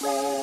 Bye. 0.00 0.39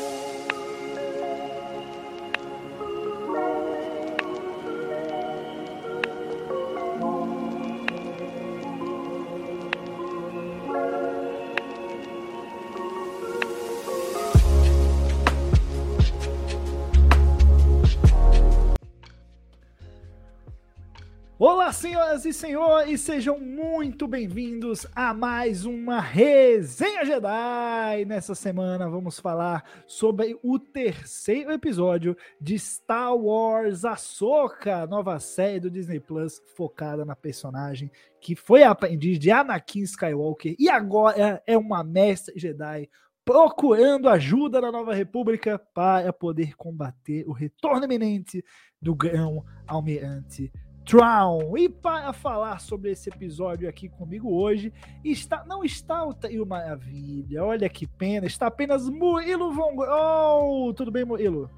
Olá, 21.49 21.71
senhoras 21.71 22.25
e 22.25 22.33
senhores, 22.33 22.99
sejam 22.99 23.39
muito 23.39 24.05
bem-vindos 24.05 24.85
a 24.93 25.13
mais 25.13 25.63
uma 25.63 26.01
Resenha 26.01 27.05
Jedi. 27.05 28.03
Nessa 28.03 28.35
semana 28.35 28.89
vamos 28.89 29.17
falar 29.17 29.63
sobre 29.87 30.37
o 30.43 30.59
terceiro 30.59 31.53
episódio 31.53 32.17
de 32.41 32.59
Star 32.59 33.15
Wars 33.15 33.85
Ahsoka, 33.85 34.85
nova 34.87 35.21
série 35.21 35.61
do 35.61 35.71
Disney 35.71 36.01
Plus 36.01 36.41
focada 36.53 37.05
na 37.05 37.15
personagem 37.15 37.89
que 38.19 38.35
foi 38.35 38.63
aprendiz 38.63 39.17
de 39.17 39.31
Anakin 39.31 39.83
Skywalker 39.83 40.53
e 40.59 40.67
agora 40.67 41.41
é 41.47 41.57
uma 41.57 41.81
mestre 41.81 42.37
Jedi 42.37 42.89
procurando 43.23 44.09
ajuda 44.09 44.59
da 44.59 44.69
Nova 44.69 44.93
República 44.93 45.57
para 45.73 46.11
poder 46.11 46.57
combater 46.57 47.23
o 47.25 47.31
retorno 47.31 47.85
iminente 47.85 48.43
do 48.81 48.93
grão 48.93 49.45
almirante 49.65 50.51
Drown. 50.87 51.57
E 51.57 51.67
para 51.67 52.13
falar 52.13 52.59
sobre 52.61 52.91
esse 52.91 53.09
episódio 53.09 53.67
aqui 53.67 53.89
comigo 53.89 54.33
hoje, 54.33 54.71
está 55.03 55.43
não 55.45 55.63
está 55.63 56.05
o 56.05 56.13
Trio 56.13 56.45
Maravilha, 56.45 57.43
olha 57.43 57.67
que 57.67 57.85
pena, 57.85 58.25
está 58.25 58.47
apenas 58.47 58.89
Murilo 58.89 59.51
Von 59.51 59.75
oh, 59.77 60.73
Tudo 60.73 60.89
bem, 60.89 61.03
Murilo? 61.03 61.49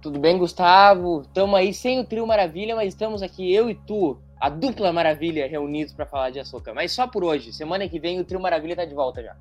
Tudo 0.00 0.18
bem, 0.18 0.38
Gustavo? 0.38 1.22
Estamos 1.22 1.54
aí 1.56 1.74
sem 1.74 1.98
o 1.98 2.06
Trio 2.06 2.26
Maravilha, 2.26 2.74
mas 2.74 2.88
estamos 2.88 3.20
aqui 3.22 3.52
eu 3.52 3.68
e 3.68 3.74
tu, 3.74 4.16
a 4.40 4.48
dupla 4.48 4.92
Maravilha, 4.92 5.46
reunidos 5.46 5.92
para 5.92 6.06
falar 6.06 6.30
de 6.30 6.38
açúcar. 6.38 6.72
Mas 6.72 6.92
só 6.92 7.06
por 7.06 7.22
hoje. 7.22 7.52
Semana 7.52 7.86
que 7.86 8.00
vem 8.00 8.18
o 8.18 8.24
Trio 8.24 8.40
Maravilha 8.40 8.74
tá 8.74 8.86
de 8.86 8.94
volta 8.94 9.22
já. 9.22 9.36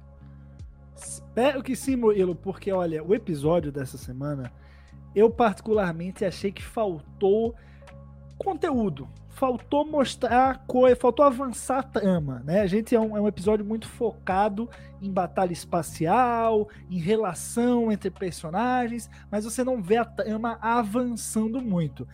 Espero 0.97 1.64
que 1.64 1.77
sim, 1.77 1.95
Murilo, 1.95 2.36
porque 2.36 2.73
olha, 2.73 3.02
o 3.02 3.16
episódio 3.16 3.72
dessa 3.72 3.97
semana 3.97 4.52
eu 5.20 5.30
particularmente 5.30 6.23
achei 6.25 6.52
que 6.52 6.64
faltou 6.64 7.56
conteúdo. 8.38 9.08
Faltou 9.28 9.86
mostrar 9.86 10.66
coisa, 10.66 10.95
faltou 10.95 11.23
avançar 11.23 11.80
a 11.80 11.84
trama, 11.84 12.42
né? 12.44 12.61
A 12.61 12.67
gente 12.67 12.94
é 12.94 13.00
um, 13.00 13.16
é 13.16 13.22
um 13.22 13.28
episódio 13.28 13.64
muito 13.64 13.88
focado 13.88 14.70
em 15.02 15.09
batalha 15.09 15.53
espacial, 15.53 16.67
em 16.89 17.00
relação 17.00 17.92
entre 17.92 18.09
personagens, 18.09 19.09
mas 19.31 19.45
você 19.45 19.64
não 19.64 19.81
vê 19.81 19.98
a 19.98 20.03
trama 20.03 20.58
avançando 20.61 21.61
muito. 21.61 22.06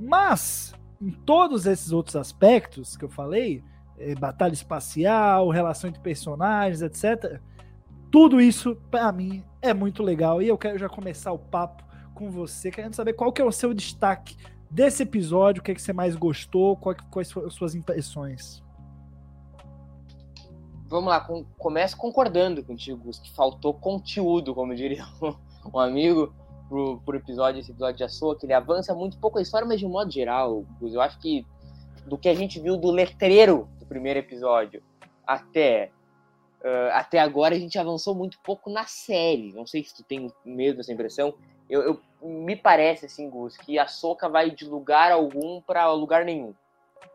Mas, 0.00 0.74
em 1.00 1.10
todos 1.10 1.66
esses 1.66 1.92
outros 1.92 2.16
aspectos 2.16 2.96
que 2.96 3.04
eu 3.04 3.10
falei, 3.10 3.62
é, 3.96 4.16
batalha 4.16 4.52
espacial, 4.52 5.50
relação 5.50 5.88
entre 5.88 6.02
personagens, 6.02 6.82
etc., 6.82 7.40
tudo 8.10 8.40
isso, 8.40 8.76
para 8.90 9.10
mim, 9.12 9.42
é 9.62 9.72
muito 9.72 10.02
legal. 10.02 10.42
E 10.42 10.48
eu 10.48 10.58
quero 10.58 10.78
já 10.78 10.88
começar 10.88 11.32
o 11.32 11.38
papo 11.38 11.82
com 12.12 12.30
você, 12.30 12.70
querendo 12.70 12.94
saber 12.94 13.12
qual 13.14 13.32
que 13.32 13.40
é 13.40 13.44
o 13.44 13.52
seu 13.52 13.74
destaque 13.74 14.36
desse 14.70 15.02
episódio, 15.02 15.60
o 15.60 15.64
que, 15.64 15.72
é 15.72 15.74
que 15.74 15.82
você 15.82 15.92
mais 15.92 16.16
gostou, 16.16 16.76
qual, 16.76 16.94
quais 17.10 17.30
foram 17.30 17.48
as 17.48 17.54
suas 17.54 17.74
impressões. 17.74 18.62
Vamos 20.86 21.08
lá, 21.08 21.20
com, 21.20 21.44
começo 21.58 21.96
concordando 21.96 22.62
contigo, 22.64 23.10
que 23.10 23.30
faltou 23.34 23.74
conteúdo, 23.74 24.54
como 24.54 24.74
diria 24.74 25.04
um, 25.72 25.78
amigo, 25.78 26.34
pro, 26.68 27.00
pro 27.00 27.16
episódio, 27.16 27.60
esse 27.60 27.70
episódio 27.70 27.98
de 27.98 28.04
Açoa, 28.04 28.38
que 28.38 28.46
ele 28.46 28.54
avança 28.54 28.94
muito 28.94 29.18
pouco 29.18 29.38
a 29.38 29.42
história, 29.42 29.66
mas 29.66 29.78
de 29.78 29.86
um 29.86 29.90
modo 29.90 30.10
geral, 30.10 30.64
eu 30.80 31.00
acho 31.00 31.18
que 31.18 31.46
do 32.06 32.18
que 32.18 32.28
a 32.28 32.34
gente 32.34 32.58
viu 32.58 32.76
do 32.76 32.90
letreiro 32.90 33.68
do 33.78 33.86
primeiro 33.86 34.18
episódio 34.18 34.82
até 35.26 35.90
uh, 36.62 36.90
até 36.94 37.18
agora 37.18 37.54
a 37.54 37.58
gente 37.58 37.78
avançou 37.78 38.14
muito 38.14 38.38
pouco 38.40 38.70
na 38.70 38.86
série. 38.86 39.52
Não 39.52 39.66
sei 39.66 39.84
se 39.84 39.94
tu 39.94 40.02
tem 40.02 40.30
mesmo 40.44 40.80
essa 40.80 40.92
impressão, 40.92 41.34
eu, 41.68 41.82
eu, 41.82 42.00
me 42.22 42.54
parece, 42.54 43.06
assim, 43.06 43.28
Gus, 43.28 43.56
que 43.56 43.78
a 43.78 43.86
Soca 43.86 44.28
vai 44.28 44.50
de 44.50 44.64
lugar 44.64 45.10
algum 45.10 45.60
para 45.60 45.90
lugar 45.92 46.24
nenhum. 46.24 46.54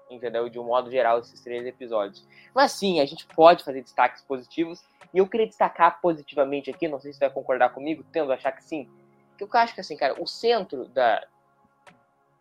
Entendeu? 0.10 0.50
De 0.50 0.60
um 0.60 0.64
modo 0.64 0.92
geral, 0.92 1.20
esses 1.20 1.42
três 1.42 1.66
episódios. 1.66 2.28
Mas 2.54 2.74
sim, 2.74 3.00
a 3.00 3.06
gente 3.06 3.26
pode 3.28 3.64
fazer 3.64 3.82
destaques 3.82 4.22
positivos. 4.22 4.84
E 5.14 5.18
eu 5.18 5.28
queria 5.28 5.48
destacar 5.48 6.02
positivamente 6.02 6.70
aqui, 6.70 6.88
não 6.88 7.00
sei 7.00 7.12
se 7.12 7.20
você 7.20 7.26
vai 7.26 7.34
concordar 7.34 7.70
comigo, 7.70 8.06
tendo 8.12 8.32
achar 8.32 8.52
que 8.52 8.64
sim. 8.64 8.90
Que 9.38 9.44
eu 9.44 9.50
acho 9.54 9.74
que, 9.74 9.82
assim, 9.82 9.96
cara, 9.96 10.22
o 10.22 10.28
centro 10.28 10.88
da, 10.90 11.26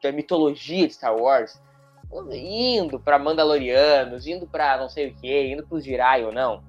da 0.02 0.12
mitologia 0.12 0.86
de 0.86 0.94
Star 0.94 1.16
Wars, 1.16 1.60
indo 2.32 2.98
para 2.98 3.18
Mandalorianos, 3.18 4.26
indo 4.26 4.46
para 4.46 4.76
não 4.78 4.88
sei 4.88 5.10
o 5.10 5.14
que, 5.14 5.46
indo 5.46 5.66
para 5.66 5.76
os 5.76 5.84
Jirai 5.84 6.24
ou 6.24 6.32
não, 6.32 6.62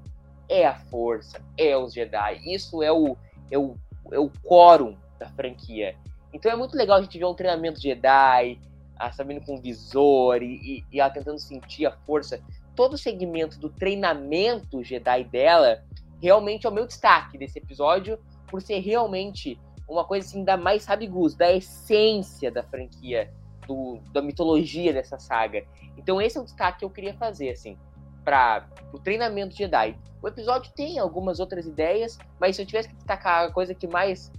é 0.49 0.65
a 0.65 0.75
força, 0.75 1.41
é 1.57 1.75
os 1.77 1.93
Jedi. 1.93 2.41
Isso 2.45 2.81
é 2.81 2.91
o, 2.91 3.15
é 3.51 3.57
o, 3.57 3.75
é 4.11 4.19
o 4.19 4.29
quórum 4.43 4.97
da 5.17 5.27
franquia. 5.29 5.95
Então 6.33 6.51
é 6.51 6.55
muito 6.55 6.75
legal 6.75 6.97
a 6.97 7.01
gente 7.01 7.17
ver 7.17 7.25
um 7.25 7.33
treinamento 7.33 7.81
Jedi, 7.81 8.59
a 8.97 9.11
Sabine 9.11 9.39
com 9.41 9.61
visor 9.61 10.41
e, 10.41 10.83
e, 10.91 10.99
ela 10.99 11.09
tentando 11.09 11.39
sentir 11.39 11.85
a 11.85 11.91
força. 11.91 12.39
Todo 12.75 12.93
o 12.93 12.97
segmento 12.97 13.59
do 13.59 13.69
treinamento 13.69 14.83
Jedi 14.83 15.23
dela 15.25 15.83
realmente 16.21 16.65
é 16.65 16.69
o 16.69 16.73
meu 16.73 16.87
destaque 16.87 17.37
desse 17.37 17.59
episódio, 17.59 18.19
por 18.47 18.61
ser 18.61 18.79
realmente 18.79 19.59
uma 19.87 20.03
coisa 20.03 20.27
assim 20.27 20.43
da 20.43 20.57
mais, 20.57 20.83
sabe, 20.83 21.07
Gus, 21.07 21.35
da 21.35 21.51
essência 21.51 22.51
da 22.51 22.63
franquia, 22.63 23.31
do, 23.65 23.99
da 24.11 24.21
mitologia 24.21 24.93
dessa 24.93 25.17
saga. 25.17 25.63
Então 25.97 26.21
esse 26.21 26.37
é 26.37 26.41
o 26.41 26.43
destaque 26.43 26.79
que 26.79 26.85
eu 26.85 26.89
queria 26.89 27.13
fazer, 27.13 27.51
assim, 27.51 27.77
para 28.23 28.67
o 28.91 28.99
treinamento 28.99 29.55
Jedi. 29.55 29.97
O 30.21 30.27
episódio 30.27 30.71
tem 30.73 30.99
algumas 30.99 31.39
outras 31.39 31.65
ideias, 31.65 32.17
mas 32.39 32.55
se 32.55 32.61
eu 32.61 32.65
tivesse 32.65 32.89
que 32.89 32.95
destacar 32.95 33.45
a 33.45 33.51
coisa 33.51 33.73
que 33.73 33.87
mais 33.87 34.31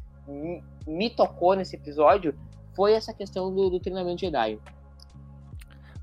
me 0.87 1.11
tocou 1.11 1.55
nesse 1.55 1.77
episódio 1.77 2.35
foi 2.75 2.93
essa 2.93 3.13
questão 3.13 3.53
do, 3.53 3.71
do 3.71 3.81
treinamento 3.81 4.21
Jedi. 4.21 4.59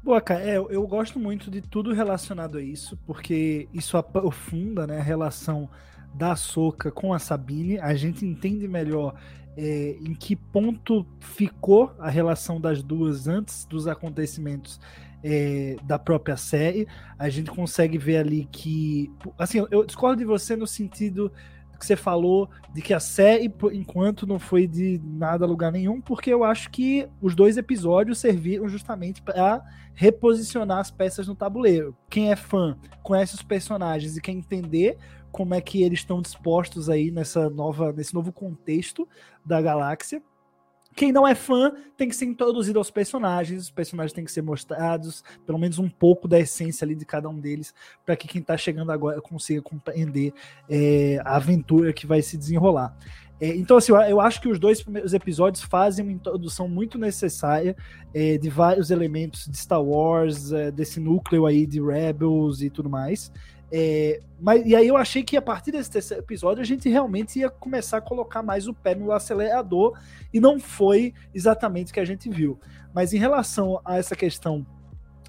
Boa, 0.03 0.21
cara, 0.21 0.41
é, 0.41 0.57
eu 0.57 0.85
gosto 0.85 1.19
muito 1.19 1.49
de 1.49 1.61
tudo 1.61 1.93
relacionado 1.93 2.57
a 2.57 2.61
isso, 2.61 2.97
porque 3.07 3.67
isso 3.73 3.97
aprofunda 3.97 4.85
né, 4.85 4.99
a 4.99 5.03
relação 5.03 5.69
da 6.13 6.35
Soca 6.35 6.91
com 6.91 7.13
a 7.13 7.17
Sabine. 7.17 7.79
A 7.79 7.95
gente 7.95 8.25
entende 8.25 8.67
melhor 8.67 9.15
é, 9.57 9.95
em 9.99 10.13
que 10.13 10.35
ponto 10.35 11.05
ficou 11.19 11.91
a 11.97 12.09
relação 12.09 12.59
das 12.59 12.83
duas 12.83 13.27
antes 13.27 13.65
dos 13.65 13.87
acontecimentos 13.87 14.79
é, 15.23 15.77
da 15.83 15.97
própria 15.97 16.37
série. 16.37 16.87
A 17.17 17.29
gente 17.29 17.49
consegue 17.49 17.97
ver 17.97 18.17
ali 18.17 18.47
que. 18.51 19.11
Assim, 19.37 19.65
eu 19.71 19.83
discordo 19.85 20.17
de 20.17 20.25
você 20.25 20.55
no 20.55 20.67
sentido 20.67 21.31
que 21.77 21.85
você 21.85 21.95
falou 21.95 22.49
de 22.73 22.81
que 22.81 22.93
a 22.93 22.99
série, 22.99 23.51
enquanto, 23.73 24.27
não 24.27 24.39
foi 24.39 24.67
de 24.67 24.99
nada 25.03 25.45
lugar 25.45 25.71
nenhum, 25.71 26.01
porque 26.01 26.31
eu 26.31 26.43
acho 26.43 26.69
que 26.69 27.07
os 27.21 27.35
dois 27.35 27.57
episódios 27.57 28.19
serviram 28.19 28.67
justamente 28.67 29.21
para 29.21 29.63
reposicionar 29.93 30.79
as 30.79 30.91
peças 30.91 31.27
no 31.27 31.35
tabuleiro. 31.35 31.95
Quem 32.09 32.31
é 32.31 32.35
fã 32.35 32.77
conhece 33.01 33.35
os 33.35 33.41
personagens 33.41 34.17
e 34.17 34.21
quer 34.21 34.31
entender 34.31 34.97
como 35.31 35.53
é 35.53 35.61
que 35.61 35.83
eles 35.83 35.99
estão 35.99 36.21
dispostos 36.21 36.89
aí 36.89 37.11
nessa 37.11 37.49
nova, 37.49 37.91
nesse 37.91 38.13
novo 38.13 38.31
contexto 38.31 39.07
da 39.45 39.61
galáxia. 39.61 40.21
Quem 40.95 41.11
não 41.11 41.27
é 41.27 41.35
fã 41.35 41.73
tem 41.97 42.07
que 42.07 42.15
ser 42.15 42.25
introduzido 42.25 42.79
aos 42.79 42.89
personagens, 42.89 43.63
os 43.63 43.69
personagens 43.69 44.13
têm 44.13 44.23
que 44.23 44.31
ser 44.31 44.41
mostrados, 44.41 45.23
pelo 45.45 45.59
menos 45.59 45.77
um 45.77 45.89
pouco 45.89 46.27
da 46.27 46.39
essência 46.39 46.85
ali 46.85 46.95
de 46.95 47.05
cada 47.05 47.27
um 47.27 47.37
deles, 47.37 47.73
para 48.05 48.15
que 48.15 48.27
quem 48.27 48.41
está 48.41 48.55
chegando 48.55 48.91
agora 48.91 49.19
consiga 49.21 49.61
compreender 49.61 50.33
é, 50.69 51.19
a 51.25 51.35
aventura 51.35 51.91
que 51.91 52.07
vai 52.07 52.21
se 52.21 52.37
desenrolar. 52.37 52.95
É, 53.39 53.53
então, 53.55 53.75
assim, 53.75 53.91
eu 53.91 54.21
acho 54.21 54.39
que 54.39 54.47
os 54.47 54.57
dois 54.57 54.81
primeiros 54.81 55.13
episódios 55.13 55.61
fazem 55.63 56.05
uma 56.05 56.11
introdução 56.11 56.69
muito 56.69 56.97
necessária 56.97 57.75
é, 58.13 58.37
de 58.37 58.49
vários 58.49 58.91
elementos 58.91 59.45
de 59.47 59.57
Star 59.57 59.83
Wars, 59.83 60.53
é, 60.53 60.71
desse 60.71 61.01
núcleo 61.01 61.45
aí 61.45 61.65
de 61.65 61.81
Rebels 61.81 62.61
e 62.61 62.69
tudo 62.69 62.89
mais. 62.89 63.31
É, 63.77 64.21
mas, 64.39 64.65
e 64.65 64.73
aí 64.73 64.87
eu 64.87 64.95
achei 64.95 65.21
que 65.21 65.35
a 65.35 65.41
partir 65.41 65.71
desse 65.71 65.91
terceiro 65.91 66.23
episódio 66.23 66.61
a 66.61 66.65
gente 66.65 66.87
realmente 66.87 67.39
ia 67.39 67.49
começar 67.49 67.97
a 67.97 68.01
colocar 68.01 68.41
mais 68.41 68.69
o 68.69 68.73
pé 68.73 68.95
no 68.95 69.11
acelerador 69.11 69.99
e 70.33 70.39
não 70.39 70.61
foi 70.61 71.13
exatamente 71.33 71.91
o 71.91 71.93
que 71.93 71.99
a 71.99 72.05
gente 72.05 72.29
viu. 72.29 72.57
Mas 72.93 73.11
em 73.11 73.17
relação 73.17 73.81
a 73.83 73.97
essa 73.97 74.15
questão 74.15 74.65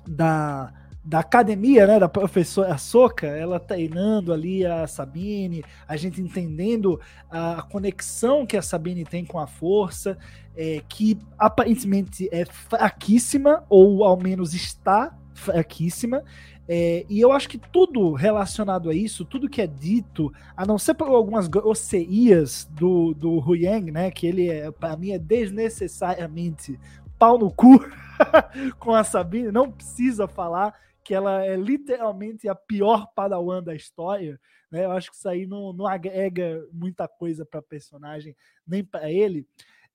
da, 0.06 0.72
da 1.04 1.18
academia, 1.18 1.88
né, 1.88 1.98
da 1.98 2.08
professora 2.08 2.78
Soca, 2.78 3.26
ela 3.26 3.58
treinando 3.58 4.32
ali 4.32 4.64
a 4.64 4.86
Sabine, 4.86 5.64
a 5.88 5.96
gente 5.96 6.20
entendendo 6.20 7.00
a 7.28 7.62
conexão 7.62 8.46
que 8.46 8.56
a 8.56 8.62
Sabine 8.62 9.04
tem 9.04 9.24
com 9.24 9.40
a 9.40 9.48
força, 9.48 10.16
é, 10.56 10.80
que 10.88 11.18
aparentemente 11.36 12.28
é 12.30 12.44
fraquíssima, 12.44 13.64
ou 13.68 14.04
ao 14.04 14.16
menos 14.16 14.54
está 14.54 15.12
fraquíssima, 15.34 16.22
É, 16.68 17.06
e 17.08 17.20
eu 17.20 17.30
acho 17.30 17.48
que 17.48 17.58
tudo 17.58 18.12
relacionado 18.12 18.90
a 18.90 18.94
isso, 18.94 19.24
tudo 19.24 19.48
que 19.48 19.62
é 19.62 19.66
dito, 19.66 20.32
a 20.56 20.66
não 20.66 20.78
ser 20.78 20.94
por 20.94 21.08
algumas 21.08 21.46
grosserias 21.46 22.64
do, 22.72 23.14
do 23.14 23.38
Huyang, 23.38 23.92
né? 23.92 24.10
Que 24.10 24.26
ele, 24.26 24.48
é, 24.48 24.70
para 24.70 24.96
mim, 24.96 25.12
é 25.12 25.18
desnecessariamente 25.18 26.78
pau 27.18 27.38
no 27.38 27.50
cu 27.50 27.78
com 28.78 28.94
a 28.94 29.04
Sabine, 29.04 29.50
não 29.50 29.70
precisa 29.70 30.26
falar 30.26 30.74
que 31.02 31.14
ela 31.14 31.44
é 31.44 31.56
literalmente 31.56 32.48
a 32.48 32.54
pior 32.54 33.06
padawan 33.14 33.62
da 33.62 33.74
história. 33.74 34.40
Né? 34.70 34.84
Eu 34.84 34.90
acho 34.90 35.10
que 35.10 35.16
isso 35.16 35.28
aí 35.28 35.46
não, 35.46 35.72
não 35.72 35.86
agrega 35.86 36.66
muita 36.72 37.06
coisa 37.06 37.46
para 37.46 37.62
personagem, 37.62 38.36
nem 38.66 38.82
para 38.82 39.08
ele. 39.10 39.46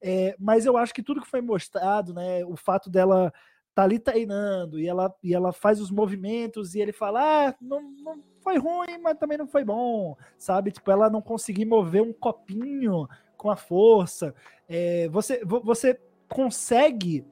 É, 0.01 0.35
mas 0.39 0.65
eu 0.65 0.77
acho 0.77 0.93
que 0.93 1.03
tudo 1.03 1.21
que 1.21 1.29
foi 1.29 1.41
mostrado, 1.41 2.13
né, 2.13 2.43
o 2.45 2.55
fato 2.55 2.89
dela 2.89 3.31
tá 3.73 3.83
ali 3.83 3.99
treinando 3.99 4.79
e 4.79 4.87
ela, 4.87 5.13
e 5.23 5.33
ela 5.33 5.51
faz 5.53 5.79
os 5.79 5.91
movimentos 5.91 6.75
e 6.75 6.79
ele 6.79 6.91
fala: 6.91 7.47
ah, 7.47 7.55
não, 7.61 7.81
não 7.81 8.19
foi 8.41 8.57
ruim, 8.57 8.97
mas 9.01 9.17
também 9.17 9.37
não 9.37 9.47
foi 9.47 9.63
bom, 9.63 10.15
sabe? 10.37 10.71
Tipo, 10.71 10.91
ela 10.91 11.09
não 11.09 11.21
conseguir 11.21 11.65
mover 11.65 12.01
um 12.01 12.13
copinho 12.13 13.07
com 13.37 13.49
a 13.49 13.55
força. 13.55 14.33
É, 14.67 15.07
você, 15.09 15.43
você 15.45 15.99
consegue 16.27 17.25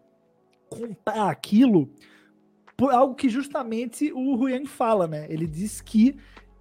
comprar 0.69 1.29
aquilo 1.29 1.89
por 2.77 2.93
algo 2.93 3.15
que 3.15 3.27
justamente 3.27 4.11
o 4.13 4.35
Ruyan 4.35 4.65
fala, 4.65 5.07
né? 5.07 5.25
Ele 5.29 5.47
diz 5.47 5.81
que 5.81 6.17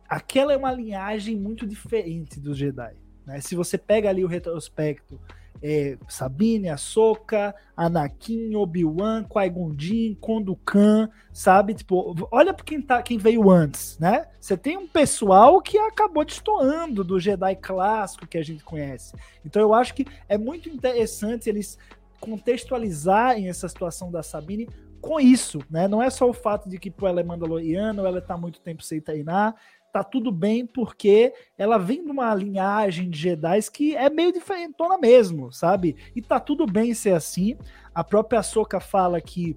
aquela 0.08 0.52
é 0.52 0.56
uma 0.56 0.72
linhagem 0.72 1.36
muito 1.36 1.66
diferente 1.66 2.40
dos 2.40 2.56
Jedi. 2.56 2.96
Né? 3.24 3.40
Se 3.40 3.54
você 3.54 3.76
pega 3.76 4.08
ali 4.08 4.24
o 4.24 4.28
retrospecto 4.28 5.20
é, 5.62 5.96
Sabine, 6.08 6.69
Ahsoka, 6.69 7.55
Anakin, 7.76 8.55
Obi-Wan, 8.55 9.25
Qui-Gon 9.25 9.75
Jinn, 9.76 10.14
Kondukan, 10.14 11.08
sabe? 11.32 11.75
Tipo, 11.75 12.28
olha 12.31 12.55
quem, 12.55 12.81
tá, 12.81 13.02
quem 13.02 13.19
veio 13.19 13.50
antes, 13.50 13.99
né? 13.99 14.26
Você 14.40 14.56
tem 14.56 14.76
um 14.76 14.87
pessoal 14.87 15.60
que 15.60 15.78
acabou 15.78 16.25
destoando 16.25 17.05
do 17.05 17.20
Jedi 17.20 17.56
clássico 17.56 18.26
que 18.26 18.38
a 18.38 18.44
gente 18.44 18.64
conhece. 18.64 19.14
Então 19.44 19.60
eu 19.62 19.75
acho 19.75 19.94
que 19.94 20.06
é 20.28 20.38
muito 20.38 20.69
interessante 20.69 21.49
eles 21.49 21.78
contextualizarem 22.20 23.49
essa 23.49 23.69
situação 23.69 24.10
da 24.10 24.22
Sabine 24.22 24.69
com 25.00 25.20
isso, 25.20 25.60
né? 25.70 25.87
Não 25.87 26.02
é 26.02 26.10
só 26.10 26.28
o 26.28 26.32
fato 26.32 26.69
de 26.69 26.78
que 26.78 26.90
pô, 26.90 27.06
ela 27.06 27.20
é 27.20 27.25
mandaloriana, 27.25 28.06
ela 28.06 28.20
tá 28.20 28.37
muito 28.37 28.60
tempo 28.60 28.82
sem 28.82 29.00
treinar, 29.00 29.55
tá 29.93 30.05
tudo 30.05 30.31
bem 30.31 30.67
porque 30.67 31.32
ela 31.56 31.79
vem 31.79 32.05
de 32.05 32.11
uma 32.11 32.35
linhagem 32.35 33.08
de 33.11 33.19
Jedi 33.19 33.58
que 33.73 33.96
é 33.96 34.08
meio 34.11 34.32
diferentona 34.32 34.99
mesmo, 34.99 35.52
sabe? 35.52 35.96
E 36.14 36.23
tá 36.23 36.38
tudo 36.38 36.67
bem 36.67 36.94
ser 36.94 37.14
assim. 37.14 37.56
A 37.94 38.05
própria 38.05 38.40
Ahsoka 38.40 38.81
fala 38.81 39.20
que 39.20 39.56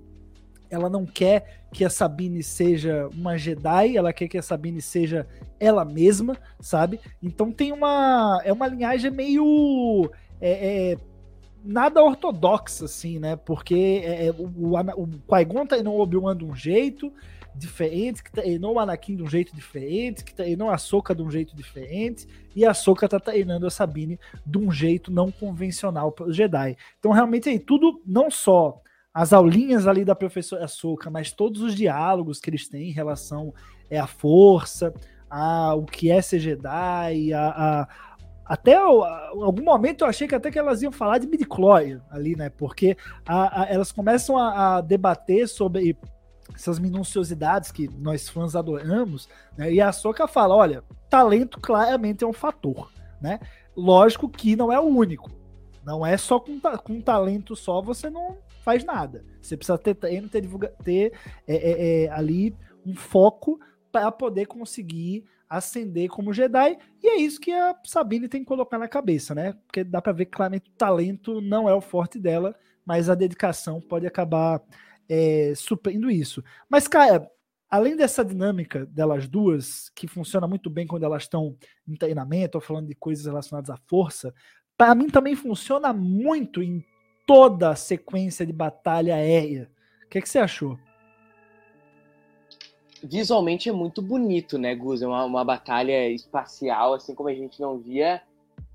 ela 0.70 0.90
não 0.90 1.06
quer 1.06 1.66
que 1.74 1.84
a 1.84 1.90
Sabine 1.90 2.42
seja 2.42 3.10
uma 3.14 3.38
Jedi, 3.38 3.98
ela 3.98 4.14
quer 4.14 4.28
que 4.28 4.38
a 4.38 4.42
Sabine 4.42 4.82
seja 4.82 5.28
ela 5.60 5.84
mesma, 5.84 6.38
sabe? 6.60 7.00
Então 7.22 7.52
tem 7.52 7.72
uma 7.72 8.42
é 8.44 8.54
uma 8.54 8.68
linhagem 8.68 9.12
meio 9.12 10.10
é, 10.40 10.92
é, 10.94 10.98
nada 11.64 12.02
ortodoxa 12.02 12.86
assim, 12.86 13.20
né? 13.20 13.36
Porque 13.36 14.02
é, 14.04 14.28
é 14.28 14.32
o, 14.32 14.46
o, 14.46 14.76
o 14.78 15.08
Qui-Gon 15.08 15.66
tá 15.66 15.82
no 15.84 16.00
Obi-Wan 16.00 16.36
de 16.38 16.46
um 16.46 16.56
jeito, 16.56 17.14
diferente, 17.56 18.24
que 18.24 18.32
treinou 18.32 18.76
o 18.76 18.80
Anakin 18.80 19.16
de 19.16 19.24
um 19.24 19.28
jeito 19.28 19.56
diferente, 19.56 20.24
que 20.24 20.34
treinou 20.34 20.70
a 20.70 20.78
Soca 20.78 21.14
de 21.14 21.22
um 21.22 21.30
jeito 21.30 21.56
diferente, 21.56 22.28
e 22.56 22.66
a 22.66 22.74
Soca 22.74 23.08
tá 23.08 23.20
treinando 23.20 23.68
a 23.68 23.70
Sabine 23.70 24.20
de 24.46 24.58
um 24.58 24.72
jeito 24.72 25.12
não 25.12 25.32
convencional 25.32 26.12
para 26.12 26.32
Jedi. 26.32 26.78
Então, 27.00 27.12
realmente, 27.12 27.50
aí, 27.50 27.60
tudo, 27.60 28.02
não 28.06 28.32
só 28.32 28.82
as 29.14 29.34
aulinhas 29.34 29.88
ali 29.88 30.06
da 30.06 30.16
professora 30.16 30.68
Soca, 30.68 31.10
mas 31.10 31.32
todos 31.32 31.62
os 31.62 31.76
diálogos 31.76 32.40
que 32.40 32.50
eles 32.50 32.68
têm 32.68 32.90
em 32.90 32.94
relação 32.94 33.54
é, 33.90 34.00
à 34.00 34.08
força, 34.08 34.94
a 35.30 35.76
o 35.76 35.86
que 35.86 36.10
é 36.12 36.22
ser 36.22 36.40
Jedi, 36.40 37.34
a, 37.34 37.50
a 37.50 37.88
até 38.52 38.76
algum 38.76 39.64
momento 39.64 40.04
eu 40.04 40.10
achei 40.10 40.28
que 40.28 40.36
até 40.36 40.52
que 40.52 40.60
elas 40.60 40.82
iam 40.82 40.92
falar 40.92 41.20
de 41.20 41.26
midi 41.28 41.48
ali, 42.10 42.36
né? 42.36 42.50
Porque 42.50 42.98
a, 43.26 43.62
a, 43.62 43.66
elas 43.70 43.94
começam 43.94 44.38
a, 44.38 44.78
a, 44.78 44.82
debater 44.82 45.48
sobre 45.48 45.98
essas 46.56 46.80
minuciosidades 46.80 47.72
que 47.72 47.88
nós 48.00 48.30
fãs 48.30 48.56
adoramos, 48.56 49.28
né? 49.58 49.72
E 49.72 49.82
a 49.82 49.92
Soca 49.92 50.28
fala, 50.28 50.56
olha, 50.56 50.84
talento 51.10 51.60
claramente 51.60 52.24
é 52.24 52.28
um 52.28 52.34
fator, 52.34 52.92
né? 53.22 53.40
Lógico 53.76 54.30
que 54.30 54.56
não 54.56 54.72
é 54.72 54.80
o 54.80 54.84
único. 54.84 55.32
Não 55.84 56.06
é 56.06 56.16
só 56.18 56.40
com, 56.40 56.60
com 56.60 57.02
talento 57.02 57.56
só 57.56 57.82
você 57.82 58.10
não 58.10 58.38
faz 58.64 58.84
nada. 58.84 59.26
Você 59.42 59.58
precisa 59.58 59.78
ter 59.78 59.96
treino, 59.96 60.30
ter, 60.30 60.48
ter 60.84 61.14
é, 61.48 61.56
é, 61.56 62.04
é, 62.04 62.10
ali 62.12 62.56
um 62.86 62.96
foco 62.96 63.60
para 63.92 64.12
poder 64.12 64.46
conseguir 64.46 65.26
ascender 65.50 66.10
como 66.10 66.32
Jedi. 66.32 66.78
E 67.04 67.08
é 67.08 67.18
isso 67.18 67.42
que 67.42 67.52
a 67.52 67.76
Sabine 67.84 68.30
tem 68.30 68.42
que 68.42 68.48
colocar 68.48 68.78
na 68.78 68.88
cabeça, 68.88 69.36
né? 69.36 69.54
Porque 69.66 69.84
dá 69.84 70.02
para 70.02 70.14
ver 70.14 70.26
claramente 70.28 70.70
o 70.70 70.78
talento 70.78 71.42
não 71.42 71.68
é 71.68 71.74
o 71.74 71.82
forte 71.82 72.20
dela, 72.20 72.56
mas 72.86 73.10
a 73.10 73.16
dedicação 73.16 73.82
pode 73.82 74.08
acabar 74.08 74.62
é, 75.12 75.52
suprindo 75.56 76.10
isso. 76.10 76.42
Mas, 76.70 76.88
cara, 76.88 77.30
além 77.70 77.98
dessa 77.98 78.24
dinâmica 78.24 78.86
delas 78.86 79.28
duas, 79.28 79.90
que 79.94 80.08
funciona 80.08 80.48
muito 80.48 80.70
bem 80.70 80.88
quando 80.88 81.04
elas 81.04 81.24
estão 81.24 81.58
em 81.86 81.98
treinamento 81.98 82.58
ou 82.58 82.62
falando 82.62 82.88
de 82.88 82.96
coisas 82.96 83.26
relacionadas 83.26 83.70
à 83.70 83.76
força, 83.90 84.34
para 84.78 84.96
mim 84.96 85.10
também 85.10 85.36
funciona 85.36 85.92
muito 85.92 86.64
em 86.64 86.82
toda 87.28 87.72
a 87.72 87.76
sequência 87.76 88.46
de 88.46 88.54
batalha 88.54 89.16
aérea. 89.16 89.70
O 90.06 90.08
que, 90.08 90.18
é 90.18 90.22
que 90.22 90.30
você 90.30 90.40
achou? 90.40 90.80
Visualmente 93.04 93.68
é 93.68 93.74
muito 93.74 94.02
bonito, 94.02 94.58
né, 94.58 94.74
Gus? 94.76 95.02
É 95.02 95.08
uma, 95.08 95.26
uma 95.26 95.44
batalha 95.44 96.10
espacial, 96.10 96.94
assim 96.94 97.14
como 97.14 97.28
a 97.28 97.34
gente 97.34 97.60
não 97.60 97.80
via. 97.80 98.22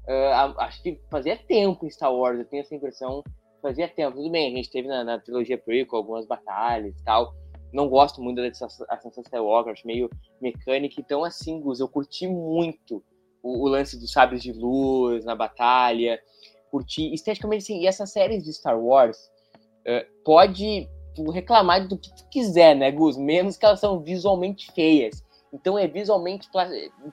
Uh, 0.07 0.61
acho 0.61 0.83
que 0.83 1.01
fazia 1.11 1.37
tempo 1.37 1.87
em 1.87 1.91
Star 1.91 2.13
Wars, 2.13 2.39
eu 2.39 2.45
tenho 2.45 2.61
essa 2.61 2.75
impressão 2.75 3.25
fazia 3.67 3.89
tempo. 3.89 4.17
Tudo 4.17 4.31
bem, 4.31 4.53
a 4.53 4.57
gente 4.57 4.71
teve 4.71 4.87
na, 4.87 5.03
na 5.03 5.19
trilogia 5.19 5.59
prequel 5.59 5.99
algumas 5.99 6.25
batalhas 6.25 6.95
e 6.97 7.05
tal. 7.05 7.35
Não 7.73 7.89
gosto 7.89 8.23
muito 8.23 8.41
da 8.41 8.49
Ascensão 8.49 9.23
Skywalker, 9.25 9.73
acho 9.73 9.87
meio 9.87 10.09
mecânica. 10.41 10.95
Então, 11.01 11.25
assim, 11.25 11.61
Gus, 11.61 11.81
eu 11.81 11.89
curti 11.89 12.29
muito 12.29 13.03
o, 13.43 13.65
o, 13.65 13.69
lance 13.69 13.99
dos 13.99 14.13
sabres 14.13 14.43
de 14.43 14.53
luz 14.53 15.25
na 15.25 15.35
batalha. 15.35 16.21
Curti 16.71 17.13
esteticamente, 17.13 17.65
assim, 17.65 17.81
e 17.81 17.87
essas 17.87 18.13
séries 18.13 18.45
de 18.45 18.53
Star 18.53 18.81
Wars 18.81 19.19
uh, 19.81 20.23
pode 20.25 20.89
reclamar 21.33 21.89
do 21.89 21.99
que 21.99 22.15
tu 22.15 22.29
quiser, 22.31 22.77
né, 22.77 22.91
Gus? 22.93 23.17
Menos 23.17 23.57
que 23.57 23.65
elas 23.65 23.81
são 23.81 24.01
visualmente 24.01 24.71
feias. 24.73 25.25
Então 25.53 25.79
é 25.79 25.89
visualmente 25.89 26.49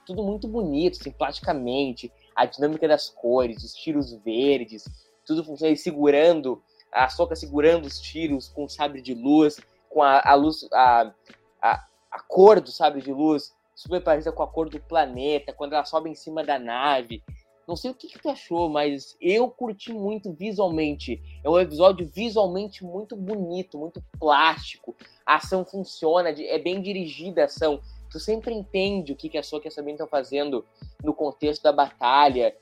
tudo 0.06 0.22
muito 0.22 0.46
bonito, 0.46 0.98
assim, 1.00 1.10
plasticamente, 1.10 2.12
a 2.36 2.44
dinâmica 2.46 2.86
das 2.86 3.08
cores, 3.08 3.64
os 3.64 3.72
tiros 3.72 4.12
verdes, 4.22 4.84
tudo 5.26 5.44
funciona, 5.44 5.74
segurando, 5.76 6.62
a 6.92 7.08
Soca 7.08 7.34
segurando 7.34 7.86
os 7.86 8.00
tiros 8.00 8.48
com 8.48 8.64
o 8.64 8.68
sabre 8.68 9.02
de 9.02 9.14
luz, 9.14 9.58
com 9.88 10.02
a, 10.02 10.20
a 10.24 10.34
luz, 10.34 10.66
a, 10.72 11.12
a, 11.60 11.86
a, 12.10 12.22
cor 12.28 12.60
do 12.60 12.70
sabre 12.70 13.02
de 13.02 13.12
luz 13.12 13.52
super 13.74 14.02
parecida 14.02 14.34
com 14.34 14.42
a 14.42 14.48
cor 14.48 14.68
do 14.68 14.80
planeta, 14.80 15.52
quando 15.52 15.72
ela 15.72 15.84
sobe 15.84 16.10
em 16.10 16.14
cima 16.14 16.44
da 16.44 16.58
nave. 16.58 17.22
Não 17.66 17.76
sei 17.76 17.90
o 17.90 17.94
que, 17.94 18.08
que 18.08 18.18
tu 18.18 18.28
achou, 18.28 18.68
mas 18.68 19.16
eu 19.20 19.48
curti 19.48 19.92
muito 19.92 20.32
visualmente. 20.32 21.20
É 21.42 21.48
um 21.48 21.58
episódio 21.58 22.06
visualmente 22.06 22.84
muito 22.84 23.16
bonito, 23.16 23.78
muito 23.78 24.04
plástico. 24.18 24.94
A 25.24 25.36
ação 25.36 25.64
funciona, 25.64 26.28
é 26.28 26.58
bem 26.58 26.82
dirigida 26.82 27.42
a 27.42 27.44
ação. 27.46 27.80
Tu 28.10 28.20
sempre 28.20 28.54
entende 28.54 29.12
o 29.12 29.16
que, 29.16 29.30
que 29.30 29.38
a 29.38 29.42
Soca 29.42 29.66
e 29.66 29.68
a 29.68 29.70
Sabine 29.70 29.94
estão 29.94 30.06
fazendo 30.06 30.64
no 31.02 31.14
contexto 31.14 31.62
da 31.62 31.72
batalha 31.72 32.54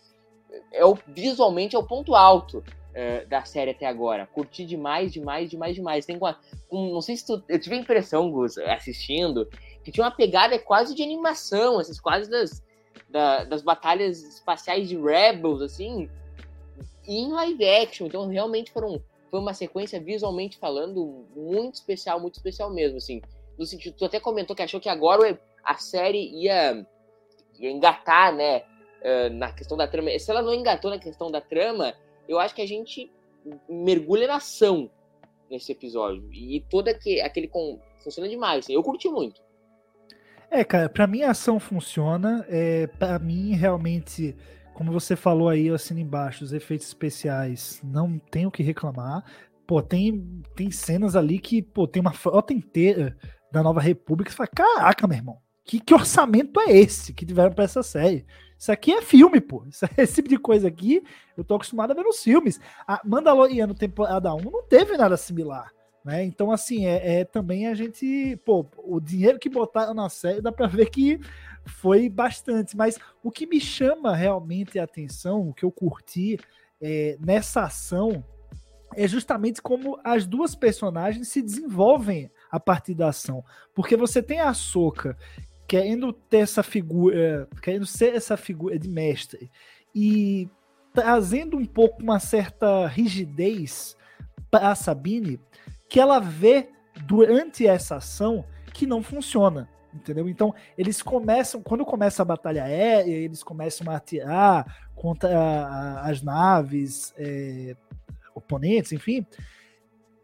é 0.73 0.85
o, 0.85 0.97
visualmente 1.07 1.77
é 1.77 1.79
o 1.79 1.87
ponto 1.87 2.15
alto 2.15 2.63
é, 2.95 3.25
da 3.25 3.45
série 3.45 3.71
até 3.71 3.87
agora. 3.87 4.27
Curti 4.27 4.65
demais, 4.65 5.13
demais, 5.13 5.51
demais, 5.51 5.75
demais. 5.75 6.07
Tem 6.07 6.17
uma, 6.17 6.39
um, 6.71 6.93
não 6.93 7.01
sei 7.01 7.17
se 7.17 7.27
tu, 7.27 7.43
eu 7.49 7.61
tive 7.61 7.77
a 7.77 7.79
impressão, 7.79 8.31
Gus, 8.31 8.59
assistindo, 8.59 9.49
que 9.83 9.91
tinha 9.91 10.05
uma 10.05 10.11
pegada 10.11 10.59
quase 10.59 10.95
de 10.95 11.03
animação, 11.03 11.81
essas 11.81 12.01
quase 12.01 12.31
das, 12.31 12.63
da, 13.09 13.45
das 13.45 13.63
batalhas 13.63 14.23
espaciais 14.23 14.89
de 14.89 14.97
Rebels, 14.97 15.63
assim, 15.63 16.09
em 17.07 17.33
live 17.33 17.69
action. 17.69 18.07
Então, 18.07 18.29
realmente 18.29 18.71
foram, 18.71 19.03
foi 19.31 19.41
uma 19.41 19.55
sequência 19.55 20.01
visualmente 20.01 20.59
falando 20.59 21.27
muito 21.35 21.75
especial, 21.77 22.21
muito 22.21 22.35
especial 22.35 22.71
mesmo, 22.71 22.99
assim. 22.99 23.23
No 23.59 23.67
sentido, 23.67 23.97
tu 23.97 24.05
até 24.05 24.19
comentou 24.19 24.57
que 24.57 24.63
achou 24.63 24.81
que 24.81 24.89
agora 24.89 25.39
a 25.65 25.75
série 25.77 26.31
ia, 26.35 26.87
ia 27.59 27.71
engatar, 27.71 28.35
né? 28.35 28.63
Uh, 29.03 29.33
na 29.33 29.53
questão 29.53 29.77
da 29.77 29.87
trama. 29.87 30.11
Se 30.19 30.31
ela 30.31 30.43
não 30.43 30.55
engatou 30.55 30.91
na 30.91 30.99
questão 30.99 31.31
da 31.31 31.41
trama, 31.41 31.95
eu 32.29 32.39
acho 32.39 32.55
que 32.55 32.63
a 32.63 32.67
gente 32.67 33.11
mergulha 33.69 34.27
na 34.27 34.37
ação 34.37 34.91
nesse 35.51 35.73
episódio. 35.73 36.29
E 36.33 36.65
todo 36.71 36.89
aquele, 36.89 37.21
aquele 37.21 37.49
com, 37.49 37.79
funciona 38.03 38.29
demais. 38.29 38.69
Eu 38.69 38.83
curti 38.83 39.09
muito. 39.09 39.43
É, 40.51 40.65
cara, 40.65 40.89
pra 40.89 41.07
mim 41.07 41.23
a 41.23 41.31
ação 41.31 41.59
funciona. 41.59 42.45
É, 42.49 42.87
pra 42.87 43.19
mim, 43.19 43.53
realmente, 43.53 44.37
como 44.75 44.93
você 44.93 45.17
falou 45.17 45.49
aí, 45.49 45.67
eu 45.67 45.75
assino 45.75 46.01
embaixo, 46.01 46.45
os 46.45 46.53
efeitos 46.53 46.87
especiais 46.87 47.81
não 47.83 48.19
tem 48.19 48.47
o 48.47 48.51
que 48.51 48.63
reclamar. 48.63 49.25
Pô, 49.67 49.81
tem, 49.81 50.43
tem 50.55 50.71
cenas 50.71 51.17
ali 51.17 51.39
que, 51.39 51.63
pô, 51.63 51.87
tem 51.87 52.01
uma 52.01 52.13
frota 52.13 52.53
inteira 52.53 53.17
da 53.51 53.63
Nova 53.63 53.81
República, 53.81 54.31
você 54.31 54.37
fala, 54.37 54.49
caraca, 54.49 55.07
meu 55.07 55.17
irmão, 55.17 55.39
que, 55.65 55.81
que 55.81 55.95
orçamento 55.95 56.61
é 56.61 56.73
esse 56.73 57.13
que 57.13 57.27
tiveram 57.27 57.53
para 57.53 57.65
essa 57.65 57.83
série? 57.83 58.27
Isso 58.59 58.71
aqui 58.71 58.93
é 58.93 59.03
filme, 59.03 59.41
pô. 59.41 59.65
Isso, 59.71 59.85
esse 59.97 60.15
tipo 60.15 60.29
de 60.29 60.39
coisa 60.39 60.69
aqui, 60.69 61.03
eu 61.37 61.43
tô 61.45 61.55
acostumado 61.55 61.91
a 61.91 61.95
ver 61.95 62.03
nos 62.03 62.23
filmes. 62.23 62.61
A 62.87 63.01
Mandaloriano 63.05 63.75
temporada 63.75 64.33
1 64.35 64.41
não 64.41 64.63
teve 64.63 64.97
nada 64.97 65.17
similar. 65.17 65.73
Né? 66.05 66.25
Então, 66.25 66.51
assim, 66.51 66.87
é, 66.87 67.21
é, 67.21 67.25
também 67.25 67.67
a 67.67 67.75
gente. 67.75 68.37
Pô, 68.45 68.67
o 68.79 69.01
dinheiro 69.01 69.39
que 69.39 69.49
botaram 69.49 69.95
na 69.95 70.09
série 70.09 70.41
dá 70.41 70.51
para 70.51 70.67
ver 70.67 70.91
que 70.91 71.21
foi 71.65 72.09
bastante. 72.09 72.77
Mas 72.77 72.99
o 73.23 73.31
que 73.31 73.47
me 73.47 73.61
chama 73.61 74.15
realmente 74.15 74.79
a 74.79 74.85
atenção, 74.85 75.49
o 75.49 75.55
que 75.55 75.65
eu 75.65 75.71
curti 75.71 76.39
é, 76.81 77.17
nessa 77.21 77.63
ação, 77.63 78.25
é 78.95 79.07
justamente 79.07 79.63
como 79.63 79.99
as 80.03 80.27
duas 80.27 80.55
personagens 80.55 81.29
se 81.29 81.41
desenvolvem 81.41 82.31
a 82.51 82.59
partir 82.59 82.95
da 82.95 83.09
ação. 83.09 83.45
Porque 83.75 83.97
você 83.97 84.23
tem 84.23 84.41
a 84.41 84.53
Soca 84.53 85.17
querendo 85.73 86.13
ter 86.13 86.41
essa 86.41 86.63
figura, 86.63 87.49
querendo 87.63 87.87
ser 87.87 88.15
essa 88.15 88.37
figura 88.37 88.79
de 88.79 88.87
mestre 88.91 89.51
e 89.95 90.47
trazendo 90.93 91.57
um 91.57 91.65
pouco 91.65 92.03
uma 92.03 92.19
certa 92.19 92.87
rigidez 92.87 93.97
para 94.51 94.71
a 94.71 94.75
Sabine, 94.75 95.41
que 95.89 95.99
ela 95.99 96.19
vê 96.19 96.69
durante 97.07 97.67
essa 97.67 97.97
ação 97.97 98.45
que 98.75 98.87
não 98.87 99.03
funciona. 99.03 99.67
Entendeu? 99.95 100.29
Então, 100.29 100.55
eles 100.77 101.01
começam, 101.01 101.63
quando 101.63 101.87
começa 101.87 102.21
a 102.21 102.27
batalha 102.27 102.65
aérea, 102.65 103.11
eles 103.11 103.43
começam 103.43 103.91
a 103.91 103.97
atirar 103.97 104.91
contra 104.95 106.03
as 106.03 106.21
naves 106.21 107.15
é, 107.17 107.75
oponentes, 108.35 108.93
enfim. 108.93 109.27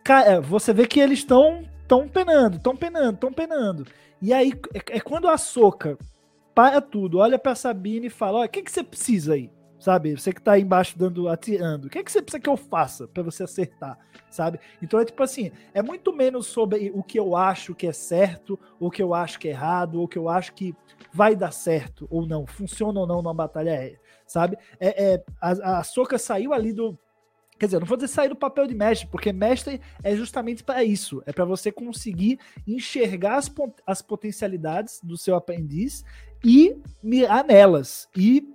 Cara, 0.04 0.42
você 0.42 0.74
vê 0.74 0.86
que 0.86 1.00
eles 1.00 1.20
estão 1.20 1.64
tão 1.88 2.06
penando, 2.06 2.58
estão 2.58 2.76
penando, 2.76 3.14
estão 3.14 3.32
penando. 3.32 3.86
E 4.20 4.32
aí 4.32 4.52
é, 4.74 4.96
é, 4.96 5.00
quando 5.00 5.28
a 5.28 5.38
Soca 5.38 5.98
para 6.54 6.80
tudo, 6.80 7.18
olha 7.18 7.38
para 7.38 7.54
Sabine 7.54 8.06
e 8.06 8.10
fala: 8.10 8.44
o 8.44 8.48
que, 8.48 8.62
que 8.62 8.70
você 8.70 8.82
precisa 8.82 9.34
aí? 9.34 9.50
sabe? 9.78 10.16
Você 10.16 10.32
que 10.32 10.42
tá 10.42 10.52
aí 10.52 10.62
embaixo 10.62 10.98
dando, 10.98 11.28
atirando. 11.28 11.86
O 11.86 11.90
que, 11.90 12.02
que 12.02 12.10
você 12.10 12.20
precisa 12.20 12.40
que 12.40 12.48
eu 12.48 12.56
faça 12.56 13.06
para 13.06 13.22
você 13.22 13.44
acertar, 13.44 13.98
sabe? 14.30 14.58
Então 14.82 14.98
é 14.98 15.04
tipo 15.04 15.22
assim, 15.22 15.52
é 15.72 15.82
muito 15.82 16.12
menos 16.12 16.46
sobre 16.46 16.90
o 16.94 17.02
que 17.02 17.18
eu 17.18 17.36
acho 17.36 17.74
que 17.74 17.86
é 17.86 17.92
certo, 17.92 18.58
ou 18.80 18.88
o 18.88 18.90
que 18.90 19.02
eu 19.02 19.14
acho 19.14 19.38
que 19.38 19.48
é 19.48 19.52
errado, 19.52 19.96
ou 19.96 20.04
o 20.04 20.08
que 20.08 20.18
eu 20.18 20.28
acho 20.28 20.52
que 20.52 20.74
vai 21.12 21.36
dar 21.36 21.52
certo 21.52 22.06
ou 22.10 22.26
não, 22.26 22.46
funciona 22.46 23.00
ou 23.00 23.06
não 23.06 23.22
numa 23.22 23.34
batalha 23.34 23.72
aérea, 23.72 24.00
sabe? 24.26 24.58
É, 24.80 25.14
é 25.14 25.24
a, 25.40 25.78
a 25.78 25.84
Soca 25.84 26.18
saiu 26.18 26.52
ali 26.52 26.72
do 26.72 26.98
Quer 27.58 27.66
dizer, 27.66 27.80
não 27.80 27.86
vou 27.86 27.96
dizer 27.96 28.08
sair 28.08 28.28
do 28.28 28.36
papel 28.36 28.66
de 28.66 28.74
mestre, 28.74 29.08
porque 29.08 29.32
mestre 29.32 29.80
é 30.02 30.14
justamente 30.14 30.62
para 30.62 30.84
isso. 30.84 31.22
É 31.26 31.32
para 31.32 31.44
você 31.44 31.72
conseguir 31.72 32.38
enxergar 32.66 33.36
as, 33.36 33.52
as 33.86 34.00
potencialidades 34.00 35.00
do 35.02 35.16
seu 35.16 35.34
aprendiz 35.34 36.04
e 36.44 36.76
mirar 37.02 37.44
nelas. 37.44 38.08
E 38.16 38.48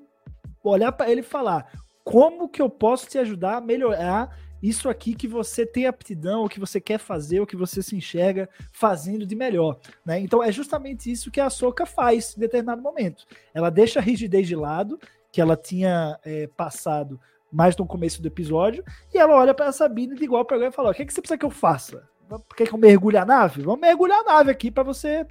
olhar 0.63 0.91
para 0.93 1.11
ele 1.11 1.21
e 1.21 1.23
falar: 1.23 1.69
como 2.03 2.47
que 2.47 2.61
eu 2.61 2.69
posso 2.69 3.07
te 3.07 3.17
ajudar 3.17 3.57
a 3.57 3.61
melhorar 3.61 4.37
isso 4.63 4.87
aqui 4.87 5.13
que 5.13 5.27
você 5.27 5.65
tem 5.65 5.87
aptidão, 5.87 6.45
o 6.45 6.49
que 6.49 6.57
você 6.59 6.79
quer 6.79 6.97
fazer, 6.97 7.41
o 7.41 7.45
que 7.45 7.57
você 7.57 7.83
se 7.83 7.97
enxerga 7.97 8.49
fazendo 8.71 9.25
de 9.25 9.35
melhor. 9.35 9.77
Né? 10.05 10.21
Então 10.21 10.41
é 10.41 10.53
justamente 10.53 11.11
isso 11.11 11.29
que 11.29 11.41
a 11.41 11.49
Soca 11.49 11.85
faz 11.85 12.33
em 12.37 12.39
determinado 12.39 12.81
momento. 12.81 13.25
Ela 13.53 13.69
deixa 13.69 13.99
a 13.99 14.01
rigidez 14.01 14.47
de 14.47 14.55
lado, 14.55 14.97
que 15.33 15.41
ela 15.41 15.57
tinha 15.57 16.17
é, 16.23 16.47
passado 16.47 17.19
mais 17.53 17.77
no 17.77 17.85
começo 17.85 18.21
do 18.21 18.27
episódio, 18.27 18.83
e 19.13 19.17
ela 19.17 19.35
olha 19.35 19.53
para 19.53 19.71
Sabine 19.71 20.15
igual 20.21 20.43
para 20.43 20.57
igual 20.57 20.71
e 20.71 20.73
fala: 20.73 20.91
O 20.91 20.93
que, 20.93 21.03
é 21.03 21.05
que 21.05 21.13
você 21.13 21.21
precisa 21.21 21.37
que 21.37 21.45
eu 21.45 21.51
faça? 21.51 22.09
Quer 22.57 22.67
que 22.67 22.73
eu 22.73 22.79
mergulhe 22.79 23.17
a 23.17 23.25
nave? 23.25 23.61
Vamos 23.61 23.81
mergulhar 23.81 24.21
a 24.21 24.23
nave 24.23 24.49
aqui 24.49 24.71
para 24.71 24.81
você 24.81 25.25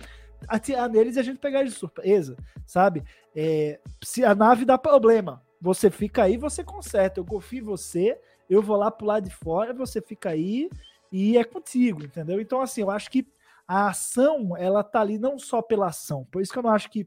atirar 0.49 0.89
neles 0.89 1.17
e 1.17 1.21
a 1.21 1.23
gente 1.23 1.39
pegar 1.39 1.61
eles 1.61 1.73
de 1.73 1.79
surpresa, 1.79 2.37
sabe? 2.65 3.03
É, 3.35 3.81
se 4.05 4.25
a 4.25 4.35
nave 4.35 4.65
dá 4.65 4.79
problema, 4.79 5.43
você 5.61 5.91
fica 5.91 6.23
aí, 6.23 6.37
você 6.37 6.63
conserta. 6.63 7.19
Eu 7.19 7.25
confio 7.25 7.61
em 7.61 7.65
você, 7.65 8.19
eu 8.49 8.63
vou 8.63 8.77
lá 8.77 8.91
pro 8.91 9.07
lado 9.07 9.29
de 9.29 9.35
fora, 9.35 9.73
você 9.73 10.01
fica 10.01 10.31
aí 10.31 10.71
e 11.11 11.37
é 11.37 11.45
contigo, 11.45 12.05
entendeu? 12.05 12.41
Então, 12.41 12.61
assim, 12.61 12.83
eu 12.83 12.91
acho 12.91 13.11
que 13.11 13.27
a 13.67 13.89
ação, 13.89 14.57
ela 14.57 14.85
tá 14.85 15.01
ali 15.01 15.19
não 15.19 15.39
só 15.39 15.63
pela 15.63 15.89
ação. 15.89 16.27
Por 16.31 16.43
isso 16.43 16.53
que 16.53 16.59
eu 16.59 16.63
não 16.63 16.71
acho 16.71 16.91
que 16.91 17.07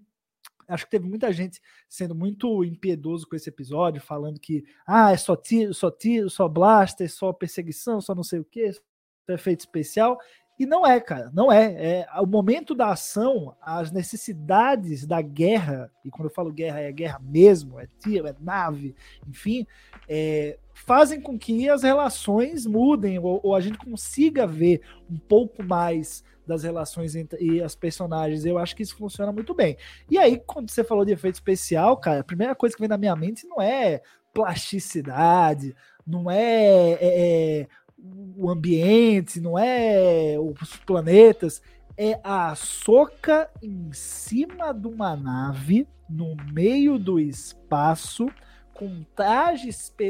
acho 0.67 0.85
que 0.85 0.91
teve 0.91 1.07
muita 1.07 1.31
gente 1.31 1.61
sendo 1.87 2.15
muito 2.15 2.63
impiedoso 2.63 3.27
com 3.27 3.35
esse 3.35 3.49
episódio, 3.49 4.01
falando 4.01 4.39
que 4.39 4.63
ah, 4.85 5.11
é 5.11 5.17
só 5.17 5.35
tiro, 5.35 5.73
só 5.73 5.91
tiro, 5.91 6.29
só 6.29 6.47
blaster, 6.47 7.11
só 7.11 7.31
perseguição, 7.33 8.01
só 8.01 8.15
não 8.15 8.23
sei 8.23 8.39
o 8.39 8.45
que, 8.45 8.71
efeito 9.27 9.61
especial. 9.61 10.19
E 10.57 10.65
não 10.65 10.87
é, 10.87 10.99
cara, 11.01 11.29
não 11.33 11.51
é. 11.51 11.65
é. 11.73 12.07
O 12.21 12.25
momento 12.25 12.73
da 12.73 12.91
ação, 12.91 13.55
as 13.61 13.91
necessidades 13.91 15.05
da 15.05 15.21
guerra, 15.21 15.91
e 16.03 16.09
quando 16.09 16.29
eu 16.29 16.33
falo 16.33 16.51
guerra, 16.51 16.79
é 16.79 16.91
guerra 16.91 17.19
mesmo, 17.21 17.79
é 17.79 17.87
tiro, 17.99 18.27
é 18.27 18.35
nave, 18.39 18.95
enfim, 19.27 19.67
é, 20.07 20.57
fazem 20.73 21.19
com 21.19 21.37
que 21.37 21.69
as 21.69 21.83
relações 21.83 22.65
mudem, 22.65 23.19
ou, 23.19 23.41
ou, 23.43 23.53
a 23.53 23.59
gente 23.59 23.77
consiga 23.77 24.47
ver 24.47 24.81
um 25.09 25.17
pouco 25.17 25.61
mais 25.61 26.23
das 26.47 26.63
relações 26.63 27.15
entre 27.15 27.61
as 27.61 27.75
personagens. 27.75 28.45
Eu 28.45 28.57
acho 28.57 28.75
que 28.75 28.83
isso 28.83 28.95
funciona 28.95 29.33
muito 29.33 29.53
bem. 29.53 29.75
E 30.09 30.17
aí, 30.17 30.37
quando 30.37 30.69
você 30.69 30.83
falou 30.83 31.03
de 31.03 31.11
efeito 31.11 31.35
especial, 31.35 31.97
cara, 31.97 32.21
a 32.21 32.23
primeira 32.23 32.55
coisa 32.55 32.75
que 32.75 32.81
vem 32.81 32.89
na 32.89 32.97
minha 32.97 33.15
mente 33.15 33.45
não 33.45 33.61
é 33.61 34.01
plasticidade, 34.33 35.75
não 36.05 36.29
é, 36.29 36.91
é, 36.93 36.97
é 37.01 37.67
o 37.97 38.49
ambiente, 38.49 39.39
não 39.39 39.57
é 39.57 40.35
os 40.39 40.75
planetas, 40.77 41.61
é 41.97 42.19
a 42.23 42.53
Soca 42.55 43.49
em 43.61 43.91
cima 43.93 44.73
de 44.73 44.87
uma 44.87 45.15
nave 45.15 45.87
no 46.09 46.35
meio 46.51 46.99
do 46.99 47.19
espaço 47.19 48.27
com 48.73 49.03
traje 49.15 49.69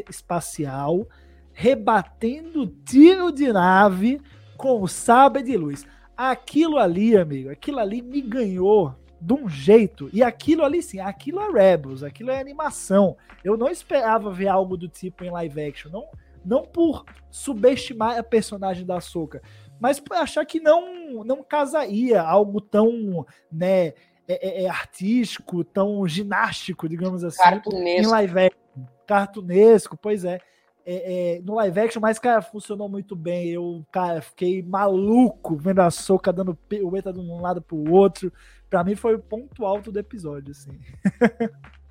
espacial 0.09 1.07
rebatendo 1.53 2.67
tiro 2.83 3.31
de 3.31 3.51
nave 3.51 4.21
com 4.57 4.85
sabre 4.87 5.41
de 5.41 5.55
luz. 5.55 5.87
Aquilo 6.17 6.77
ali, 6.77 7.15
amigo, 7.15 7.49
aquilo 7.49 7.79
ali 7.79 8.01
me 8.01 8.21
ganhou 8.21 8.93
de 9.21 9.33
um 9.33 9.47
jeito. 9.47 10.09
E 10.11 10.21
aquilo 10.21 10.63
ali, 10.63 10.83
sim, 10.83 10.99
aquilo 10.99 11.39
é 11.39 11.49
Rebels, 11.49 12.03
aquilo 12.03 12.31
é 12.31 12.39
animação. 12.39 13.15
Eu 13.43 13.55
não 13.55 13.69
esperava 13.69 14.31
ver 14.31 14.47
algo 14.47 14.75
do 14.75 14.87
tipo 14.87 15.23
em 15.23 15.31
live 15.31 15.61
action. 15.61 15.91
Não, 15.91 16.05
não 16.45 16.63
por 16.63 17.03
subestimar 17.29 18.17
a 18.17 18.23
personagem 18.23 18.85
da 18.85 19.01
Soca, 19.01 19.41
mas 19.79 19.99
por 19.99 20.15
achar 20.15 20.45
que 20.45 20.59
não 20.59 21.23
não 21.23 21.43
casaria 21.43 22.21
algo 22.21 22.61
tão, 22.61 23.25
né, 23.51 23.87
é, 23.87 23.93
é, 24.27 24.63
é 24.63 24.69
artístico, 24.69 25.63
tão 25.63 26.07
ginástico, 26.07 26.89
digamos 26.89 27.23
assim, 27.23 27.41
cartunesco. 27.41 28.01
em 28.01 28.11
live 28.11 28.39
action. 28.39 28.85
Cartunesco, 29.05 29.97
pois 29.97 30.25
é. 30.25 30.39
É, 30.87 31.37
é, 31.37 31.41
no 31.41 31.55
live 31.55 31.79
action, 31.79 31.99
mas, 31.99 32.19
cara, 32.19 32.41
funcionou 32.41 32.87
muito 32.87 33.15
bem. 33.15 33.49
Eu, 33.49 33.83
cara, 33.91 34.21
fiquei 34.21 34.61
maluco 34.61 35.55
vendo 35.55 35.79
a 35.79 35.89
Soca 35.89 36.31
dando 36.31 36.57
o 36.83 36.97
Eta 36.97 37.11
de 37.11 37.19
um 37.19 37.41
lado 37.41 37.61
pro 37.61 37.91
outro. 37.91 38.31
Pra 38.69 38.83
mim 38.83 38.95
foi 38.95 39.15
o 39.15 39.19
ponto 39.19 39.65
alto 39.65 39.91
do 39.91 39.99
episódio, 39.99 40.51
assim. 40.51 40.79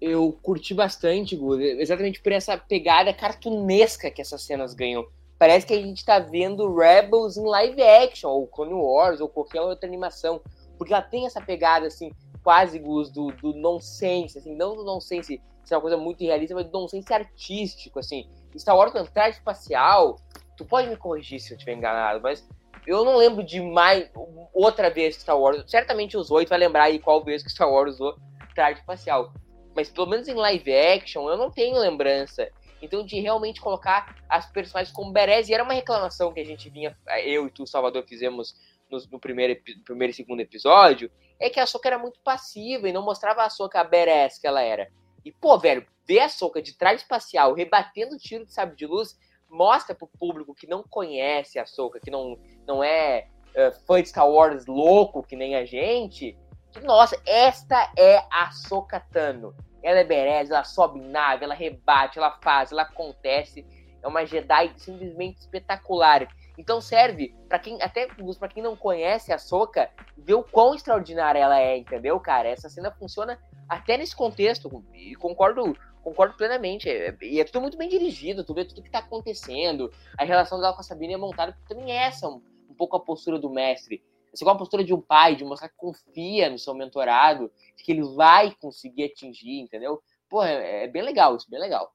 eu 0.00 0.32
curti 0.42 0.74
bastante, 0.74 1.36
Gu, 1.36 1.60
exatamente 1.60 2.20
por 2.20 2.32
essa 2.32 2.56
pegada 2.56 3.12
cartunesca 3.12 4.10
que 4.10 4.20
essas 4.20 4.42
cenas 4.42 4.74
ganham. 4.74 5.06
Parece 5.38 5.66
que 5.66 5.72
a 5.72 5.80
gente 5.80 6.04
tá 6.04 6.18
vendo 6.18 6.74
Rebels 6.74 7.36
em 7.36 7.44
live 7.44 7.82
action, 7.82 8.28
ou 8.28 8.46
Clone 8.46 8.74
Wars, 8.74 9.20
ou 9.20 9.28
qualquer 9.28 9.60
outra 9.60 9.88
animação. 9.88 10.40
Porque 10.76 10.92
ela 10.92 11.02
tem 11.02 11.26
essa 11.26 11.40
pegada, 11.40 11.86
assim, 11.86 12.12
quase, 12.42 12.78
Gus, 12.78 13.10
do, 13.10 13.30
do 13.32 13.52
nonsense, 13.52 14.38
assim, 14.38 14.54
não 14.54 14.76
do 14.76 14.84
nonsense, 14.84 15.40
é 15.70 15.74
uma 15.74 15.82
coisa 15.82 15.96
muito 15.96 16.24
realista, 16.24 16.54
mas 16.54 16.66
do 16.66 16.72
nonsense 16.72 17.12
artístico, 17.12 17.98
assim. 17.98 18.28
Star 18.56 18.76
Wars 18.76 18.92
com 18.92 19.04
traje 19.04 19.36
espacial, 19.36 20.18
tu 20.56 20.64
pode 20.64 20.88
me 20.88 20.96
corrigir 20.96 21.40
se 21.40 21.52
eu 21.52 21.56
estiver 21.56 21.74
enganado, 21.74 22.20
mas 22.22 22.48
eu 22.86 23.04
não 23.04 23.16
lembro 23.16 23.44
de 23.44 23.60
mais 23.60 24.10
outra 24.54 24.88
vez 24.88 25.16
Star 25.16 25.38
Wars. 25.38 25.62
Certamente 25.70 26.16
os 26.16 26.30
oito 26.30 26.48
vai 26.48 26.58
lembrar 26.58 26.84
aí 26.84 26.98
qual 26.98 27.22
vez 27.22 27.42
que 27.42 27.50
Star 27.50 27.70
Wars 27.70 27.94
usou 27.94 28.16
traje 28.54 28.80
espacial 28.80 29.32
mas 29.78 29.88
pelo 29.88 30.08
menos 30.08 30.26
em 30.26 30.34
live 30.34 30.74
action 30.74 31.30
eu 31.30 31.36
não 31.36 31.52
tenho 31.52 31.78
lembrança. 31.78 32.50
Então, 32.82 33.06
de 33.06 33.20
realmente 33.20 33.60
colocar 33.60 34.16
as 34.28 34.50
personagens 34.50 34.92
como 34.92 35.12
Berez, 35.12 35.48
e 35.48 35.54
era 35.54 35.62
uma 35.62 35.72
reclamação 35.72 36.32
que 36.32 36.40
a 36.40 36.44
gente 36.44 36.68
vinha, 36.68 36.98
eu 37.24 37.46
e 37.46 37.50
tu, 37.50 37.64
Salvador, 37.64 38.04
fizemos 38.04 38.56
no, 38.90 38.98
no 39.12 39.20
primeiro, 39.20 39.56
primeiro 39.84 40.10
e 40.10 40.14
segundo 40.14 40.40
episódio, 40.40 41.12
é 41.38 41.48
que 41.48 41.60
a 41.60 41.66
Soca 41.66 41.88
era 41.88 41.98
muito 41.98 42.18
passiva 42.24 42.88
e 42.88 42.92
não 42.92 43.04
mostrava 43.04 43.44
a 43.44 43.50
Soca 43.50 43.80
a 43.80 43.84
Berez 43.84 44.36
que 44.36 44.48
ela 44.48 44.62
era. 44.62 44.90
E, 45.24 45.30
pô, 45.30 45.56
velho, 45.56 45.86
ver 46.04 46.20
a 46.20 46.28
Soca 46.28 46.60
de 46.60 46.76
trás 46.76 47.00
espacial 47.00 47.54
rebatendo 47.54 48.16
o 48.16 48.18
tiro 48.18 48.44
de 48.44 48.52
sabre 48.52 48.74
de 48.74 48.86
luz 48.86 49.16
mostra 49.48 49.94
pro 49.94 50.08
público 50.08 50.56
que 50.56 50.66
não 50.66 50.82
conhece 50.82 51.56
a 51.56 51.66
Soca, 51.66 52.00
que 52.00 52.10
não, 52.10 52.36
não 52.66 52.82
é 52.82 53.28
uh, 53.50 53.72
fã 53.86 54.02
de 54.02 54.08
Star 54.08 54.28
Wars 54.28 54.66
louco 54.66 55.22
que 55.22 55.36
nem 55.36 55.54
a 55.54 55.64
gente, 55.64 56.36
que, 56.72 56.80
nossa, 56.80 57.20
esta 57.26 57.92
é 57.96 58.24
a 58.30 58.50
Sokatano. 58.50 59.54
Ela 59.82 60.00
é 60.00 60.04
bereza, 60.04 60.54
ela 60.54 60.64
sobe 60.64 61.00
nave, 61.00 61.44
ela 61.44 61.54
rebate, 61.54 62.18
ela 62.18 62.38
faz, 62.42 62.72
ela 62.72 62.82
acontece. 62.82 63.66
É 64.02 64.06
uma 64.06 64.24
Jedi 64.24 64.72
simplesmente 64.76 65.38
espetacular. 65.40 66.28
Então 66.56 66.80
serve 66.80 67.34
para 67.48 67.58
quem, 67.58 67.80
até 67.80 68.08
para 68.38 68.48
quem 68.48 68.62
não 68.62 68.76
conhece 68.76 69.32
a 69.32 69.38
Soca, 69.38 69.90
ver 70.16 70.34
o 70.34 70.42
quão 70.42 70.74
extraordinária 70.74 71.38
ela 71.38 71.60
é, 71.60 71.76
entendeu, 71.76 72.18
cara? 72.18 72.48
Essa 72.48 72.68
cena 72.68 72.90
funciona 72.90 73.38
até 73.68 73.96
nesse 73.96 74.16
contexto, 74.16 74.84
e 74.94 75.14
concordo 75.14 75.76
concordo 76.02 76.36
plenamente. 76.36 76.88
É, 76.88 77.16
e 77.22 77.40
é, 77.40 77.44
tudo 77.44 77.60
muito 77.60 77.76
bem 77.76 77.88
dirigido, 77.88 78.44
tu 78.44 78.54
vê 78.54 78.64
tudo 78.64 78.82
que 78.82 78.90
tá 78.90 79.00
acontecendo. 79.00 79.92
A 80.18 80.24
relação 80.24 80.60
dela 80.60 80.72
com 80.72 80.80
a 80.80 80.84
Sabine 80.84 81.14
é 81.14 81.16
montada, 81.16 81.56
também 81.68 81.92
é 81.92 82.06
essa, 82.06 82.28
um, 82.28 82.42
um 82.68 82.74
pouco 82.74 82.96
a 82.96 83.00
postura 83.00 83.38
do 83.38 83.50
mestre. 83.50 84.02
Assim, 84.32 84.44
igual 84.44 84.56
a 84.56 84.58
postura 84.58 84.84
de 84.84 84.94
um 84.94 85.00
pai, 85.00 85.36
de 85.36 85.44
mostrar 85.44 85.68
que 85.68 85.76
confia 85.76 86.50
no 86.50 86.58
seu 86.58 86.74
mentorado, 86.74 87.50
que 87.76 87.92
ele 87.92 88.02
vai 88.14 88.54
conseguir 88.60 89.04
atingir, 89.04 89.60
entendeu? 89.60 90.02
Pô, 90.28 90.42
é, 90.42 90.84
é 90.84 90.88
bem 90.88 91.02
legal 91.02 91.36
isso, 91.36 91.50
bem 91.50 91.60
legal. 91.60 91.92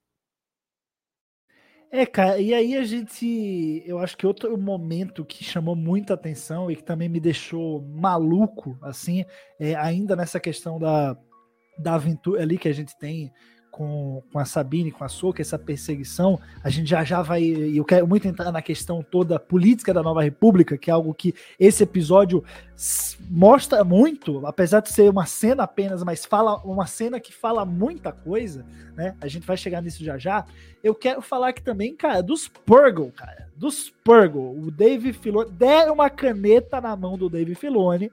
É, 1.92 2.08
cara, 2.08 2.40
e 2.40 2.56
aí 2.56 2.75
a 2.75 2.84
gente. 2.84 3.84
Eu 3.86 4.00
acho 4.00 4.18
que 4.18 4.25
outro 4.25 4.58
momento 4.58 5.24
que 5.24 5.44
chamou 5.44 5.75
muita 5.75 6.16
atenção 6.16 6.72
e 6.72 6.75
que 6.75 6.84
também 6.84 7.08
me 7.08 7.20
deixou 7.20 7.84
maluco, 7.84 8.75
assim, 8.82 9.24
é 9.60 9.75
ainda 9.75 10.16
nessa 10.16 10.40
questão 10.40 10.80
da, 10.80 11.16
da 11.78 11.94
aventura 11.94 12.42
ali 12.42 12.58
que 12.58 12.68
a 12.68 12.74
gente 12.74 12.98
tem 12.98 13.32
com, 13.74 14.22
com 14.32 14.38
a 14.38 14.46
Sabine, 14.46 14.92
com 14.92 15.03
a 15.03 15.10
Soca, 15.10 15.42
essa 15.42 15.58
perseguição, 15.58 16.39
a 16.63 16.70
gente 16.70 16.88
já 16.88 17.03
já 17.03 17.24
vai. 17.24 17.44
Eu 17.44 17.84
quero 17.84 18.08
muito 18.08 18.27
entrar 18.27 18.51
na 18.51 18.62
questão 18.62 19.01
toda 19.01 19.39
política 19.39 19.92
da 19.92 20.03
Nova 20.03 20.22
República, 20.22 20.77
que 20.77 20.92
é 20.92 20.94
algo 20.94 21.12
que 21.12 21.34
esse 21.60 21.82
episódio 21.82 22.44
mostra 23.32 23.84
muito, 23.84 24.46
apesar 24.46 24.80
de 24.80 24.89
ser 24.89 25.10
uma 25.10 25.25
cena 25.25 25.63
apenas, 25.63 26.03
mas 26.03 26.24
fala 26.24 26.58
uma 26.63 26.86
cena 26.86 27.20
que 27.20 27.34
fala 27.34 27.65
muita 27.65 28.12
coisa, 28.12 28.63
né? 28.96 29.15
A 29.20 29.27
gente 29.27 29.48
vai 29.48 29.58
chegar 29.58 29.82
nisso 29.82 30.03
já 30.03 30.20
já. 30.20 30.46
Eu 30.84 30.94
quero 30.94 31.20
falar 31.20 31.50
aqui 31.50 31.63
também, 31.63 31.96
cara, 31.96 32.22
dos 32.22 32.48
Purgle, 32.48 33.12
cara. 33.12 33.50
Dos 33.56 33.89
Purgle. 34.03 34.56
O 34.60 34.70
Dave 34.70 35.13
Filoni 35.13 35.50
deram 35.50 35.96
uma 35.96 36.12
caneta 36.12 36.80
na 36.80 36.96
mão 36.96 37.18
do 37.18 37.27
Dave 37.27 37.56
Filoni. 37.56 38.12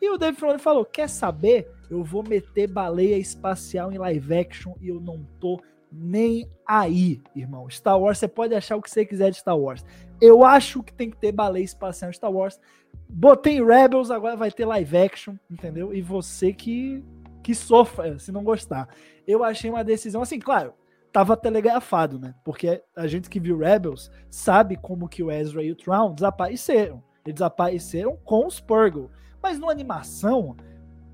E 0.00 0.08
o 0.08 0.16
Dave 0.16 0.36
Filoni 0.36 0.60
falou: 0.60 0.84
quer 0.84 1.08
saber? 1.08 1.68
Eu 1.90 2.04
vou 2.04 2.22
meter 2.22 2.68
baleia 2.68 3.18
espacial 3.18 3.92
em 3.92 3.98
live 3.98 4.34
action 4.34 4.74
e 4.80 4.88
eu 4.88 5.00
não 5.00 5.26
tô 5.40 5.60
nem 5.92 6.48
aí, 6.64 7.20
irmão. 7.34 7.68
Star 7.68 7.98
Wars, 7.98 8.18
você 8.18 8.28
pode 8.28 8.54
achar 8.54 8.76
o 8.76 8.82
que 8.82 8.88
você 8.88 9.04
quiser 9.04 9.30
de 9.30 9.38
Star 9.38 9.58
Wars. 9.58 9.84
Eu 10.20 10.44
acho 10.44 10.82
que 10.82 10.92
tem 10.92 11.10
que 11.10 11.16
ter 11.16 11.32
baleia 11.32 11.64
espacial 11.64 12.10
em 12.10 12.14
Star 12.14 12.30
Wars. 12.30 12.60
Botei 13.08 13.62
Rebels, 13.62 14.10
agora 14.10 14.36
vai 14.36 14.52
ter 14.52 14.64
live 14.64 14.96
action, 14.96 15.34
entendeu? 15.50 15.92
E 15.92 16.00
você 16.00 16.52
que, 16.52 17.04
que 17.42 17.54
sofra 17.54 18.18
se 18.18 18.30
não 18.30 18.44
gostar. 18.44 18.88
Eu 19.26 19.42
achei 19.42 19.68
uma 19.68 19.82
decisão 19.82 20.22
assim, 20.22 20.38
claro, 20.38 20.74
tava 21.12 21.36
telegrafado, 21.36 22.20
né? 22.20 22.34
Porque 22.44 22.82
a 22.94 23.08
gente 23.08 23.28
que 23.28 23.40
viu 23.40 23.58
Rebels 23.58 24.10
sabe 24.30 24.76
como 24.76 25.08
que 25.08 25.22
o 25.22 25.30
Ezra 25.30 25.62
e 25.64 25.72
o 25.72 25.76
Traum 25.76 26.14
desapareceram. 26.14 27.02
Eles 27.24 27.34
desapareceram 27.34 28.16
com 28.24 28.46
os 28.46 28.60
Purgle. 28.60 29.10
Mas 29.42 29.58
numa 29.58 29.72
animação, 29.72 30.56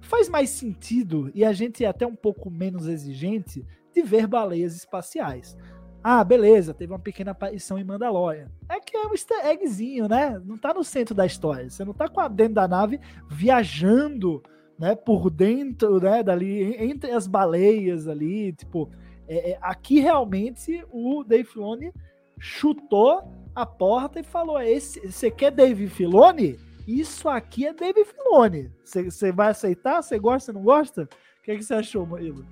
faz 0.07 0.29
mais 0.29 0.51
sentido 0.51 1.31
e 1.35 1.45
a 1.45 1.53
gente 1.53 1.85
é 1.85 1.89
até 1.89 2.07
um 2.07 2.15
pouco 2.15 2.51
menos 2.51 2.87
exigente 2.87 3.65
de 3.95 4.03
ver 4.03 4.27
baleias 4.27 4.77
espaciais. 4.77 5.57
Ah, 6.03 6.23
beleza, 6.23 6.73
teve 6.73 6.93
uma 6.93 6.99
pequena 6.99 7.33
aparição 7.33 7.79
em 7.79 7.85
Mandalorian. 7.85 8.49
É 8.69 8.79
que 8.79 8.97
é 8.97 9.07
um 9.07 9.13
easter 9.13 9.45
eggzinho, 9.45 10.09
né? 10.09 10.41
Não 10.45 10.57
tá 10.57 10.73
no 10.73 10.85
centro 10.85 11.15
da 11.15 11.27
história. 11.27 11.69
Você 11.69 11.85
não 11.85 11.93
tá 11.93 12.07
dentro 12.29 12.55
da 12.55 12.69
nave 12.69 13.01
viajando, 13.29 14.43
né, 14.79 14.95
por 14.95 15.31
dentro, 15.31 16.01
né, 16.01 16.23
dali, 16.23 16.77
entre 16.79 17.11
as 17.11 17.27
baleias 17.27 18.07
ali, 18.07 18.53
tipo, 18.53 18.91
é, 19.27 19.53
é, 19.53 19.59
aqui 19.61 19.99
realmente 19.99 20.85
o 20.91 21.25
Dave 21.25 21.45
Filoni 21.45 21.93
chutou 22.39 23.33
a 23.55 23.67
porta 23.67 24.21
e 24.21 24.23
falou: 24.23 24.61
esse, 24.61 25.01
você 25.11 25.31
quer 25.31 25.51
Dave 25.51 25.89
Filoni? 25.89 26.59
Isso 26.87 27.29
aqui 27.29 27.67
é 27.67 27.73
Dave 27.73 28.05
Filoni. 28.05 28.71
Você 28.85 29.33
vai 29.33 29.51
aceitar? 29.51 30.03
Você 30.03 30.19
gosta, 30.19 30.53
não 30.53 30.63
gosta? 30.63 31.03
O 31.03 31.43
que, 31.43 31.51
é 31.51 31.57
que 31.57 31.63
você 31.63 31.75
achou, 31.75 32.07
Murilo? 32.07 32.47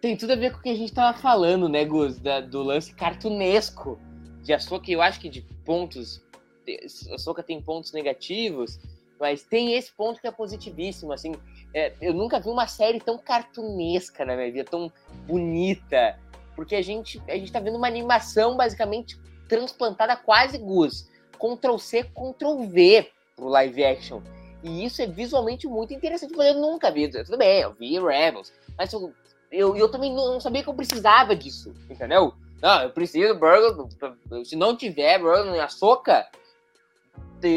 Tem 0.00 0.16
tudo 0.16 0.32
a 0.32 0.36
ver 0.36 0.52
com 0.52 0.58
o 0.58 0.62
que 0.62 0.70
a 0.70 0.74
gente 0.74 0.92
tava 0.92 1.18
falando, 1.18 1.68
né, 1.68 1.84
Gus? 1.84 2.18
Da, 2.18 2.40
do 2.40 2.62
lance 2.62 2.94
cartunesco 2.94 4.00
de 4.42 4.54
Açoka. 4.54 4.90
Eu 4.90 5.02
acho 5.02 5.20
que 5.20 5.28
de 5.28 5.42
pontos. 5.64 6.24
Açoka 7.12 7.42
tem 7.42 7.60
pontos 7.60 7.92
negativos, 7.92 8.78
mas 9.20 9.42
tem 9.42 9.74
esse 9.74 9.92
ponto 9.92 10.20
que 10.20 10.26
é 10.26 10.30
positivíssimo. 10.30 11.12
Assim, 11.12 11.34
é, 11.74 11.92
eu 12.00 12.14
nunca 12.14 12.40
vi 12.40 12.48
uma 12.48 12.66
série 12.66 13.00
tão 13.00 13.18
cartunesca 13.18 14.24
na 14.24 14.34
minha 14.34 14.50
vida, 14.50 14.64
tão 14.64 14.90
bonita. 15.26 16.18
Porque 16.56 16.74
a 16.74 16.82
gente, 16.82 17.22
a 17.28 17.36
gente 17.36 17.52
tá 17.52 17.60
vendo 17.60 17.76
uma 17.76 17.86
animação 17.86 18.56
basicamente 18.56 19.18
transplantada 19.46 20.16
quase 20.16 20.56
Gus 20.56 21.08
Ctrl 21.38 21.78
C, 21.78 22.04
Ctrl 22.04 22.66
V 22.66 23.10
pro 23.36 23.48
live 23.48 23.84
action. 23.84 24.20
E 24.62 24.84
isso 24.84 25.00
é 25.00 25.06
visualmente 25.06 25.66
muito 25.66 25.94
interessante, 25.94 26.34
mas 26.36 26.48
eu 26.48 26.60
nunca 26.60 26.90
vi. 26.90 27.08
Tudo 27.08 27.38
bem, 27.38 27.60
eu 27.60 27.72
vi 27.72 27.98
Rebels, 27.98 28.52
mas 28.76 28.92
eu, 28.92 29.12
eu, 29.50 29.76
eu 29.76 29.88
também 29.90 30.12
não 30.12 30.40
sabia 30.40 30.62
que 30.62 30.68
eu 30.68 30.74
precisava 30.74 31.36
disso, 31.36 31.72
entendeu? 31.88 32.34
Não, 32.60 32.82
eu 32.82 32.90
preciso 32.90 33.38
Burger. 33.38 33.86
Se 34.44 34.56
não 34.56 34.76
tiver 34.76 35.18
Burger 35.20 35.54
na 35.54 35.68
soca, 35.68 36.26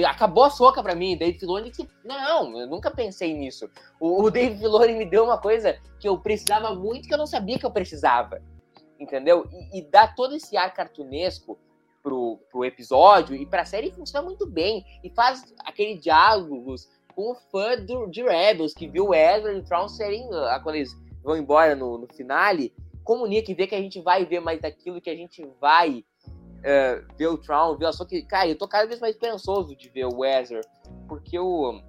acabou 0.07 0.43
a 0.43 0.49
soca 0.49 0.83
para 0.83 0.93
mim. 0.93 1.17
David 1.17 1.39
Filoni 1.39 1.71
que 1.71 1.87
não, 2.03 2.59
eu 2.59 2.67
nunca 2.67 2.91
pensei 2.91 3.33
nisso. 3.33 3.69
O, 3.99 4.23
o 4.23 4.29
David 4.29 4.59
Filoni 4.59 4.93
me 4.93 5.05
deu 5.05 5.23
uma 5.23 5.39
coisa 5.39 5.79
que 5.99 6.07
eu 6.07 6.19
precisava 6.19 6.75
muito 6.75 7.07
que 7.07 7.13
eu 7.13 7.17
não 7.17 7.27
sabia 7.27 7.57
que 7.57 7.65
eu 7.65 7.71
precisava, 7.71 8.41
entendeu? 8.99 9.47
E, 9.51 9.79
e 9.79 9.81
dá 9.81 10.07
todo 10.07 10.35
esse 10.35 10.55
ar 10.55 10.71
cartunesco 10.71 11.57
pro, 12.01 12.39
pro 12.49 12.65
episódio 12.65 13.35
e 13.35 13.45
pra 13.45 13.65
série 13.65 13.91
funciona 13.91 14.25
muito 14.25 14.45
bem. 14.45 14.85
E 15.03 15.09
faz 15.09 15.53
aquele 15.65 15.97
diálogos 15.97 16.89
com 17.15 17.31
o 17.31 17.35
fã 17.35 17.77
do, 17.77 18.07
de 18.07 18.23
Rebels, 18.23 18.73
que 18.73 18.87
viu 18.87 19.07
o 19.07 19.13
Ezra 19.13 19.53
e 19.53 19.59
o 19.59 19.63
Thrawn 19.63 19.87
serem, 19.87 20.27
ah, 20.33 20.59
quando 20.61 20.75
eles 20.75 20.95
vão 21.23 21.37
embora 21.37 21.75
no, 21.75 21.97
no 21.97 22.07
finale, 22.07 22.73
comunica 23.03 23.51
e 23.51 23.55
vê 23.55 23.67
que 23.67 23.75
a 23.75 23.81
gente 23.81 24.01
vai 24.01 24.25
ver 24.25 24.39
mais 24.39 24.61
daquilo, 24.61 25.01
que 25.01 25.09
a 25.09 25.15
gente 25.15 25.45
vai 25.59 26.03
uh, 26.59 27.15
ver 27.17 27.27
o 27.27 27.37
Thrawn, 27.37 27.77
ver 27.77 27.93
só 27.93 28.05
que, 28.05 28.21
cara, 28.23 28.47
eu 28.47 28.57
tô 28.57 28.67
cada 28.67 28.87
vez 28.87 28.99
mais 28.99 29.15
esperançoso 29.15 29.75
de 29.75 29.89
ver 29.89 30.05
o 30.05 30.23
Ezra, 30.23 30.61
porque 31.07 31.37
o, 31.37 31.81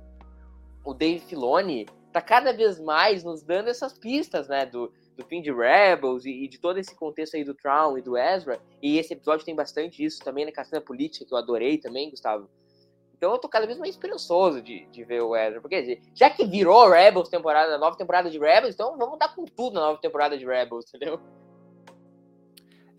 o 0.84 0.94
Dave 0.94 1.20
Filoni 1.20 1.86
tá 2.12 2.20
cada 2.20 2.52
vez 2.52 2.80
mais 2.80 3.24
nos 3.24 3.42
dando 3.42 3.68
essas 3.68 3.92
pistas, 3.92 4.48
né, 4.48 4.66
do, 4.66 4.92
do 5.16 5.24
fim 5.24 5.42
de 5.42 5.52
Rebels 5.52 6.24
e, 6.24 6.44
e, 6.44 6.48
de 6.48 6.58
todo 6.58 6.78
esse 6.78 6.94
contexto 6.94 7.36
aí 7.36 7.44
do 7.44 7.54
Traum 7.54 7.98
e 7.98 8.02
do 8.02 8.16
Ezra. 8.16 8.60
E 8.82 8.98
esse 8.98 9.12
episódio 9.12 9.44
tem 9.44 9.54
bastante 9.54 10.04
isso 10.04 10.22
também 10.22 10.44
na 10.44 10.64
cena 10.64 10.80
política, 10.80 11.24
que 11.24 11.32
eu 11.32 11.38
adorei 11.38 11.78
também, 11.78 12.10
Gustavo. 12.10 12.48
Então 13.16 13.32
eu 13.32 13.38
tô 13.38 13.48
cada 13.48 13.66
vez 13.66 13.78
mais 13.78 13.94
esperançoso 13.94 14.60
de, 14.60 14.84
de 14.86 15.04
ver 15.04 15.22
o 15.22 15.36
Ezra. 15.36 15.60
Porque 15.60 16.00
já 16.14 16.28
que 16.28 16.44
virou 16.44 16.88
Rebels 16.88 17.28
temporada, 17.28 17.78
nova 17.78 17.96
temporada 17.96 18.30
de 18.30 18.38
Rebels, 18.38 18.74
então 18.74 18.96
vamos 18.98 19.18
dar 19.18 19.34
com 19.34 19.44
tudo 19.44 19.74
na 19.74 19.80
nova 19.82 20.00
temporada 20.00 20.36
de 20.36 20.44
Rebels, 20.44 20.86
entendeu? 20.88 21.20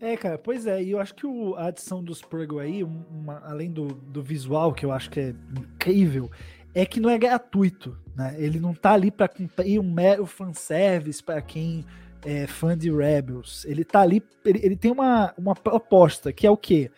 É, 0.00 0.16
cara, 0.16 0.38
pois 0.38 0.66
é, 0.66 0.82
e 0.82 0.90
eu 0.90 1.00
acho 1.00 1.14
que 1.14 1.26
o, 1.26 1.54
a 1.54 1.66
adição 1.66 2.02
dos 2.02 2.20
Purgle 2.20 2.60
aí, 2.60 2.82
uma, 2.82 3.42
além 3.46 3.70
do, 3.70 3.86
do 3.86 4.22
visual, 4.22 4.72
que 4.72 4.84
eu 4.84 4.92
acho 4.92 5.10
que 5.10 5.20
é 5.20 5.28
incrível, 5.28 6.30
é 6.74 6.84
que 6.84 7.00
não 7.00 7.08
é 7.08 7.16
gratuito, 7.16 7.96
né? 8.16 8.34
Ele 8.36 8.58
não 8.58 8.74
tá 8.74 8.92
ali 8.92 9.10
para 9.10 9.28
cumprir 9.28 9.78
um 9.78 9.90
mero 9.90 10.26
fanservice 10.26 11.22
para 11.22 11.40
quem 11.40 11.84
é, 12.24 12.46
fã 12.46 12.76
de 12.76 12.90
Rebels. 12.90 13.64
Ele 13.64 13.84
tá 13.84 14.00
ali, 14.00 14.22
ele, 14.44 14.60
ele 14.62 14.76
tem 14.76 14.90
uma, 14.90 15.34
uma 15.36 15.54
proposta, 15.54 16.32
que 16.32 16.46
é 16.46 16.50
o 16.50 16.56
quê? 16.56 16.90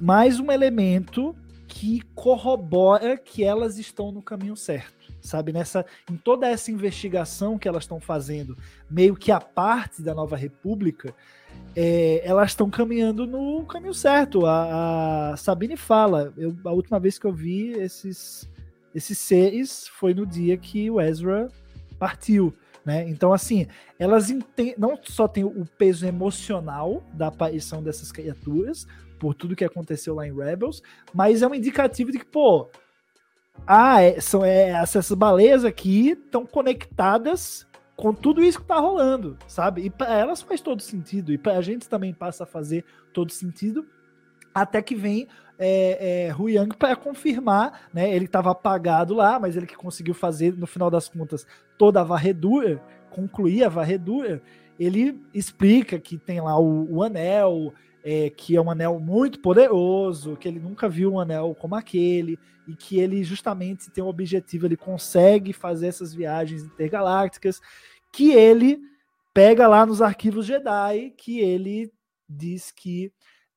Mais 0.00 0.40
um 0.40 0.50
elemento 0.50 1.34
que 1.68 2.02
corrobora 2.14 3.16
que 3.16 3.42
elas 3.42 3.78
estão 3.78 4.12
no 4.12 4.20
caminho 4.20 4.56
certo. 4.56 5.12
Sabe, 5.22 5.52
nessa 5.52 5.86
em 6.10 6.16
toda 6.16 6.48
essa 6.48 6.70
investigação 6.72 7.56
que 7.56 7.68
elas 7.68 7.84
estão 7.84 8.00
fazendo, 8.00 8.58
meio 8.90 9.14
que 9.14 9.30
a 9.30 9.40
parte 9.40 10.02
da 10.02 10.12
Nova 10.12 10.36
República, 10.36 11.14
é, 11.76 12.20
elas 12.24 12.50
estão 12.50 12.68
caminhando 12.68 13.24
no 13.24 13.64
caminho 13.64 13.94
certo. 13.94 14.44
A, 14.44 15.30
a 15.32 15.36
Sabine 15.36 15.76
fala, 15.76 16.32
eu, 16.36 16.56
a 16.64 16.72
última 16.72 16.98
vez 16.98 17.20
que 17.20 17.26
eu 17.26 17.32
vi 17.32 17.70
esses, 17.70 18.50
esses 18.92 19.16
seres 19.16 19.86
foi 19.86 20.12
no 20.12 20.26
dia 20.26 20.56
que 20.56 20.90
o 20.90 21.00
Ezra 21.00 21.48
partiu. 21.98 22.52
Né? 22.84 23.08
Então, 23.08 23.32
assim, 23.32 23.66
elas 23.98 24.28
não 24.76 24.98
só 25.02 25.28
têm 25.28 25.44
o 25.44 25.64
peso 25.78 26.04
emocional 26.06 27.02
da 27.12 27.28
aparição 27.28 27.82
dessas 27.82 28.10
criaturas, 28.10 28.86
por 29.18 29.34
tudo 29.34 29.54
que 29.54 29.64
aconteceu 29.64 30.16
lá 30.16 30.26
em 30.26 30.34
Rebels, 30.34 30.82
mas 31.14 31.42
é 31.42 31.46
um 31.46 31.54
indicativo 31.54 32.10
de 32.10 32.18
que, 32.18 32.24
pô, 32.24 32.68
ah, 33.64 34.02
é, 34.02 34.20
são, 34.20 34.44
é, 34.44 34.70
essas 34.70 35.08
baleias 35.12 35.64
aqui 35.64 36.10
estão 36.10 36.44
conectadas 36.44 37.64
com 37.94 38.12
tudo 38.12 38.42
isso 38.42 38.60
que 38.60 38.66
tá 38.66 38.80
rolando, 38.80 39.38
sabe? 39.46 39.82
E 39.82 39.90
para 39.90 40.12
elas 40.18 40.42
faz 40.42 40.60
todo 40.60 40.82
sentido, 40.82 41.32
e 41.32 41.38
para 41.38 41.56
a 41.56 41.62
gente 41.62 41.88
também 41.88 42.12
passa 42.12 42.42
a 42.42 42.46
fazer 42.46 42.84
todo 43.12 43.30
sentido, 43.30 43.86
até 44.52 44.82
que 44.82 44.96
vem 44.96 45.28
é, 45.58 46.28
é, 46.28 46.34
Hu 46.34 46.48
Yang 46.48 46.76
para 46.76 46.96
confirmar, 46.96 47.88
né? 47.92 48.14
Ele 48.14 48.24
estava 48.24 48.50
apagado 48.50 49.14
lá, 49.14 49.38
mas 49.38 49.56
ele 49.56 49.66
que 49.66 49.76
conseguiu 49.76 50.14
fazer, 50.14 50.56
no 50.56 50.66
final 50.66 50.90
das 50.90 51.08
contas, 51.08 51.46
toda 51.78 52.00
a 52.00 52.04
varredura, 52.04 52.82
concluir 53.10 53.64
a 53.64 53.68
varredura. 53.68 54.42
Ele 54.78 55.20
explica 55.32 55.98
que 55.98 56.18
tem 56.18 56.40
lá 56.40 56.58
o, 56.58 56.96
o 56.96 57.02
anel, 57.02 57.72
é, 58.04 58.30
que 58.30 58.56
é 58.56 58.60
um 58.60 58.70
anel 58.70 58.98
muito 58.98 59.40
poderoso, 59.40 60.36
que 60.36 60.48
ele 60.48 60.58
nunca 60.58 60.88
viu 60.88 61.12
um 61.12 61.20
anel 61.20 61.56
como 61.58 61.74
aquele, 61.74 62.38
e 62.66 62.74
que 62.74 62.98
ele 62.98 63.22
justamente 63.22 63.90
tem 63.90 64.02
um 64.02 64.08
objetivo, 64.08 64.66
ele 64.66 64.76
consegue 64.76 65.52
fazer 65.52 65.88
essas 65.88 66.14
viagens 66.14 66.62
intergalácticas, 66.62 67.60
que 68.12 68.32
ele 68.32 68.80
pega 69.32 69.66
lá 69.66 69.86
nos 69.86 70.02
arquivos 70.02 70.46
Jedi, 70.46 71.12
que 71.16 71.40
ele 71.40 71.92
diz 72.28 72.70
que 72.70 73.12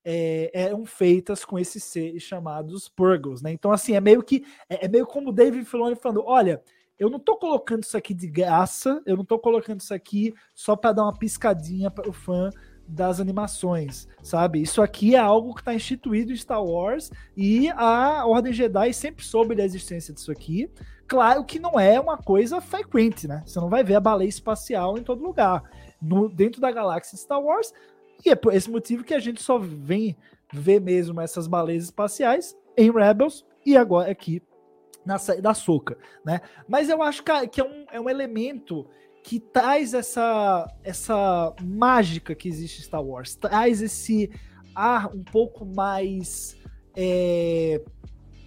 é, 0.06 0.52
eram 0.54 0.86
feitas 0.86 1.44
com 1.44 1.58
esses 1.58 1.84
seres 1.84 2.22
chamados 2.22 2.88
Purgles, 2.88 3.42
né? 3.42 3.52
Então, 3.52 3.72
assim, 3.72 3.96
é 3.96 4.00
meio 4.00 4.22
que 4.22 4.46
é, 4.70 4.86
é 4.86 4.88
meio 4.88 5.08
como 5.08 5.30
o 5.30 5.34
David 5.34 5.66
Filoni 5.66 5.96
falando: 5.96 6.24
olha, 6.26 6.62
eu 6.98 7.10
não 7.10 7.20
tô 7.20 7.36
colocando 7.36 7.84
isso 7.84 7.98
aqui 7.98 8.14
de 8.14 8.28
graça, 8.28 9.02
eu 9.06 9.18
não 9.18 9.26
tô 9.26 9.40
colocando 9.40 9.82
isso 9.82 9.94
aqui 9.94 10.34
só 10.54 10.76
para 10.76 10.94
dar 10.94 11.04
uma 11.04 11.18
piscadinha 11.18 11.90
para 11.90 12.08
o 12.08 12.14
fã 12.14 12.52
das 12.88 13.20
animações, 13.20 14.08
sabe? 14.22 14.62
Isso 14.62 14.82
aqui 14.82 15.16
é 15.16 15.20
algo 15.20 15.56
que 15.56 15.62
está 15.62 15.74
instituído 15.74 16.32
em 16.32 16.36
Star 16.36 16.64
Wars 16.64 17.12
e 17.36 17.70
a 17.72 18.26
Ordem 18.28 18.54
Jedi 18.54 18.94
sempre 18.94 19.26
soube 19.26 19.56
da 19.56 19.64
existência 19.64 20.14
disso 20.14 20.32
aqui. 20.32 20.70
Claro 21.08 21.44
que 21.44 21.60
não 21.60 21.80
é 21.80 22.00
uma 22.00 22.18
coisa 22.18 22.62
frequente, 22.62 23.28
né? 23.28 23.44
Você 23.46 23.60
não 23.60 23.70
vai 23.70 23.84
ver 23.84 23.96
a 23.96 24.00
baleia 24.00 24.30
espacial 24.30 24.98
em 24.98 25.04
todo 25.04 25.24
lugar. 25.24 25.64
No, 26.02 26.30
dentro 26.30 26.62
da 26.62 26.72
galáxia 26.72 27.18
Star 27.18 27.42
Wars, 27.42 27.74
e 28.24 28.30
é 28.30 28.36
por 28.36 28.54
esse 28.54 28.70
motivo 28.70 29.04
que 29.04 29.14
a 29.14 29.20
gente 29.20 29.42
só 29.42 29.58
vem 29.58 30.16
ver 30.54 30.80
mesmo 30.80 31.20
essas 31.20 31.48
baleias 31.48 31.86
espaciais 31.86 32.56
em 32.78 32.92
Rebels 32.92 33.46
e 33.66 33.76
agora 33.76 34.12
aqui 34.12 34.42
na 35.06 35.18
série 35.18 35.42
da 35.42 35.54
Soca, 35.54 35.98
né? 36.26 36.42
Mas 36.68 36.90
eu 36.90 37.02
acho 37.02 37.24
que 37.52 37.62
é 37.62 37.64
um, 37.64 37.86
é 37.92 38.00
um 38.00 38.10
elemento 38.10 38.88
que 39.24 39.40
traz 39.40 39.94
essa, 39.94 40.68
essa 40.84 41.54
mágica 41.64 42.36
que 42.36 42.48
existe 42.48 42.82
em 42.82 42.84
Star 42.84 43.04
Wars, 43.04 43.36
traz 43.36 43.82
esse 43.82 44.30
ar 44.74 45.16
um 45.16 45.24
pouco 45.24 45.66
mais 45.66 46.56
é, 46.96 47.82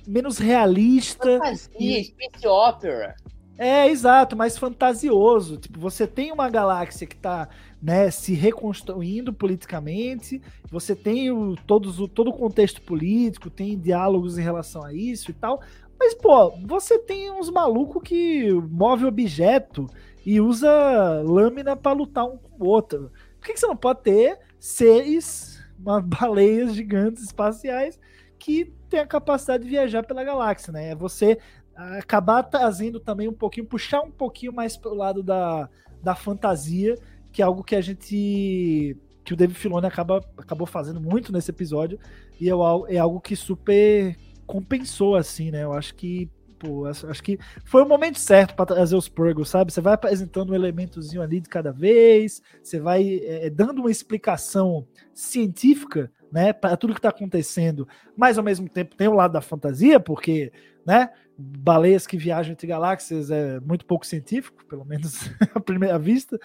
menos 0.06 0.38
realista. 0.38 1.38
Fantasia, 1.38 1.70
e... 1.78 2.04
space 2.04 2.46
opera. 2.46 3.16
É, 3.58 3.88
exato, 3.88 4.36
mais 4.36 4.56
fantasioso. 4.56 5.56
Tipo, 5.56 5.80
você 5.80 6.06
tem 6.06 6.30
uma 6.30 6.48
galáxia 6.48 7.08
que 7.08 7.16
está 7.16 7.48
né, 7.80 8.10
se 8.10 8.34
reconstruindo 8.34 9.32
politicamente, 9.32 10.42
você 10.70 10.94
tem 10.96 11.30
o, 11.30 11.54
todos, 11.66 12.00
o, 12.00 12.08
todo 12.08 12.30
o 12.30 12.36
contexto 12.36 12.82
político, 12.82 13.48
tem 13.48 13.78
diálogos 13.78 14.36
em 14.36 14.42
relação 14.42 14.84
a 14.84 14.92
isso 14.92 15.30
e 15.30 15.34
tal, 15.34 15.60
mas, 15.98 16.14
pô, 16.14 16.50
você 16.64 16.98
tem 16.98 17.30
uns 17.30 17.50
malucos 17.50 18.02
que 18.02 18.52
move 18.52 19.04
objeto 19.04 19.88
e 20.24 20.40
usa 20.40 21.22
lâmina 21.24 21.76
para 21.76 21.92
lutar 21.92 22.24
um 22.24 22.36
com 22.36 22.64
o 22.64 22.68
outro. 22.68 23.10
Por 23.40 23.46
que, 23.46 23.54
que 23.54 23.60
você 23.60 23.66
não 23.66 23.76
pode 23.76 24.02
ter 24.02 24.38
seres, 24.60 25.60
uma, 25.78 26.00
baleias 26.02 26.74
gigantes 26.74 27.24
espaciais 27.24 27.98
que 28.38 28.72
tem 28.88 29.00
a 29.00 29.06
capacidade 29.06 29.64
de 29.64 29.70
viajar 29.70 30.04
pela 30.04 30.22
galáxia, 30.22 30.72
né? 30.72 30.90
É 30.90 30.94
você 30.94 31.38
acabar 31.74 32.42
trazendo 32.42 32.98
também 33.00 33.28
um 33.28 33.32
pouquinho, 33.32 33.66
puxar 33.66 34.00
um 34.00 34.10
pouquinho 34.10 34.52
mais 34.52 34.76
pro 34.76 34.94
lado 34.94 35.22
da, 35.22 35.68
da 36.02 36.14
fantasia, 36.14 36.96
que 37.32 37.42
é 37.42 37.44
algo 37.44 37.64
que 37.64 37.76
a 37.76 37.80
gente. 37.80 38.96
que 39.24 39.34
o 39.34 39.36
David 39.36 39.58
Filoni 39.58 39.86
acaba, 39.86 40.20
acabou 40.36 40.66
fazendo 40.66 41.00
muito 41.00 41.32
nesse 41.32 41.50
episódio, 41.50 41.98
e 42.40 42.48
é, 42.48 42.52
é 42.88 42.98
algo 42.98 43.20
que 43.20 43.36
super 43.36 44.16
compensou, 44.46 45.14
assim, 45.14 45.50
né? 45.50 45.64
Eu 45.64 45.72
acho 45.72 45.94
que 45.94 46.30
pô, 46.58 46.86
acho 46.86 47.22
que 47.22 47.38
foi 47.64 47.82
o 47.82 47.88
momento 47.88 48.18
certo 48.18 48.54
para 48.54 48.66
trazer 48.66 48.96
os 48.96 49.08
Purgles, 49.08 49.48
sabe? 49.48 49.72
Você 49.72 49.80
vai 49.80 49.94
apresentando 49.94 50.50
um 50.50 50.54
elementozinho 50.54 51.22
ali 51.22 51.40
de 51.40 51.48
cada 51.48 51.70
vez, 51.70 52.42
você 52.62 52.80
vai 52.80 53.20
é, 53.22 53.46
é 53.46 53.50
dando 53.50 53.78
uma 53.80 53.90
explicação 53.90 54.86
científica, 55.14 56.10
né, 56.30 56.52
para 56.52 56.76
tudo 56.76 56.92
que 56.92 56.98
está 56.98 57.08
acontecendo, 57.08 57.88
mas 58.16 58.36
ao 58.36 58.44
mesmo 58.44 58.68
tempo 58.68 58.96
tem 58.96 59.08
o 59.08 59.14
lado 59.14 59.32
da 59.32 59.40
fantasia, 59.40 59.98
porque, 59.98 60.52
né, 60.84 61.08
baleias 61.38 62.06
que 62.06 62.18
viajam 62.18 62.52
entre 62.52 62.66
galáxias 62.66 63.30
é 63.30 63.60
muito 63.60 63.86
pouco 63.86 64.04
científico, 64.04 64.64
pelo 64.66 64.84
menos 64.84 65.30
à 65.54 65.60
primeira 65.60 65.98
vista. 65.98 66.38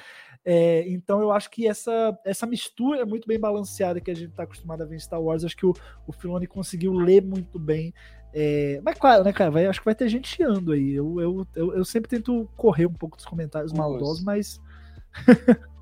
É, 0.45 0.83
então 0.89 1.21
eu 1.21 1.31
acho 1.31 1.49
que 1.49 1.67
essa, 1.67 2.17
essa 2.25 2.45
mistura 2.45 3.05
muito 3.05 3.27
bem 3.27 3.39
balanceada 3.39 4.01
que 4.01 4.11
a 4.11 4.15
gente 4.15 4.31
está 4.31 4.43
acostumado 4.43 4.83
a 4.83 4.85
ver 4.85 4.95
em 4.95 4.99
Star 4.99 5.21
Wars, 5.21 5.45
acho 5.45 5.55
que 5.55 5.65
o, 5.65 5.73
o 6.05 6.11
Filoni 6.11 6.47
conseguiu 6.47 6.91
ler 6.91 7.21
muito 7.21 7.57
bem 7.57 7.93
é, 8.33 8.81
mas 8.83 8.97
claro, 8.97 9.23
né, 9.23 9.31
cara, 9.31 9.51
vai, 9.51 9.67
acho 9.67 9.79
que 9.79 9.85
vai 9.85 9.93
ter 9.93 10.09
gente 10.09 10.27
chiando 10.27 10.71
aí. 10.71 10.93
Eu, 10.93 11.21
eu, 11.21 11.47
eu, 11.55 11.77
eu, 11.77 11.85
sempre 11.85 12.09
tento 12.09 12.49
correr 12.57 12.87
um 12.87 12.93
pouco 12.93 13.15
dos 13.15 13.25
comentários 13.25 13.71
maldosos, 13.71 14.23
mas. 14.23 14.59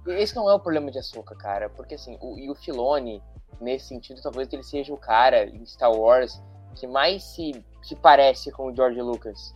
Esse 0.05 0.35
não 0.35 0.49
é 0.49 0.53
o 0.53 0.59
problema 0.59 0.91
de 0.91 0.99
açúcar, 0.99 1.35
cara, 1.35 1.69
porque 1.69 1.95
assim, 1.95 2.17
o, 2.19 2.37
e 2.37 2.49
o 2.49 2.55
Filone, 2.55 3.23
nesse 3.61 3.87
sentido, 3.87 4.21
talvez 4.21 4.51
ele 4.51 4.63
seja 4.63 4.93
o 4.93 4.97
cara 4.97 5.45
em 5.45 5.65
Star 5.65 5.91
Wars 5.91 6.41
que 6.75 6.87
mais 6.87 7.23
se, 7.23 7.63
se 7.81 7.95
parece 7.95 8.51
com 8.51 8.67
o 8.67 8.75
George 8.75 9.01
Lucas. 9.01 9.53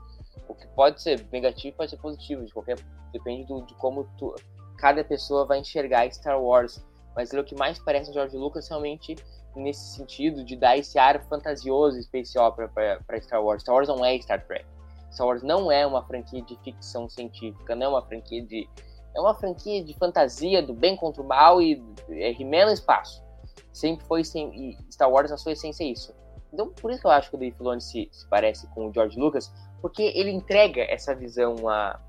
O 0.48 0.54
que 0.54 0.68
pode 0.68 1.02
ser 1.02 1.26
negativo, 1.32 1.76
pode 1.76 1.90
ser 1.90 1.98
positivo, 1.98 2.46
de 2.46 2.54
qualquer. 2.54 2.78
Depende 3.12 3.46
do, 3.48 3.62
de 3.66 3.74
como 3.76 4.08
tu, 4.18 4.36
cada 4.78 5.04
pessoa 5.04 5.46
vai 5.46 5.60
enxergar 5.60 6.12
Star 6.12 6.42
Wars. 6.42 6.84
Mas 7.16 7.32
ele 7.32 7.42
é 7.42 7.44
o 7.44 7.46
que 7.46 7.56
mais 7.56 7.80
parece 7.80 8.14
George 8.14 8.36
Lucas 8.36 8.68
realmente 8.68 9.16
nesse 9.56 9.96
sentido 9.96 10.44
de 10.44 10.56
dar 10.56 10.78
esse 10.78 11.00
ar 11.00 11.24
fantasioso 11.26 12.02
Space 12.04 12.38
Opera 12.38 12.68
para 12.68 13.22
Star 13.22 13.44
Wars. 13.44 13.62
Star 13.62 13.76
Wars 13.76 13.88
não 13.88 14.04
é 14.04 14.20
Star 14.20 14.46
Trek. 14.46 14.66
Star 15.12 15.28
Wars 15.28 15.44
não 15.44 15.72
é 15.72 15.88
uma 15.88 16.04
franquia 16.06 16.42
de 16.42 16.58
ficção 16.58 17.10
científica, 17.10 17.74
não 17.76 17.86
é 17.86 17.90
uma 17.90 18.02
franquia 18.02 18.44
de. 18.44 18.70
É 19.16 19.20
uma 19.20 19.34
franquia 19.34 19.82
de 19.82 19.94
fantasia 19.94 20.62
do 20.62 20.74
bem 20.74 20.98
contra 20.98 21.22
o 21.22 21.26
mal 21.26 21.62
e 21.62 21.82
é 22.10 22.34
no 22.66 22.72
espaço. 22.72 23.24
Sempre 23.72 24.06
foi 24.06 24.26
sem, 24.26 24.78
Star 24.92 25.10
Wars 25.10 25.32
na 25.32 25.38
sua 25.38 25.54
essência 25.54 25.86
é 25.86 25.88
isso. 25.88 26.14
Então, 26.52 26.70
por 26.70 26.92
isso 26.92 27.00
que 27.00 27.08
eu 27.08 27.12
acho 27.12 27.30
que 27.30 27.36
o 27.36 27.40
Dave 27.40 27.56
Filoni 27.56 27.82
se, 27.82 28.10
se 28.12 28.28
parece 28.28 28.68
com 28.68 28.88
o 28.88 28.94
George 28.94 29.18
Lucas, 29.18 29.54
porque 29.82 30.04
ele 30.16 30.32
entrega 30.32 30.82
essa 30.84 31.16
visão 31.16 31.68
a, 31.70 32.00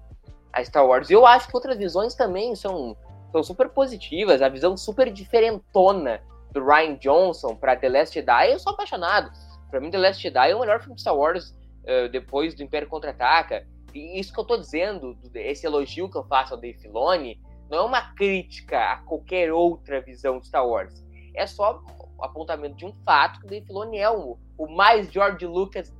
a 0.57 0.64
Star 0.64 0.87
Wars. 0.87 1.11
E 1.11 1.12
eu 1.12 1.27
acho 1.27 1.49
que 1.49 1.55
outras 1.55 1.77
visões 1.77 2.14
também 2.14 2.55
são, 2.57 2.97
são 3.31 3.42
super 3.42 3.69
positivas, 3.69 4.40
a 4.40 4.49
visão 4.49 4.75
super 4.77 5.12
diferentona 5.12 6.23
do 6.51 6.64
Ryan 6.64 6.97
Johnson 6.97 7.55
para 7.55 7.77
The 7.77 7.88
Last 7.90 8.14
Jedi, 8.14 8.53
eu 8.53 8.59
sou 8.59 8.73
apaixonado. 8.73 9.31
Para 9.71 9.81
mim, 9.81 9.90
The 9.90 9.99
Last 9.99 10.23
Jedi 10.23 10.51
é 10.51 10.57
o 10.57 10.61
melhor 10.61 10.81
filme 10.81 10.95
de 10.95 11.03
Star 11.03 11.14
Wars 11.14 11.51
uh, 11.51 12.09
depois 12.11 12.55
do 12.55 12.62
Império 12.62 12.88
Contra-Ataca. 12.88 13.66
E 13.92 14.19
isso 14.19 14.33
que 14.33 14.40
eu 14.40 14.45
tô 14.45 14.57
dizendo, 14.57 15.19
esse 15.35 15.66
elogio 15.66 16.11
que 16.11 16.16
eu 16.16 16.25
faço 16.25 16.55
ao 16.55 16.61
Dave 16.61 16.79
Filoni, 16.79 17.38
não 17.69 17.79
é 17.79 17.83
uma 17.83 18.14
crítica 18.14 18.79
a 18.92 18.97
qualquer 18.99 19.53
outra 19.53 20.01
visão 20.01 20.38
de 20.40 20.47
Star 20.47 20.66
Wars. 20.66 21.05
É 21.35 21.47
só 21.47 21.83
o 22.16 22.25
apontamento 22.25 22.77
de 22.77 22.87
um 22.87 22.95
fato 23.05 23.40
que 23.40 23.47
o 23.47 23.51
Dave 23.51 23.66
Filoni 23.66 23.99
é 23.99 24.09
o, 24.09 24.38
o 24.57 24.69
mais 24.69 25.12
George 25.12 25.45
Lucas 25.47 25.95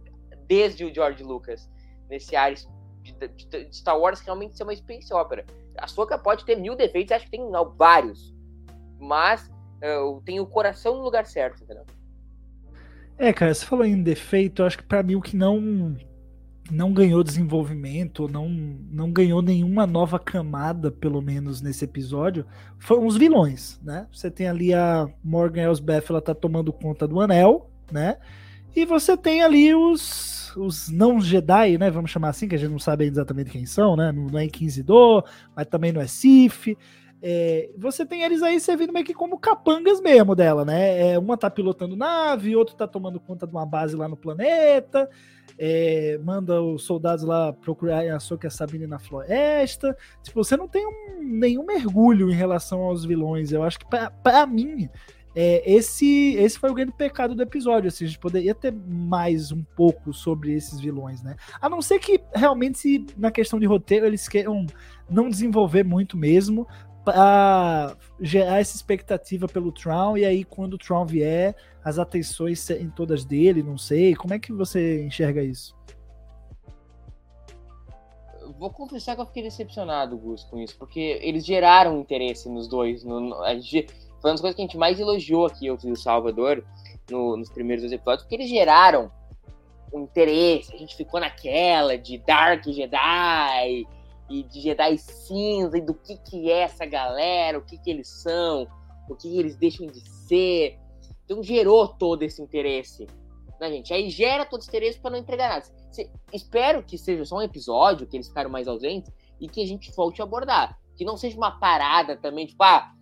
desde 0.47 0.85
o 0.85 0.95
George 0.95 1.23
Lucas, 1.23 1.69
nesse 2.09 2.35
ar 2.37 2.55
de, 3.13 3.29
de, 3.29 3.77
Star 3.77 3.99
Wars 3.99 4.21
realmente 4.21 4.57
ser 4.57 4.63
uma 4.63 4.75
space 4.75 5.13
opera. 5.13 5.45
A 5.79 5.87
Soca 5.87 6.19
pode 6.19 6.45
ter 6.45 6.57
mil 6.57 6.75
defeitos, 6.75 7.13
acho 7.13 7.25
que 7.27 7.31
tem 7.31 7.51
não, 7.51 7.71
vários. 7.75 8.35
Mas 8.99 9.51
eu 9.81 10.23
tenho 10.25 10.43
o 10.43 10.47
coração 10.47 10.97
no 10.97 11.03
lugar 11.03 11.27
certo, 11.27 11.63
entendeu? 11.63 11.85
É, 13.19 13.33
cara, 13.33 13.55
você 13.55 13.65
falou 13.65 13.85
em 13.85 14.03
defeito, 14.03 14.63
eu 14.63 14.67
acho 14.67 14.79
que 14.79 14.85
para 14.85 15.03
mim 15.03 15.15
o 15.15 15.23
que 15.23 15.37
não 15.37 15.97
não 16.71 16.93
ganhou 16.93 17.23
desenvolvimento, 17.23 18.29
não, 18.29 18.49
não 18.49 19.11
ganhou 19.13 19.41
nenhuma 19.41 19.87
nova 19.87 20.19
camada, 20.19 20.91
pelo 20.91 21.23
menos 21.23 21.61
nesse 21.61 21.85
episódio, 21.85 22.45
foram 22.79 23.07
os 23.07 23.17
vilões, 23.17 23.81
né? 23.83 24.09
Você 24.13 24.31
tem 24.31 24.49
ali 24.49 24.75
a 24.75 25.09
Morgan 25.23 25.63
Elsbeth, 25.63 26.05
ela 26.09 26.21
tá 26.21 26.35
tomando 26.35 26.73
conta 26.73 27.07
do 27.07 27.21
anel, 27.21 27.71
né? 27.91 28.19
E 28.77 28.85
você 28.85 29.17
tem 29.17 29.43
ali 29.43 29.75
os, 29.75 30.55
os 30.55 30.91
não 30.91 31.19
Jedi, 31.19 31.79
né? 31.79 31.91
Vamos 31.91 32.11
chamar 32.11 32.29
assim, 32.29 32.47
que 32.47 32.55
a 32.55 32.59
gente 32.59 32.71
não 32.71 32.79
sabe 32.79 33.07
exatamente 33.07 33.51
quem 33.51 33.65
são, 33.65 33.97
né? 33.97 34.13
Não 34.13 34.39
é 34.39 34.45
Inquisidor, 34.45 35.25
mas 35.57 35.67
também 35.67 35.93
não 35.93 36.01
é 36.03 36.07
Sith. 36.07 36.77
É, 37.23 37.71
você 37.79 38.05
tem 38.05 38.21
eles 38.21 38.43
aí 38.43 38.61
servindo 38.61 38.93
meio 38.93 39.07
que 39.07 39.15
como 39.15 39.39
capangas 39.39 39.99
mesmo 40.03 40.35
dela, 40.35 40.63
né? 40.63 41.13
É, 41.13 41.19
uma 41.19 41.39
tá 41.39 41.49
pilotando 41.49 41.97
nave, 41.97 42.55
outro 42.55 42.77
tá 42.77 42.87
tomando 42.87 43.19
conta 43.19 43.47
de 43.47 43.53
uma 43.55 43.65
base 43.65 43.97
lá 43.97 44.07
no 44.07 44.17
planeta, 44.17 45.09
é, 45.59 46.21
manda 46.23 46.61
os 46.61 46.85
soldados 46.85 47.25
lá 47.25 47.55
procurar 47.55 48.07
a 48.15 48.21
Soka 48.21 48.47
e 48.47 48.49
a 48.49 48.51
Sabine 48.51 48.87
na 48.87 48.99
floresta. 48.99 49.97
Tipo, 50.23 50.45
você 50.45 50.55
não 50.55 50.69
tem 50.69 50.87
um, 50.87 51.23
nenhum 51.23 51.65
mergulho 51.65 52.31
em 52.31 52.35
relação 52.35 52.83
aos 52.83 53.07
vilões. 53.07 53.53
Eu 53.53 53.63
acho 53.63 53.79
que 53.79 53.87
para 53.87 54.47
mim 54.47 54.91
é, 55.39 55.63
esse, 55.71 56.33
esse 56.37 56.59
foi 56.59 56.71
o 56.71 56.75
grande 56.75 56.93
pecado 56.93 57.35
do 57.35 57.43
episódio. 57.43 57.89
Assim, 57.89 58.07
a 58.07 58.09
gente 58.09 58.19
poderia 58.19 58.55
ter 58.55 58.73
mais 58.73 59.53
um 59.53 59.63
pouco 59.77 60.11
sobre 60.15 60.55
esses 60.55 60.81
vilões, 60.81 61.23
né? 61.23 61.37
A 61.61 61.69
não 61.69 61.83
ser 61.83 61.99
que 61.99 62.19
realmente, 62.35 63.05
na 63.19 63.31
questão 63.31 63.61
de 63.61 63.67
roteiro, 63.67 64.07
eles 64.07 64.27
queiram 64.27 64.65
não 65.11 65.29
desenvolver 65.29 65.85
muito 65.85 66.17
mesmo, 66.17 66.67
para 67.05 67.97
gerar 68.19 68.61
essa 68.61 68.75
expectativa 68.75 69.47
pelo 69.47 69.71
Tron, 69.71 70.17
e 70.17 70.25
aí 70.25 70.43
quando 70.43 70.75
o 70.75 70.79
Tron 70.79 71.05
vier, 71.05 71.55
as 71.85 71.99
atenções 71.99 72.59
serem 72.59 72.89
todas 72.89 73.25
dele, 73.25 73.63
não 73.63 73.77
sei. 73.77 74.17
Como 74.17 74.33
é 74.33 74.39
que 74.39 74.53
você 74.53 75.05
enxerga 75.05 75.43
isso? 75.43 75.77
Vou 78.59 78.71
confessar 78.71 79.15
que 79.15 79.21
eu 79.21 79.27
fiquei 79.27 79.43
decepcionado, 79.43 80.17
Gus, 80.17 80.45
com 80.45 80.59
isso, 80.59 80.77
porque 80.79 81.21
eles 81.23 81.45
geraram 81.45 82.01
interesse 82.01 82.49
nos 82.49 82.67
dois. 82.67 83.05
No, 83.05 83.21
no, 83.21 83.45
foi 84.21 84.31
uma 84.31 84.35
das 84.35 84.41
coisas 84.41 84.57
que 84.57 84.63
a 84.63 84.65
gente 84.65 84.77
mais 84.77 84.99
elogiou 84.99 85.47
aqui, 85.47 85.67
eu 85.67 85.79
e 85.83 85.93
o 85.93 85.97
Salvador, 85.97 86.65
no, 87.11 87.37
nos 87.37 87.51
primeiros 87.51 87.83
dois 87.83 87.93
episódios, 87.93 88.23
porque 88.23 88.35
eles 88.35 88.49
geraram 88.49 89.11
um 89.93 90.03
interesse, 90.03 90.75
a 90.75 90.79
gente 90.79 90.97
ficou 90.97 91.21
naquela 91.21 91.97
de 91.97 92.19
Dark 92.19 92.65
Jedi 92.65 93.87
e 94.29 94.43
de 94.43 94.61
Jedi 94.61 94.99
cinza 94.99 95.79
e 95.79 95.81
do 95.81 95.95
que 95.95 96.17
que 96.17 96.51
é 96.51 96.61
essa 96.61 96.85
galera, 96.85 97.59
o 97.59 97.63
que 97.63 97.79
que 97.79 97.91
eles 97.91 98.09
são, 98.09 98.67
o 99.09 99.15
que, 99.15 99.29
que 99.29 99.39
eles 99.39 99.57
deixam 99.57 99.87
de 99.87 100.01
ser. 100.01 100.79
Então 101.25 101.43
gerou 101.43 101.89
todo 101.89 102.23
esse 102.23 102.43
interesse, 102.43 103.07
né, 103.61 103.71
gente? 103.71 103.93
Aí 103.93 104.11
gera 104.11 104.45
todo 104.45 104.61
esse 104.61 104.69
interesse 104.69 104.99
para 104.99 105.13
não 105.13 105.19
entregar 105.19 105.49
nada. 105.49 105.67
Espero 106.33 106.83
que 106.83 106.99
seja 106.99 107.25
só 107.25 107.37
um 107.37 107.43
episódio, 107.43 108.07
que 108.07 108.17
eles 108.17 108.29
ficaram 108.29 108.51
mais 108.51 108.69
ausentes, 108.69 109.13
e 109.41 109.49
que 109.49 109.63
a 109.63 109.67
gente 109.67 109.93
volte 109.93 110.21
a 110.21 110.25
abordar. 110.25 110.79
Que 110.97 111.05
não 111.05 111.17
seja 111.17 111.37
uma 111.37 111.59
parada 111.59 112.17
também, 112.17 112.47
tipo, 112.47 112.63
ah, 112.63 112.93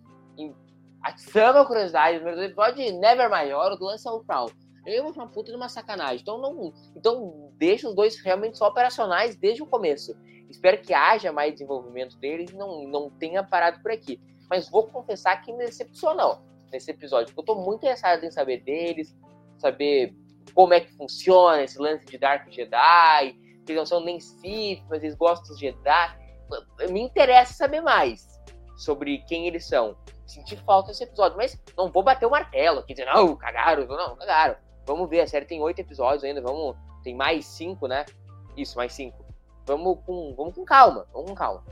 atiçando 1.05 1.59
a 1.59 1.65
curiosidade, 1.65 2.19
no 2.19 2.43
episódio 2.43 2.99
Never 2.99 3.29
Maior, 3.29 3.77
o 3.79 3.91
é 3.91 4.11
o 4.11 4.19
Crown. 4.21 4.49
Eu 4.87 5.07
acho 5.07 5.19
uma 5.19 5.27
puta 5.27 5.51
de 5.51 5.55
uma 5.55 5.69
sacanagem. 5.69 6.19
Então, 6.21 6.39
não, 6.39 6.73
então 6.95 7.51
deixa 7.57 7.87
os 7.87 7.93
dois 7.93 8.19
realmente 8.19 8.57
só 8.57 8.67
operacionais 8.67 9.35
desde 9.35 9.61
o 9.61 9.67
começo. 9.67 10.15
Espero 10.49 10.81
que 10.81 10.95
haja 10.95 11.31
mais 11.31 11.53
desenvolvimento 11.53 12.17
deles 12.17 12.49
e 12.49 12.55
não, 12.55 12.87
não 12.87 13.11
tenha 13.11 13.43
parado 13.43 13.81
por 13.83 13.91
aqui. 13.91 14.19
Mas 14.49 14.67
vou 14.67 14.87
confessar 14.87 15.41
que 15.43 15.53
me 15.53 15.65
decepcionou 15.65 16.39
nesse 16.71 16.89
episódio, 16.89 17.33
porque 17.33 17.51
eu 17.51 17.55
tô 17.55 17.61
muito 17.61 17.81
interessado 17.81 18.23
em 18.23 18.31
saber 18.31 18.63
deles, 18.63 19.15
saber 19.59 20.15
como 20.55 20.73
é 20.73 20.79
que 20.79 20.91
funciona 20.93 21.63
esse 21.63 21.77
lance 21.77 22.03
de 22.05 22.17
Dark 22.17 22.51
Jedi, 22.51 23.33
que 23.63 23.71
eles 23.71 23.77
não 23.77 23.85
são 23.85 24.03
nem 24.03 24.19
Sith, 24.19 24.83
mas 24.89 25.03
eles 25.03 25.15
gostam 25.15 25.49
dos 25.49 25.59
Jedi. 25.59 26.19
Me 26.89 27.01
interessa 27.01 27.53
saber 27.53 27.81
mais 27.81 28.25
sobre 28.77 29.19
quem 29.27 29.47
eles 29.47 29.67
são. 29.67 29.95
Senti 30.25 30.57
falta 30.57 30.89
desse 30.89 31.03
episódio, 31.03 31.37
mas 31.37 31.59
não 31.77 31.91
vou 31.91 32.03
bater 32.03 32.25
o 32.25 32.31
martelo 32.31 32.79
aqui, 32.79 32.93
dizer, 32.93 33.05
não, 33.05 33.35
cagaram, 33.35 33.85
não, 33.85 34.15
cagaram. 34.15 34.55
Vamos 34.85 35.09
ver, 35.09 35.21
a 35.21 35.27
série 35.27 35.45
tem 35.45 35.61
oito 35.61 35.79
episódios 35.79 36.23
ainda, 36.23 36.41
vamos. 36.41 36.75
Tem 37.03 37.15
mais 37.15 37.45
cinco, 37.45 37.87
né? 37.87 38.05
Isso, 38.57 38.77
mais 38.77 38.93
cinco. 38.93 39.23
Vamos 39.65 39.99
com, 40.05 40.33
vamos 40.35 40.53
com 40.55 40.63
calma, 40.63 41.05
vamos 41.13 41.29
com 41.29 41.35
calma. 41.35 41.63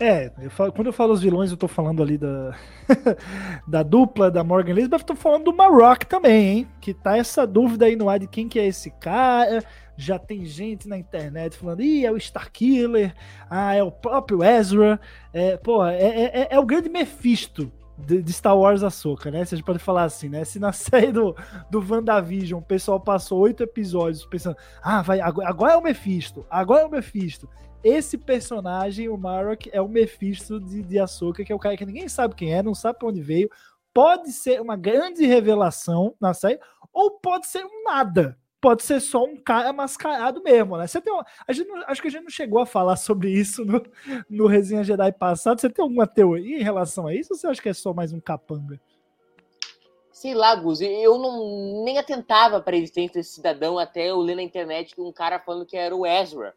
É, 0.00 0.30
eu 0.40 0.50
falo, 0.50 0.72
quando 0.72 0.86
eu 0.86 0.92
falo 0.92 1.12
os 1.12 1.20
vilões, 1.20 1.50
eu 1.50 1.56
tô 1.56 1.66
falando 1.66 2.00
ali 2.02 2.16
da, 2.16 2.56
da 3.66 3.82
dupla 3.82 4.30
da 4.30 4.44
Morgan 4.44 4.70
Elizabeth, 4.70 5.00
tô 5.00 5.16
falando 5.16 5.44
do 5.44 5.52
Marrock 5.52 6.06
também, 6.06 6.46
hein? 6.46 6.68
Que 6.80 6.94
tá 6.94 7.16
essa 7.16 7.44
dúvida 7.44 7.86
aí 7.86 7.96
no 7.96 8.08
ar 8.08 8.20
de 8.20 8.28
quem 8.28 8.48
que 8.48 8.60
é 8.60 8.66
esse 8.66 8.92
cara. 8.92 9.64
Já 10.00 10.18
tem 10.18 10.44
gente 10.44 10.88
na 10.88 10.96
internet 10.96 11.56
falando, 11.56 11.82
ih, 11.82 12.06
é 12.06 12.12
o 12.12 12.16
Starkiller, 12.16 13.14
ah, 13.50 13.74
é 13.74 13.82
o 13.82 13.90
próprio 13.90 14.44
Ezra. 14.44 15.00
É, 15.32 15.56
pô, 15.56 15.84
é, 15.84 15.98
é, 15.98 16.40
é, 16.42 16.48
é 16.52 16.58
o 16.58 16.64
grande 16.64 16.88
Mephisto 16.88 17.70
de, 17.98 18.22
de, 18.22 18.32
Star 18.32 18.56
Wars 18.56 18.84
Ahsoka, 18.84 19.30
né? 19.30 19.44
Se 19.44 19.54
a 19.54 19.58
gente 19.58 19.66
pode 19.66 19.80
falar 19.80 20.04
assim, 20.04 20.28
né? 20.28 20.44
Se 20.44 20.60
na 20.60 20.70
série 20.72 21.10
do, 21.10 21.34
do 21.68 21.84
WandaVision 21.84 22.60
o 22.60 22.64
pessoal 22.64 23.00
passou 23.00 23.40
oito 23.40 23.62
episódios 23.62 24.24
pensando, 24.24 24.56
ah, 24.80 25.02
vai, 25.02 25.20
agora, 25.20 25.48
agora 25.48 25.72
é 25.72 25.76
o 25.76 25.82
Mephisto, 25.82 26.46
agora 26.48 26.82
é 26.82 26.86
o 26.86 26.90
Mephisto 26.90 27.48
esse 27.82 28.18
personagem, 28.18 29.08
o 29.08 29.16
Marok, 29.16 29.70
é 29.72 29.80
o 29.80 29.88
Mephisto 29.88 30.60
de, 30.60 30.82
de 30.82 30.98
Ahsoka, 30.98 31.44
que 31.44 31.52
é 31.52 31.54
o 31.54 31.58
cara 31.58 31.76
que 31.76 31.86
ninguém 31.86 32.08
sabe 32.08 32.34
quem 32.34 32.52
é, 32.52 32.62
não 32.62 32.74
sabe 32.74 32.98
pra 32.98 33.08
onde 33.08 33.22
veio. 33.22 33.48
Pode 33.94 34.32
ser 34.32 34.60
uma 34.60 34.76
grande 34.76 35.24
revelação 35.24 36.14
na 36.20 36.34
série, 36.34 36.60
ou 36.92 37.18
pode 37.18 37.46
ser 37.46 37.64
um 37.64 37.84
nada. 37.84 38.36
Pode 38.60 38.82
ser 38.82 39.00
só 39.00 39.24
um 39.24 39.36
cara 39.36 39.72
mascarado 39.72 40.42
mesmo, 40.42 40.76
né? 40.76 40.86
Você 40.86 41.00
tem 41.00 41.12
uma, 41.12 41.24
a 41.46 41.52
gente 41.52 41.68
não, 41.68 41.76
acho 41.86 42.02
que 42.02 42.08
a 42.08 42.10
gente 42.10 42.24
não 42.24 42.30
chegou 42.30 42.60
a 42.60 42.66
falar 42.66 42.96
sobre 42.96 43.30
isso 43.30 43.64
no, 43.64 43.82
no 44.28 44.46
Resenha 44.46 44.82
Jedi 44.82 45.12
passado. 45.12 45.60
Você 45.60 45.70
tem 45.70 45.82
alguma 45.82 46.06
teoria 46.06 46.58
em 46.58 46.62
relação 46.62 47.06
a 47.06 47.14
isso 47.14 47.32
ou 47.32 47.38
você 47.38 47.46
acha 47.46 47.62
que 47.62 47.68
é 47.68 47.74
só 47.74 47.92
mais 47.92 48.12
um 48.12 48.20
capanga? 48.20 48.80
Sei 50.10 50.34
lá, 50.34 50.56
Gus, 50.56 50.80
eu 50.80 51.16
não 51.18 51.84
nem 51.84 51.98
atentava 51.98 52.60
para 52.60 52.74
a 52.74 52.78
existência 52.78 53.20
desse 53.20 53.34
cidadão 53.34 53.78
até 53.78 54.10
eu 54.10 54.18
ler 54.18 54.34
na 54.34 54.42
internet 54.42 54.92
um 54.98 55.12
cara 55.12 55.38
falando 55.38 55.64
que 55.64 55.76
era 55.76 55.94
o 55.94 56.04
Ezra 56.04 56.52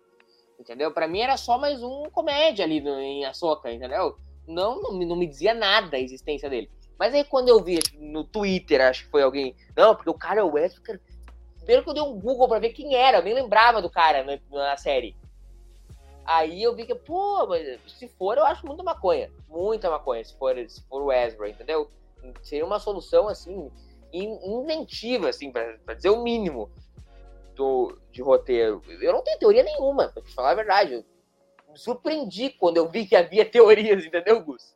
entendeu? 0.61 0.91
Para 0.91 1.07
mim 1.07 1.19
era 1.19 1.35
só 1.35 1.57
mais 1.57 1.83
um 1.83 2.03
comédia 2.11 2.63
ali 2.63 2.79
no, 2.79 2.99
em 2.99 3.25
Açoka, 3.25 3.71
entendeu? 3.71 4.15
Não, 4.47 4.81
não, 4.81 4.93
não 4.93 5.15
me 5.15 5.27
dizia 5.27 5.53
nada 5.53 5.97
a 5.97 5.99
existência 5.99 6.49
dele. 6.49 6.69
Mas 6.97 7.13
aí 7.13 7.23
quando 7.23 7.49
eu 7.49 7.61
vi 7.63 7.79
no 7.97 8.23
Twitter, 8.23 8.81
acho 8.81 9.05
que 9.05 9.11
foi 9.11 9.23
alguém, 9.23 9.55
não, 9.75 9.95
porque 9.95 10.09
o 10.09 10.17
cara 10.17 10.39
é 10.39 10.43
o 10.43 10.53
Wesley, 10.53 10.99
primeiro 11.61 11.83
que 11.83 11.89
eu 11.89 11.93
dei 11.93 12.03
um 12.03 12.19
Google 12.19 12.47
para 12.47 12.59
ver 12.59 12.69
quem 12.69 12.95
era, 12.95 13.19
eu 13.19 13.23
nem 13.23 13.33
lembrava 13.33 13.81
do 13.81 13.89
cara 13.89 14.23
na, 14.23 14.39
na 14.49 14.77
série. 14.77 15.15
Aí 16.25 16.61
eu 16.61 16.75
vi 16.75 16.85
que, 16.85 16.95
pô, 16.95 17.47
mas 17.47 17.79
se 17.87 18.07
for, 18.07 18.37
eu 18.37 18.45
acho 18.45 18.65
muita 18.65 18.83
maconha. 18.83 19.31
Muita 19.47 19.89
maconha, 19.89 20.23
se 20.23 20.35
for, 20.37 20.55
se 20.69 20.81
for 20.83 21.01
o 21.01 21.11
Ezra, 21.11 21.49
entendeu? 21.49 21.89
Seria 22.43 22.65
uma 22.65 22.79
solução, 22.79 23.27
assim, 23.27 23.71
inventiva, 24.13 25.29
assim, 25.29 25.51
para 25.51 25.93
dizer 25.95 26.09
o 26.09 26.21
mínimo 26.21 26.69
do, 27.55 27.97
de 28.11 28.21
roteiro. 28.21 28.81
Eu 29.01 29.13
não 29.13 29.23
tenho 29.23 29.39
teoria 29.39 29.63
nenhuma, 29.63 30.09
pra 30.09 30.21
te 30.21 30.33
falar 30.33 30.51
a 30.51 30.55
verdade. 30.55 30.93
Eu 30.93 31.05
me 31.71 31.79
surpreendi 31.79 32.49
quando 32.51 32.77
eu 32.77 32.87
vi 32.87 33.05
que 33.05 33.15
havia 33.15 33.45
teorias, 33.49 34.05
entendeu, 34.05 34.43
Gus? 34.43 34.75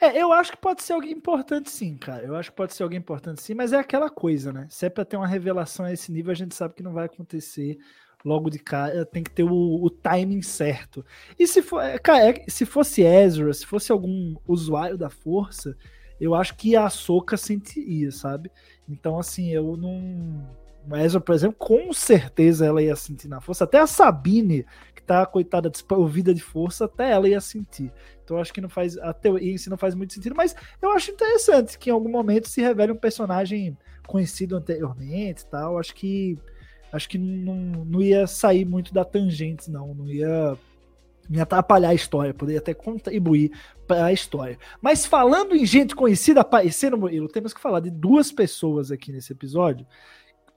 É, 0.00 0.20
eu 0.20 0.32
acho 0.32 0.52
que 0.52 0.56
pode 0.56 0.82
ser 0.82 0.94
alguém 0.94 1.12
importante 1.12 1.70
sim, 1.70 1.96
cara. 1.96 2.24
Eu 2.24 2.34
acho 2.34 2.50
que 2.50 2.56
pode 2.56 2.74
ser 2.74 2.82
alguém 2.82 2.98
importante 2.98 3.42
sim, 3.42 3.54
mas 3.54 3.72
é 3.72 3.78
aquela 3.78 4.08
coisa, 4.08 4.50
né? 4.52 4.66
Se 4.70 4.86
é 4.86 4.90
pra 4.90 5.04
ter 5.04 5.16
uma 5.16 5.26
revelação 5.26 5.84
a 5.84 5.92
esse 5.92 6.10
nível, 6.10 6.32
a 6.32 6.34
gente 6.34 6.54
sabe 6.54 6.74
que 6.74 6.82
não 6.82 6.94
vai 6.94 7.04
acontecer 7.04 7.78
logo 8.24 8.48
de 8.48 8.58
cara. 8.58 9.04
Tem 9.04 9.22
que 9.22 9.30
ter 9.30 9.42
o, 9.42 9.84
o 9.84 9.90
timing 9.90 10.40
certo. 10.40 11.04
E 11.38 11.46
se 11.46 11.60
for, 11.60 11.82
é, 11.82 11.98
cara, 11.98 12.30
é, 12.30 12.44
se 12.48 12.64
fosse 12.64 13.02
Ezra, 13.02 13.52
se 13.52 13.66
fosse 13.66 13.92
algum 13.92 14.36
usuário 14.48 14.96
da 14.96 15.10
força, 15.10 15.76
eu 16.18 16.34
acho 16.34 16.56
que 16.56 16.74
a 16.76 16.88
Soca 16.88 17.36
sentiria, 17.36 18.10
sabe? 18.10 18.50
Então, 18.88 19.18
assim, 19.18 19.50
eu 19.50 19.76
não 19.76 20.48
Ezra, 20.96 21.20
por 21.20 21.34
exemplo, 21.34 21.56
com 21.58 21.92
certeza 21.92 22.66
ela 22.66 22.82
ia 22.82 22.96
sentir 22.96 23.28
na 23.28 23.40
força. 23.40 23.64
Até 23.64 23.78
a 23.78 23.86
Sabine, 23.86 24.64
que 24.94 25.02
tá, 25.02 25.24
coitada, 25.26 25.70
desprovida 25.70 26.32
de 26.32 26.42
força, 26.42 26.86
até 26.86 27.12
ela 27.12 27.28
ia 27.28 27.40
sentir. 27.40 27.92
Então 28.24 28.38
acho 28.38 28.52
que 28.52 28.60
não 28.60 28.68
faz. 28.68 28.96
A 28.98 29.12
teoria 29.12 29.52
em 29.52 29.58
si 29.58 29.68
não 29.68 29.76
faz 29.76 29.94
muito 29.94 30.12
sentido, 30.12 30.34
mas 30.34 30.54
eu 30.80 30.90
acho 30.92 31.10
interessante 31.10 31.78
que 31.78 31.90
em 31.90 31.92
algum 31.92 32.10
momento 32.10 32.48
se 32.48 32.60
revele 32.60 32.92
um 32.92 32.96
personagem 32.96 33.76
conhecido 34.06 34.56
anteriormente 34.56 35.46
tal. 35.46 35.78
Acho 35.78 35.94
que. 35.94 36.38
Acho 36.92 37.08
que 37.08 37.18
não, 37.18 37.84
não 37.84 38.02
ia 38.02 38.26
sair 38.26 38.64
muito 38.64 38.92
da 38.92 39.04
tangente, 39.04 39.70
não. 39.70 39.94
Não 39.94 40.08
ia 40.08 40.56
me 41.28 41.40
atrapalhar 41.40 41.90
a 41.90 41.94
história, 41.94 42.34
poderia 42.34 42.58
até 42.58 42.74
contribuir 42.74 43.52
para 43.86 44.06
a 44.06 44.12
história. 44.12 44.58
Mas 44.82 45.06
falando 45.06 45.54
em 45.54 45.64
gente 45.64 45.94
conhecida 45.94 46.40
aparecendo, 46.40 46.98
Murilo, 46.98 47.28
temos 47.28 47.54
que 47.54 47.60
falar 47.60 47.78
de 47.78 47.88
duas 47.88 48.32
pessoas 48.32 48.90
aqui 48.90 49.12
nesse 49.12 49.32
episódio 49.32 49.86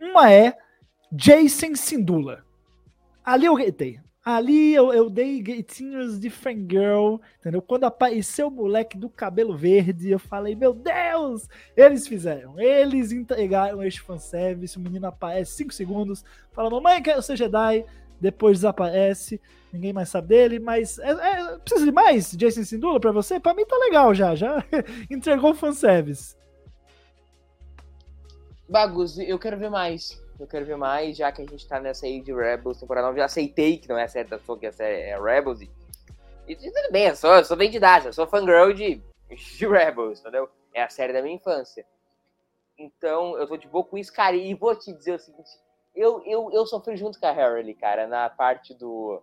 uma 0.03 0.31
é 0.31 0.57
Jason 1.11 1.75
Sindula. 1.75 2.43
Ali 3.23 3.45
eu 3.45 3.55
gritei. 3.55 3.99
Ali 4.25 4.73
eu, 4.73 4.93
eu 4.93 5.09
dei 5.09 5.41
gritinhos 5.41 6.17
de 6.17 6.29
fangirl, 6.29 7.17
entendeu? 7.39 7.61
Quando 7.61 7.83
apareceu 7.83 8.47
o 8.47 8.51
moleque 8.51 8.97
do 8.97 9.09
cabelo 9.09 9.55
verde, 9.55 10.09
eu 10.09 10.19
falei, 10.19 10.55
meu 10.55 10.73
Deus! 10.73 11.47
Eles 11.75 12.07
fizeram. 12.07 12.57
Eles 12.57 13.11
entregaram 13.11 13.83
este 13.83 14.01
fanservice. 14.01 14.77
O 14.77 14.79
menino 14.79 15.07
aparece 15.07 15.57
5 15.57 15.73
segundos, 15.73 16.23
fala, 16.53 16.69
mamãe, 16.69 17.01
quero 17.01 17.21
ser 17.21 17.35
Jedi. 17.35 17.85
Depois 18.19 18.59
desaparece, 18.59 19.41
ninguém 19.73 19.91
mais 19.91 20.07
sabe 20.07 20.29
dele, 20.29 20.57
mas 20.57 20.97
é, 20.99 21.11
é, 21.11 21.57
precisa 21.57 21.85
de 21.85 21.91
mais 21.91 22.31
Jason 22.31 22.63
Sindula 22.63 22.97
pra 22.97 23.11
você? 23.11 23.37
Pra 23.37 23.53
mim 23.53 23.65
tá 23.65 23.75
legal 23.77 24.15
já, 24.15 24.33
já 24.33 24.63
entregou 25.11 25.51
o 25.51 25.55
fanservice. 25.55 26.33
Bagus, 28.73 29.19
eu 29.19 29.37
quero 29.37 29.55
ver 29.55 29.69
mais. 29.69 30.19
Eu 30.39 30.47
quero 30.47 30.65
ver 30.65 30.77
mais, 30.77 31.15
já 31.15 31.31
que 31.31 31.43
a 31.43 31.45
gente 31.45 31.67
tá 31.67 31.79
nessa 31.79 32.07
aí 32.07 32.19
de 32.19 32.33
Rebels 32.33 32.79
temporada 32.79 33.05
9. 33.05 33.19
Já 33.19 33.25
aceitei 33.25 33.77
que 33.77 33.87
não 33.87 33.99
é 33.99 34.05
a 34.05 34.07
série 34.07 34.27
da 34.27 34.39
sua, 34.39 34.57
que 34.57 34.65
a 34.65 34.71
série 34.71 34.99
é 34.99 35.21
Rebels. 35.21 35.61
E, 35.61 35.69
e 36.47 36.55
tudo 36.55 36.91
bem, 36.91 37.05
eu 37.05 37.15
sou, 37.15 37.35
eu 37.35 37.45
sou 37.45 37.55
vendidagem, 37.55 38.07
eu 38.07 38.13
sou 38.13 38.25
fangirl 38.25 38.73
de, 38.73 38.99
de 39.29 39.67
Rebels, 39.67 40.21
entendeu? 40.21 40.49
É 40.73 40.81
a 40.81 40.89
série 40.89 41.13
da 41.13 41.21
minha 41.21 41.35
infância. 41.35 41.85
Então, 42.75 43.37
eu 43.37 43.45
tô 43.45 43.57
de 43.57 43.67
boa 43.67 43.83
com 43.83 43.95
isso, 43.95 44.11
cara. 44.11 44.35
E 44.35 44.55
vou 44.55 44.75
te 44.75 44.91
dizer 44.91 45.13
o 45.13 45.19
seguinte: 45.19 45.51
eu, 45.95 46.23
eu, 46.25 46.49
eu 46.51 46.65
sofri 46.65 46.97
junto 46.97 47.19
com 47.19 47.27
a 47.27 47.31
Harry, 47.31 47.75
cara, 47.75 48.07
na 48.07 48.27
parte 48.27 48.73
do. 48.73 49.21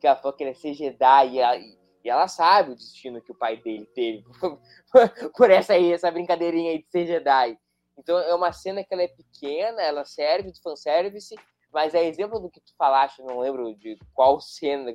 que 0.00 0.06
ela 0.08 0.16
falou 0.16 0.36
que 0.36 0.42
ele 0.42 0.50
ia 0.50 0.56
ser 0.56 0.74
Jedi 0.74 1.28
e 1.28 1.38
ela, 1.38 1.56
e 1.56 1.78
ela 2.10 2.26
sabe 2.26 2.72
o 2.72 2.74
destino 2.74 3.22
que 3.22 3.30
o 3.30 3.36
pai 3.36 3.56
dele 3.58 3.86
teve 3.94 4.24
por 5.36 5.48
essa 5.48 5.74
aí, 5.74 5.92
essa 5.92 6.10
brincadeirinha 6.10 6.72
aí 6.72 6.82
de 6.82 6.90
ser 6.90 7.06
Jedi. 7.06 7.56
Então 8.00 8.18
é 8.18 8.34
uma 8.34 8.50
cena 8.50 8.82
que 8.82 8.92
ela 8.92 9.02
é 9.02 9.08
pequena, 9.08 9.82
ela 9.82 10.04
serve 10.04 10.50
de 10.50 10.60
fanservice, 10.60 11.34
mas 11.72 11.94
é 11.94 12.04
exemplo 12.04 12.40
do 12.40 12.50
que 12.50 12.60
tu 12.60 12.74
falaste, 12.76 13.22
não 13.22 13.40
lembro 13.40 13.74
de 13.76 13.98
qual 14.14 14.40
cena 14.40 14.90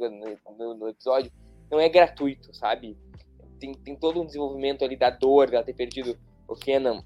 no, 0.58 0.74
no 0.74 0.90
episódio, 0.90 1.32
não 1.70 1.80
é 1.80 1.88
gratuito, 1.88 2.54
sabe? 2.56 2.98
Tem, 3.60 3.74
tem 3.74 3.96
todo 3.96 4.22
um 4.22 4.26
desenvolvimento 4.26 4.84
ali 4.84 4.98
da 4.98 5.12
dor 5.12 5.52
dela 5.52 5.64
ter 5.64 5.74
perdido 5.74 6.18
o 6.48 6.56
Kenan 6.56 7.04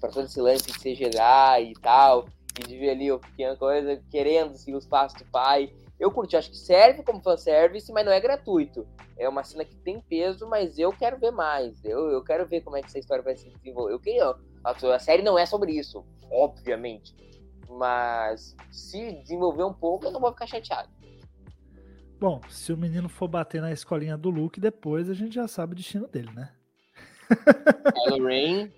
para 0.00 0.10
todo 0.10 0.24
esse 0.24 0.40
lance 0.40 0.64
de 0.64 0.80
ser 0.80 0.94
Jedi 0.94 1.70
e 1.70 1.74
tal, 1.74 2.26
e 2.58 2.66
de 2.66 2.76
ver 2.76 2.90
ali 2.90 3.12
o 3.12 3.20
pequeno 3.20 3.56
coisa 3.56 4.02
querendo 4.10 4.56
seguir 4.56 4.76
os 4.76 4.86
passos 4.86 5.20
do 5.20 5.30
pai, 5.30 5.72
Eu 6.00 6.10
curti, 6.10 6.34
acho 6.34 6.50
que 6.50 6.56
serve 6.56 7.02
como 7.02 7.22
fanservice, 7.22 7.92
mas 7.92 8.06
não 8.06 8.12
é 8.12 8.18
gratuito. 8.18 8.88
É 9.18 9.28
uma 9.28 9.44
cena 9.44 9.66
que 9.66 9.76
tem 9.76 10.00
peso, 10.00 10.48
mas 10.48 10.78
eu 10.78 10.90
quero 10.92 11.18
ver 11.18 11.30
mais. 11.30 11.84
Eu, 11.84 12.10
eu 12.10 12.24
quero 12.24 12.48
ver 12.48 12.62
como 12.62 12.74
é 12.78 12.80
que 12.80 12.86
essa 12.86 12.98
história 12.98 13.22
vai 13.22 13.36
se 13.36 13.50
desenvolver. 13.50 13.92
Eu 13.92 14.00
queria. 14.00 14.34
A, 14.64 14.94
a 14.94 14.98
série 14.98 15.22
não 15.22 15.38
é 15.38 15.44
sobre 15.44 15.72
isso, 15.72 16.02
obviamente. 16.32 17.14
Mas 17.68 18.56
se 18.72 19.12
desenvolver 19.20 19.64
um 19.64 19.74
pouco, 19.74 20.06
eu 20.06 20.10
não 20.10 20.20
vou 20.20 20.32
ficar 20.32 20.46
chateado. 20.46 20.88
Bom, 22.18 22.40
se 22.48 22.72
o 22.72 22.78
menino 22.78 23.08
for 23.08 23.28
bater 23.28 23.60
na 23.60 23.70
escolinha 23.70 24.16
do 24.16 24.30
Luke, 24.30 24.58
depois 24.58 25.10
a 25.10 25.14
gente 25.14 25.34
já 25.34 25.46
sabe 25.46 25.74
o 25.74 25.76
destino 25.76 26.08
dele, 26.08 26.30
né? 26.32 26.50
Kylo 27.94 28.26
Ren. 28.26 28.70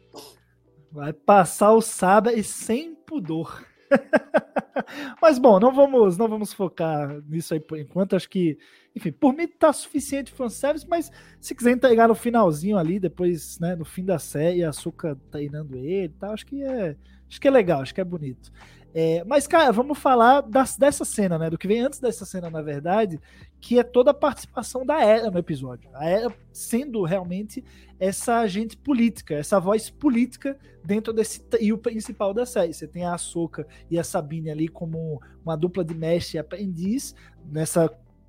Vai 0.91 1.13
passar 1.13 1.73
o 1.73 1.81
sabre 1.81 2.43
sem 2.43 2.97
pudor. 2.97 3.65
Mas 5.21 5.39
bom, 5.39 5.59
não 5.61 5.73
vamos, 5.73 6.17
não 6.17 6.29
vamos 6.29 6.53
focar 6.53 7.21
nisso 7.29 7.55
aí 7.55 7.61
por 7.61 7.79
enquanto. 7.79 8.17
Acho 8.17 8.29
que, 8.29 8.59
enfim, 8.95 9.13
por 9.13 9.33
mim 9.35 9.47
tá 9.47 9.73
suficiente 9.73 10.33
fanservice, 10.33 10.87
mas 10.89 11.11
se 11.41 11.55
quiser 11.55 11.73
entregar 11.73 12.09
no 12.09 12.15
finalzinho 12.15 12.77
ali, 12.77 12.99
depois, 12.99 13.59
né, 13.59 13.77
no 13.77 13.85
fim 13.85 14.05
da 14.05 14.19
série, 14.19 14.65
a 14.65 14.71
Açúcar 14.71 15.17
treinando 15.31 15.77
ele, 15.77 16.11
tá, 16.11 16.33
acho 16.33 16.47
que 16.47 16.63
é, 16.63 16.97
acho 17.29 17.41
que 17.41 17.49
é 17.49 17.51
legal, 17.51 17.81
acho 17.81 17.95
que 17.95 18.01
é 18.01 18.05
bonito. 18.05 18.51
É, 18.95 19.25
mas, 19.25 19.47
cara, 19.47 19.73
vamos 19.73 19.99
falar 19.99 20.43
das, 20.43 20.77
dessa 20.77 21.05
cena, 21.05 21.39
né? 21.39 21.49
Do 21.49 21.57
que 21.57 21.67
vem 21.67 21.81
antes 21.81 21.99
dessa 21.99 22.27
cena, 22.27 22.51
na 22.51 22.61
verdade, 22.61 23.19
que 23.61 23.79
é 23.79 23.83
toda 23.83 24.11
a 24.11 24.15
participação 24.15 24.85
da 24.85 25.03
Era 25.03 25.31
no 25.31 25.39
episódio. 25.39 25.89
A 25.95 26.07
Era 26.07 26.35
sendo 26.53 27.03
realmente 27.03 27.65
essa 27.99 28.41
agente 28.41 28.77
política, 28.77 29.35
essa 29.35 29.59
voz 29.59 29.89
política 29.89 30.59
dentro 30.85 31.13
desse 31.13 31.43
e 31.61 31.73
o 31.73 31.79
principal 31.79 32.35
da 32.35 32.45
série. 32.45 32.75
Você 32.75 32.87
tem 32.87 33.05
a 33.05 33.15
Ahsoka 33.15 33.67
e 33.91 33.99
a 33.99 34.05
Sabine 34.05 34.51
ali 34.51 34.69
como 34.69 35.23
uma 35.45 35.57
dupla 35.57 35.85
de 35.85 35.95
mestre 35.95 36.37
e 36.37 36.41
aprendiz 36.41 37.15
nessa 37.51 37.89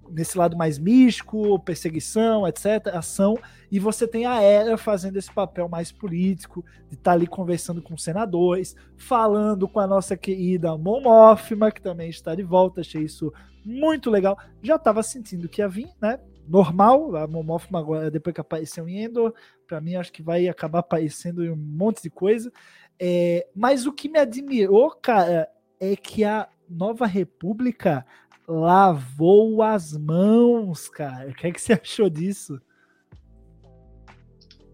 nesse 0.10 0.38
lado 0.38 0.58
mais 0.58 0.78
místico, 0.78 1.60
perseguição, 1.60 2.48
etc., 2.48 2.88
ação, 2.94 3.38
e 3.72 3.80
você 3.80 4.08
tem 4.08 4.26
a 4.26 4.42
Era 4.42 4.78
fazendo 4.78 5.18
esse 5.18 5.32
papel 5.32 5.68
mais 5.68 5.92
político, 5.92 6.63
de 6.89 6.96
estar 6.96 7.12
tá 7.12 7.12
ali 7.12 7.28
conversando 7.28 7.82
com 7.82 7.98
senadores, 7.98 8.76
falando 8.98 9.68
com 9.68 9.80
a 9.80 9.88
nossa 9.88 10.16
querida 10.16 10.78
Mon 10.78 11.02
Mothma, 11.02 11.72
que 11.72 11.82
também 11.82 12.10
está 12.10 12.36
de 12.36 12.44
volta, 12.44 12.82
achei 12.82 13.04
isso 13.04 13.34
muito 13.66 14.10
legal. 14.10 14.38
Já 14.62 14.76
estava 14.76 15.02
sentindo 15.02 15.50
que 15.50 15.62
ia 15.62 15.68
vir, 15.68 15.89
né? 16.02 16.20
Normal, 16.48 17.16
a 17.16 17.28
Mon 17.28 17.44
Mothma 17.44 17.80
agora, 17.80 18.12
depois 18.12 18.34
que 18.34 18.42
apareceu 18.42 18.88
em 18.88 19.04
Endor, 19.04 19.34
para 19.68 19.80
mim 19.80 19.96
acho 19.96 20.12
que 20.12 20.22
vai 20.22 20.48
acabar 20.48 20.80
aparecendo 20.80 21.44
em 21.44 21.50
um 21.50 21.56
monte 21.56 22.04
de 22.04 22.10
coisa. 22.10 22.52
É, 23.00 23.48
mas 23.56 23.86
o 23.86 23.94
que 23.94 24.10
me 24.10 24.20
admirou, 24.20 24.92
cara, 24.92 25.50
é 25.80 25.96
que 25.96 26.24
a 26.24 26.48
Nova 26.70 27.06
República 27.06 28.06
lavou 28.47 29.62
as 29.62 29.97
mãos, 29.97 30.89
cara. 30.89 31.29
O 31.29 31.34
que, 31.34 31.47
é 31.47 31.51
que 31.51 31.62
você 31.62 31.73
achou 31.73 32.10
disso? 32.10 32.60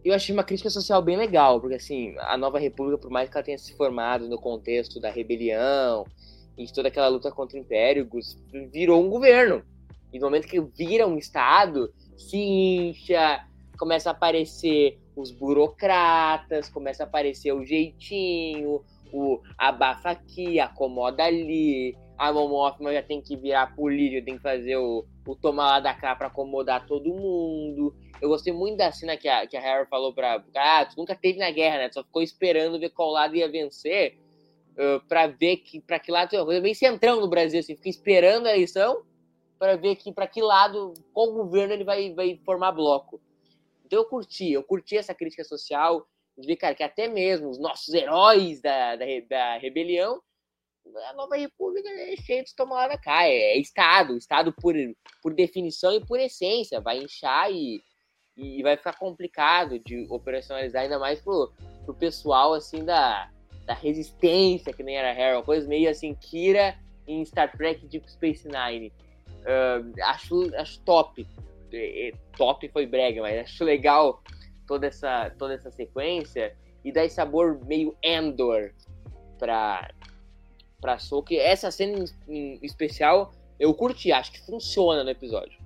Eu 0.04 0.14
achei 0.14 0.34
uma 0.34 0.44
crítica 0.44 0.70
social 0.70 1.02
bem 1.02 1.18
legal, 1.18 1.60
porque 1.60 1.76
assim, 1.76 2.16
a 2.20 2.38
Nova 2.38 2.58
República, 2.58 2.98
por 2.98 3.12
mais 3.12 3.30
que 3.30 3.38
ela 3.38 3.44
tenha 3.44 3.58
se 3.58 3.76
formado 3.76 4.28
no 4.28 4.40
contexto 4.40 5.00
da 5.00 5.10
rebelião 5.10 6.06
e 6.58 6.66
de 6.66 6.74
toda 6.74 6.88
aquela 6.88 7.08
luta 7.08 7.32
contra 7.32 7.58
o 7.58 7.60
Império, 7.60 8.10
virou 8.72 9.04
um 9.04 9.10
governo. 9.10 9.64
E 10.12 10.18
no 10.18 10.26
momento 10.26 10.48
que 10.48 10.60
vira 10.60 11.06
um 11.06 11.18
Estado, 11.18 11.94
se 12.18 12.38
incha, 12.38 13.46
começa 13.78 14.10
a 14.10 14.14
aparecer 14.14 15.00
os 15.16 15.32
burocratas, 15.32 16.70
começa 16.70 17.04
a 17.04 17.06
aparecer 17.06 17.52
o 17.54 17.66
jeitinho, 17.66 18.82
o 19.12 19.42
abafa 19.58 20.12
aqui, 20.12 20.60
acomoda 20.60 21.24
ali, 21.24 21.96
a 22.20 22.34
Momothma 22.34 22.92
já 22.92 23.02
tem 23.02 23.22
que 23.22 23.38
virar 23.38 23.74
político, 23.74 24.26
tem 24.26 24.36
que 24.36 24.44
fazer 24.44 24.76
o, 24.76 25.06
o 25.26 25.36
tomar 25.38 25.68
lá 25.68 25.80
da 25.80 25.94
cá 25.94 26.14
pra 26.14 26.28
acomodar 26.28 26.86
todo 26.86 27.14
mundo. 27.14 27.96
Eu 28.22 28.28
gostei 28.28 28.52
muito 28.52 28.76
da 28.76 28.92
cena 28.92 29.16
que 29.16 29.30
a, 29.30 29.48
que 29.48 29.56
a 29.56 29.62
Harry 29.62 29.88
falou 29.88 30.14
pra. 30.14 30.44
Ah, 30.54 30.86
tu 30.86 30.98
nunca 30.98 31.16
teve 31.16 31.40
na 31.40 31.50
guerra, 31.50 31.78
né? 31.78 31.88
Tu 31.88 31.94
só 31.94 32.04
ficou 32.04 32.22
esperando 32.22 32.78
ver 32.78 32.90
qual 32.90 33.10
lado 33.10 33.38
ia 33.38 33.50
vencer 33.50 34.20
uh, 34.74 35.00
pra 35.08 35.28
ver 35.28 35.58
que, 35.58 35.80
pra 35.80 35.98
que 35.98 36.12
lado. 36.12 36.32
Coisa 36.44 36.60
bem 36.60 36.74
centrão 36.74 37.22
no 37.22 37.30
Brasil, 37.30 37.62
assim, 37.62 37.78
fica 37.78 37.88
esperando 37.88 38.48
a 38.48 38.54
eleição 38.54 39.02
para 39.58 39.78
ver 39.78 39.96
que 39.96 40.12
para 40.12 40.28
que 40.28 40.42
lado, 40.42 40.94
qual 41.14 41.32
governo 41.32 41.74
ele 41.74 41.86
vai, 41.86 42.14
vai 42.14 42.38
formar 42.44 42.74
bloco. 42.74 43.22
Então 43.86 43.98
eu 43.98 44.06
curti, 44.06 44.52
eu 44.52 44.64
curti 44.64 44.98
essa 44.98 45.16
crítica 45.16 45.46
social, 45.46 46.06
de 46.38 46.46
ver, 46.46 46.58
cara, 46.58 46.76
que 46.76 46.84
até 46.84 47.08
mesmo 47.08 47.50
os 47.50 47.58
nossos 47.58 47.94
heróis 47.94 48.62
da, 48.62 48.98
da, 48.98 49.06
da 49.30 49.58
rebelião 49.58 50.22
a 51.10 51.14
nova 51.14 51.36
república 51.36 51.90
é 51.90 52.16
cheia 52.16 52.44
de 52.44 52.56
tomar 52.56 52.90
cá. 53.00 53.26
É, 53.26 53.54
é 53.54 53.58
Estado. 53.58 54.18
Estado, 54.18 54.54
por, 54.54 54.76
por 55.22 55.34
definição 55.34 55.94
e 55.94 56.06
por 56.06 56.20
essência, 56.20 56.82
vai 56.82 57.00
inchar 57.00 57.52
e, 57.52 57.82
e 58.36 58.62
vai 58.64 58.78
ficar 58.78 58.98
complicado 58.98 59.80
de 59.80 60.08
operacionalizar, 60.10 60.84
ainda 60.84 61.00
mais 61.00 61.20
pro, 61.22 61.52
pro 61.86 61.94
pessoal, 61.94 62.54
assim, 62.54 62.84
da, 62.84 63.30
da 63.66 63.74
resistência, 63.74 64.74
que 64.74 64.84
nem 64.84 64.98
era. 64.98 65.38
Uma 65.38 65.44
coisa 65.44 65.68
meio 65.68 65.90
assim, 65.90 66.16
Kira 66.16 66.78
em 67.08 67.24
Star 67.26 67.52
Trek 67.56 67.86
Deep 67.88 68.10
Space 68.12 68.48
Nine. 68.48 68.92
Uh, 69.40 69.94
acho, 70.04 70.56
acho 70.56 70.80
top. 70.82 71.26
É, 71.72 72.10
é, 72.10 72.12
top 72.38 72.68
foi 72.70 72.86
brega, 72.86 73.22
mas 73.22 73.40
acho 73.40 73.64
legal 73.64 74.24
toda 74.68 74.88
essa, 74.88 75.30
toda 75.38 75.54
essa 75.54 75.72
sequência 75.72 76.56
e 76.84 76.92
dá 76.92 77.04
esse 77.04 77.16
sabor 77.16 77.60
meio 77.66 77.96
Endor 78.04 78.72
pra, 79.38 79.90
pra 80.80 80.98
Soka. 80.98 81.34
Essa 81.34 81.72
cena 81.72 82.06
em, 82.28 82.60
especial 82.62 83.32
eu 83.60 83.74
curti, 83.74 84.12
acho 84.12 84.32
que 84.32 84.46
funciona 84.46 85.04
no 85.04 85.10
episódio. 85.10 85.60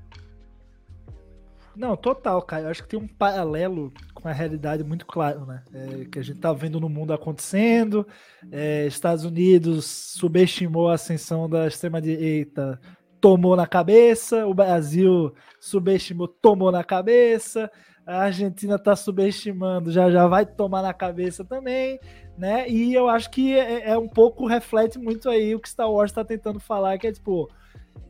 Não, 1.75 1.95
total, 1.95 2.41
cara. 2.41 2.63
Eu 2.63 2.69
acho 2.69 2.83
que 2.83 2.89
tem 2.89 2.99
um 2.99 3.07
paralelo 3.07 3.91
com 4.13 4.27
a 4.27 4.31
realidade 4.31 4.83
muito 4.83 5.05
claro, 5.05 5.45
né? 5.45 5.63
É, 5.73 6.05
que 6.05 6.19
a 6.19 6.23
gente 6.23 6.39
tá 6.39 6.53
vendo 6.53 6.79
no 6.79 6.87
mundo 6.87 7.13
acontecendo. 7.13 8.07
É, 8.51 8.85
Estados 8.85 9.25
Unidos 9.25 9.85
subestimou 9.85 10.89
a 10.89 10.95
ascensão 10.95 11.49
da 11.49 11.67
extrema-direita, 11.67 12.79
tomou 13.19 13.55
na 13.55 13.65
cabeça. 13.65 14.45
O 14.45 14.53
Brasil 14.53 15.33
subestimou, 15.59 16.27
tomou 16.27 16.71
na 16.71 16.83
cabeça. 16.83 17.71
A 18.05 18.23
Argentina 18.23 18.77
tá 18.77 18.95
subestimando, 18.95 19.91
já 19.91 20.11
já 20.11 20.27
vai 20.27 20.45
tomar 20.45 20.81
na 20.81 20.93
cabeça 20.93 21.43
também 21.45 21.99
né? 22.37 22.67
E 22.69 22.93
eu 22.93 23.07
acho 23.07 23.29
que 23.29 23.57
é, 23.57 23.89
é 23.89 23.97
um 23.97 24.07
pouco 24.07 24.47
reflete 24.47 24.97
muito 24.97 25.29
aí 25.29 25.53
o 25.53 25.59
que 25.59 25.69
Star 25.69 25.91
Wars 25.91 26.11
está 26.11 26.23
tentando 26.23 26.59
falar, 26.59 26.97
que 26.97 27.07
é 27.07 27.11
tipo, 27.11 27.49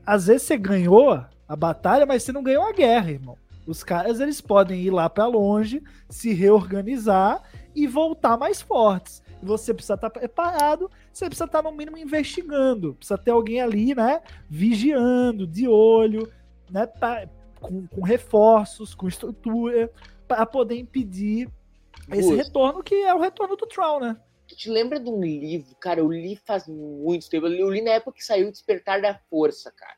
às 0.05 0.27
vezes 0.27 0.43
você 0.43 0.57
ganhou 0.57 1.23
a 1.47 1.55
batalha, 1.55 2.05
mas 2.05 2.23
você 2.23 2.31
não 2.31 2.43
ganhou 2.43 2.63
a 2.63 2.71
guerra, 2.71 3.11
irmão. 3.11 3.37
Os 3.65 3.83
caras 3.83 4.19
eles 4.19 4.41
podem 4.41 4.81
ir 4.81 4.91
lá 4.91 5.09
para 5.09 5.25
longe, 5.25 5.81
se 6.09 6.33
reorganizar 6.33 7.41
e 7.75 7.87
voltar 7.87 8.37
mais 8.37 8.61
fortes. 8.61 9.21
Você 9.41 9.73
precisa 9.73 9.95
estar 9.95 10.09
tá 10.09 10.19
preparado, 10.19 10.89
você 11.11 11.25
precisa 11.25 11.45
estar 11.45 11.61
tá, 11.61 11.69
no 11.69 11.75
mínimo 11.75 11.97
investigando, 11.97 12.93
precisa 12.93 13.17
ter 13.17 13.31
alguém 13.31 13.61
ali, 13.61 13.93
né, 13.93 14.21
vigiando, 14.49 15.45
de 15.45 15.67
olho, 15.67 16.29
né, 16.69 16.85
pra, 16.85 17.27
com, 17.63 17.87
com 17.87 18.01
reforços, 18.01 18.93
com 18.93 19.07
estrutura, 19.07 19.89
para 20.27 20.45
poder 20.45 20.75
impedir 20.75 21.49
esse 22.11 22.35
retorno 22.35 22.83
que 22.83 22.95
é 22.95 23.13
o 23.13 23.19
retorno 23.19 23.55
do 23.55 23.65
Troll, 23.65 24.01
né? 24.01 24.17
Tu 24.47 24.55
te 24.55 24.69
lembra 24.69 24.99
de 24.99 25.09
um 25.09 25.21
livro, 25.21 25.73
cara? 25.79 26.01
Eu 26.01 26.11
li 26.11 26.35
faz 26.35 26.67
muito 26.67 27.29
tempo. 27.29 27.47
Eu 27.47 27.71
li 27.71 27.81
na 27.81 27.91
época 27.91 28.17
que 28.17 28.25
saiu 28.25 28.51
Despertar 28.51 29.01
da 29.01 29.17
Força, 29.29 29.71
cara. 29.71 29.97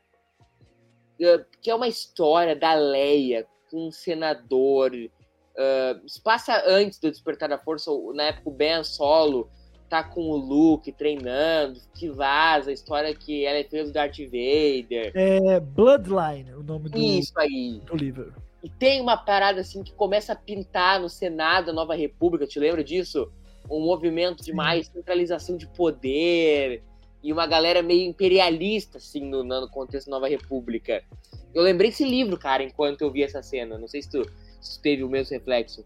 Uh, 1.20 1.44
que 1.60 1.70
é 1.70 1.74
uma 1.74 1.88
história 1.88 2.54
da 2.54 2.74
Leia 2.74 3.46
com 3.70 3.88
um 3.88 3.90
senador. 3.90 4.92
Uh, 4.94 6.22
passa 6.22 6.62
antes 6.66 7.00
do 7.00 7.10
Despertar 7.10 7.48
da 7.48 7.58
Força, 7.58 7.90
na 8.14 8.24
época 8.24 8.48
o 8.48 8.52
Ben 8.52 8.84
Solo 8.84 9.50
tá 9.88 10.02
com 10.02 10.30
o 10.30 10.36
Luke 10.36 10.92
treinando, 10.92 11.80
que 11.94 12.08
vaza, 12.08 12.70
a 12.70 12.72
história 12.72 13.14
que 13.14 13.44
ela 13.44 13.58
é 13.58 13.64
filha 13.64 13.84
do 13.84 13.92
Darth 13.92 14.18
Vader. 14.18 15.12
É 15.14 15.60
Bloodline, 15.60 16.52
o 16.54 16.62
nome 16.62 16.88
do, 16.88 16.98
Isso 16.98 17.38
aí. 17.38 17.80
do 17.86 17.96
livro. 17.96 18.32
E 18.62 18.68
tem 18.68 19.00
uma 19.00 19.16
parada 19.16 19.60
assim 19.60 19.82
que 19.82 19.92
começa 19.92 20.32
a 20.32 20.36
pintar 20.36 21.00
no 21.00 21.08
Senado 21.08 21.66
da 21.66 21.72
Nova 21.72 21.94
República, 21.94 22.46
te 22.46 22.58
lembra 22.58 22.82
disso? 22.82 23.30
Um 23.70 23.80
movimento 23.80 24.44
de 24.44 24.52
mais 24.52 24.88
centralização 24.88 25.56
de 25.56 25.66
poder 25.68 26.82
e 27.22 27.32
uma 27.32 27.46
galera 27.46 27.82
meio 27.82 28.08
imperialista, 28.08 28.98
assim, 28.98 29.24
no, 29.24 29.42
no 29.42 29.68
contexto 29.68 30.06
da 30.06 30.16
Nova 30.16 30.28
República. 30.28 31.02
Eu 31.54 31.62
lembrei 31.62 31.90
desse 31.90 32.04
livro, 32.04 32.38
cara, 32.38 32.62
enquanto 32.62 33.02
eu 33.02 33.10
vi 33.10 33.22
essa 33.22 33.42
cena. 33.42 33.78
Não 33.78 33.88
sei 33.88 34.02
se 34.02 34.10
tu, 34.10 34.22
se 34.60 34.78
tu 34.78 34.82
teve 34.82 35.02
o 35.02 35.08
mesmo 35.08 35.34
reflexo. 35.34 35.84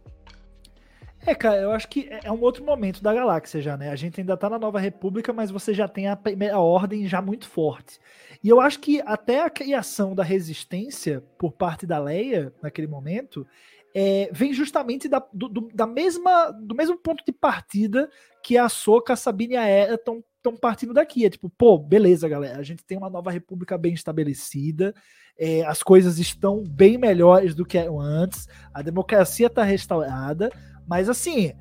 É, 1.26 1.34
cara, 1.34 1.60
eu 1.60 1.70
acho 1.70 1.86
que 1.88 2.08
é, 2.08 2.20
é 2.24 2.32
um 2.32 2.40
outro 2.40 2.64
momento 2.64 3.02
da 3.02 3.12
galáxia 3.12 3.60
já, 3.60 3.76
né? 3.76 3.90
A 3.90 3.96
gente 3.96 4.20
ainda 4.20 4.36
tá 4.36 4.48
na 4.48 4.58
Nova 4.58 4.80
República, 4.80 5.32
mas 5.32 5.50
você 5.50 5.74
já 5.74 5.86
tem 5.86 6.08
a 6.08 6.16
primeira 6.16 6.58
ordem 6.58 7.06
já 7.06 7.20
muito 7.20 7.46
forte. 7.46 7.98
E 8.42 8.48
eu 8.48 8.60
acho 8.60 8.80
que 8.80 9.02
até 9.04 9.42
a 9.42 9.50
criação 9.50 10.14
da 10.14 10.22
resistência 10.22 11.22
por 11.38 11.52
parte 11.52 11.86
da 11.86 11.98
Leia, 11.98 12.52
naquele 12.62 12.86
momento, 12.86 13.46
é, 13.94 14.30
vem 14.32 14.54
justamente 14.54 15.08
da, 15.08 15.22
do, 15.32 15.48
do, 15.48 15.68
da 15.74 15.86
mesma, 15.86 16.50
do 16.50 16.74
mesmo 16.74 16.96
ponto 16.96 17.22
de 17.24 17.32
partida 17.32 18.08
que 18.42 18.56
a 18.56 18.68
Soca, 18.68 19.12
a 19.12 19.16
Sabine 19.16 19.54
e 19.54 19.56
a 19.56 19.66
Era 19.66 19.94
estão 19.94 20.24
estão 20.40 20.56
partindo 20.56 20.92
daqui. 20.92 21.24
É 21.24 21.30
tipo, 21.30 21.48
pô, 21.50 21.78
beleza, 21.78 22.28
galera, 22.28 22.58
a 22.58 22.62
gente 22.62 22.82
tem 22.84 22.96
uma 22.96 23.10
nova 23.10 23.30
república 23.30 23.76
bem 23.76 23.92
estabelecida, 23.92 24.94
é, 25.38 25.62
as 25.64 25.82
coisas 25.82 26.18
estão 26.18 26.64
bem 26.64 26.98
melhores 26.98 27.54
do 27.54 27.64
que 27.64 27.78
eram 27.78 28.00
antes, 28.00 28.48
a 28.74 28.82
democracia 28.82 29.46
está 29.46 29.62
restaurada, 29.62 30.50
mas 30.86 31.08
assim, 31.08 31.52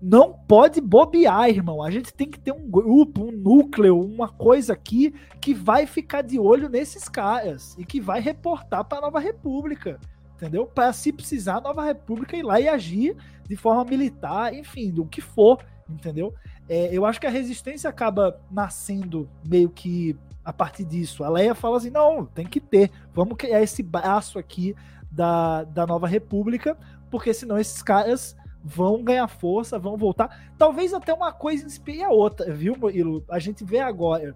não 0.00 0.32
pode 0.32 0.80
bobear, 0.80 1.48
irmão. 1.48 1.82
A 1.82 1.90
gente 1.90 2.12
tem 2.12 2.30
que 2.30 2.38
ter 2.38 2.52
um 2.52 2.68
grupo, 2.68 3.24
um 3.24 3.32
núcleo, 3.32 4.00
uma 4.00 4.28
coisa 4.28 4.72
aqui 4.72 5.14
que 5.40 5.54
vai 5.54 5.86
ficar 5.86 6.22
de 6.22 6.38
olho 6.38 6.68
nesses 6.68 7.08
caras 7.08 7.76
e 7.78 7.84
que 7.84 8.00
vai 8.00 8.20
reportar 8.20 8.84
para 8.84 8.98
a 8.98 9.00
nova 9.00 9.18
república 9.18 9.98
entendeu? 10.36 10.66
Para 10.66 10.92
se 10.92 11.12
precisar, 11.12 11.56
a 11.56 11.60
Nova 11.60 11.84
República 11.84 12.36
ir 12.36 12.42
lá 12.42 12.60
e 12.60 12.68
agir 12.68 13.16
de 13.48 13.56
forma 13.56 13.84
militar, 13.84 14.54
enfim, 14.54 14.90
do 14.90 15.04
que 15.06 15.20
for, 15.20 15.64
entendeu? 15.88 16.34
É, 16.68 16.88
eu 16.92 17.04
acho 17.04 17.20
que 17.20 17.26
a 17.26 17.30
resistência 17.30 17.88
acaba 17.88 18.40
nascendo 18.50 19.28
meio 19.44 19.68
que 19.70 20.16
a 20.44 20.52
partir 20.52 20.84
disso. 20.84 21.24
A 21.24 21.28
Leia 21.28 21.54
fala 21.54 21.76
assim: 21.76 21.90
não, 21.90 22.26
tem 22.26 22.46
que 22.46 22.60
ter, 22.60 22.90
vamos 23.12 23.36
criar 23.36 23.62
esse 23.62 23.82
braço 23.82 24.38
aqui 24.38 24.74
da, 25.10 25.64
da 25.64 25.86
Nova 25.86 26.06
República, 26.06 26.76
porque 27.10 27.32
senão 27.32 27.58
esses 27.58 27.82
caras 27.82 28.36
vão 28.64 29.04
ganhar 29.04 29.28
força, 29.28 29.78
vão 29.78 29.96
voltar. 29.96 30.52
Talvez 30.56 30.94
até 30.94 31.12
uma 31.12 31.32
coisa 31.32 31.66
inspire 31.66 32.02
a 32.02 32.08
outra, 32.08 32.52
viu, 32.52 32.74
Murilo? 32.76 33.22
A 33.28 33.38
gente 33.38 33.62
vê 33.62 33.80
agora 33.80 34.34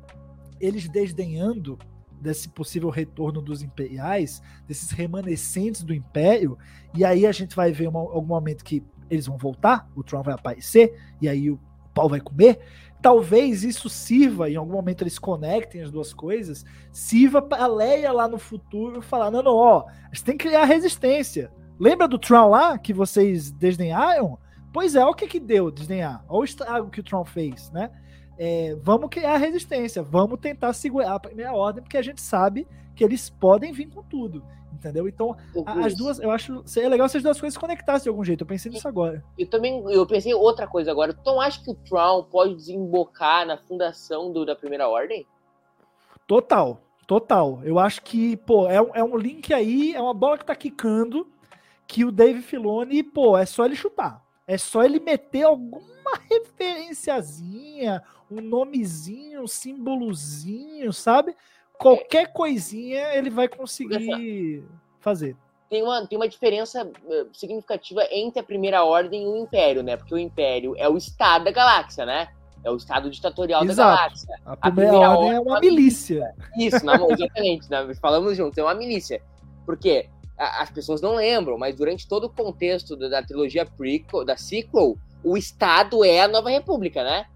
eles 0.61 0.89
desdenhando 0.89 1.79
desse 2.21 2.49
possível 2.49 2.91
retorno 2.91 3.41
dos 3.41 3.63
imperiais, 3.63 4.43
desses 4.67 4.91
remanescentes 4.91 5.83
do 5.83 5.95
império, 5.95 6.59
e 6.95 7.05
aí 7.05 7.27
a 7.27 7.33
gente 7.33 7.57
vai 7.57 7.73
ver 7.73 7.89
uma, 7.89 8.01
algum 8.01 8.27
momento 8.27 8.65
que 8.65 8.85
eles 9.09 9.27
vão 9.27 9.39
voltar, 9.39 9.89
o 9.97 10.03
Tron 10.03 10.23
vai 10.23 10.35
aparecer, 10.35 11.01
e 11.23 11.29
aí 11.29 11.51
o 11.51 11.59
pau 11.95 12.09
vai 12.09 12.21
comer. 12.21 12.59
Talvez 13.01 13.63
isso 13.63 13.89
sirva, 13.89 14.51
em 14.51 14.57
algum 14.57 14.73
momento 14.73 15.03
eles 15.03 15.19
conectem 15.19 15.83
as 15.83 15.91
duas 15.91 16.13
coisas, 16.13 16.65
sirva 16.91 17.41
para 17.41 17.67
Leia 17.69 18.13
lá 18.13 18.27
no 18.27 18.39
futuro 18.39 19.01
falar: 19.01 19.31
não, 19.31 19.43
não, 19.43 19.55
ó, 19.55 19.87
a 19.87 20.15
gente 20.15 20.25
tem 20.25 20.37
que 20.37 20.49
criar 20.49 20.65
resistência. 20.65 21.51
Lembra 21.79 22.09
do 22.09 22.19
Tron 22.19 22.49
lá 22.49 22.79
que 22.79 22.93
vocês 22.93 23.51
desdenharam? 23.51 24.39
Pois 24.73 24.95
é, 24.95 25.01
olha 25.01 25.11
o 25.11 25.15
que 25.15 25.27
que 25.27 25.41
deu 25.41 25.71
desdenhar. 25.71 26.25
Olha 26.29 26.41
o 26.41 26.45
estrago 26.45 26.91
que 26.91 27.01
o 27.01 27.05
Tron 27.05 27.25
fez, 27.25 27.71
né? 27.71 27.91
é, 28.39 28.77
vamos 28.81 29.11
criar 29.11 29.37
resistência, 29.37 30.03
vamos 30.03 30.39
tentar 30.39 30.73
segurar 30.73 31.15
a 31.15 31.21
primeira 31.21 31.53
ordem, 31.53 31.83
porque 31.83 31.97
a 31.97 32.03
gente 32.03 32.21
sabe 32.21 32.67
que 32.95 33.03
eles 33.03 33.29
podem 33.29 33.73
vir 33.73 33.91
com 33.91 34.03
tudo, 34.05 34.45
entendeu? 34.73 35.09
Então, 35.09 35.37
as 35.67 35.95
duas, 35.97 36.21
eu 36.21 36.31
acho, 36.31 36.63
seria 36.65 36.89
legal 36.89 37.09
se 37.09 37.17
as 37.17 37.23
duas 37.23 37.41
coisas 37.41 37.55
se 37.55 37.61
conectassem 37.61 38.05
de 38.05 38.09
algum 38.09 38.25
jeito, 38.25 38.43
eu 38.43 38.47
pensei 38.47 38.71
nisso 38.71 38.87
agora. 38.87 39.25
Eu 39.37 39.49
também, 39.51 39.83
eu 39.91 40.07
pensei 40.07 40.33
outra 40.33 40.69
coisa 40.69 40.91
agora, 40.91 41.17
então 41.21 41.41
acha 41.41 41.63
que 41.63 41.71
o 41.71 41.75
Tron 41.75 42.23
pode 42.25 42.55
desembocar 42.55 43.45
na 43.45 43.59
fundação 43.59 44.33
do, 44.33 44.47
da 44.47 44.55
primeira 44.55 44.89
ordem? 44.89 45.27
Total, 46.27 46.81
total. 47.09 47.61
Eu 47.65 47.79
acho 47.79 48.03
que, 48.03 48.37
pô, 48.37 48.69
é, 48.69 48.77
é 48.95 49.03
um 49.03 49.17
link 49.17 49.53
aí, 49.53 49.95
é 49.95 50.01
uma 50.01 50.15
bola 50.15 50.39
que 50.39 50.45
tá 50.45 50.55
quicando, 50.55 51.27
que 51.89 52.05
o 52.05 52.13
Dave 52.13 52.43
Filoni, 52.43 53.03
pô, 53.03 53.37
é 53.37 53.47
só 53.47 53.65
ele 53.65 53.75
chutar. 53.75 54.23
É 54.47 54.59
só 54.59 54.85
ele 54.85 55.01
meter 55.01 55.45
alguma 55.45 55.83
referenciazinha, 56.31 58.03
um 58.31 58.43
nomezinho, 58.43 59.43
um 59.43 59.47
símbolozinho, 59.47 60.93
sabe? 60.93 61.35
Qualquer 61.79 62.33
coisinha 62.33 63.15
ele 63.15 63.31
vai 63.31 63.49
conseguir 63.49 64.63
fazer. 65.01 65.35
Tem 65.71 65.83
uma, 65.83 66.07
tem 66.07 66.19
uma 66.19 66.29
diferença 66.29 66.91
eh, 67.11 67.27
significativa 67.33 68.03
entre 68.11 68.41
a 68.41 68.43
Primeira 68.43 68.85
Ordem 68.85 69.23
e 69.23 69.27
o 69.27 69.37
Império, 69.37 69.83
né? 69.83 69.97
Porque 69.97 70.15
o 70.15 70.19
Império 70.19 70.75
é 70.77 70.89
o 70.89 70.97
Estado 70.97 71.45
da 71.45 71.51
galáxia, 71.51 72.07
né? 72.07 72.29
É 72.65 72.71
o 72.71 72.77
Estado 72.77 73.11
ditatorial 73.11 73.65
Exato. 73.65 73.77
da 73.77 73.97
galáxia. 73.97 74.41
A 74.45 74.57
Primeira, 74.57 74.91
a 74.91 74.95
primeira 74.97 75.11
Ordem 75.11 75.33
é 75.37 75.41
uma 75.41 75.61
milícia. 75.61 76.35
Isso, 76.59 76.85
não, 76.85 77.11
exatamente. 77.13 77.71
Né? 77.71 77.95
Falamos 78.01 78.37
juntos, 78.37 78.59
é 78.59 78.63
uma 78.63 78.75
milícia. 78.75 79.23
Porque 79.65 80.09
as 80.39 80.71
pessoas 80.71 81.01
não 81.01 81.17
lembram, 81.17 81.59
mas 81.59 81.75
durante 81.75 82.07
todo 82.07 82.25
o 82.25 82.31
contexto 82.31 82.97
da, 82.97 83.23
trilogia 83.23 83.67
prequel, 83.67 84.25
da 84.25 84.37
sequel, 84.37 84.97
o 85.23 85.37
Estado 85.37 86.05
é 86.05 86.21
a 86.21 86.29
Nova 86.29 86.49
República, 86.49 87.03
né? 87.03 87.27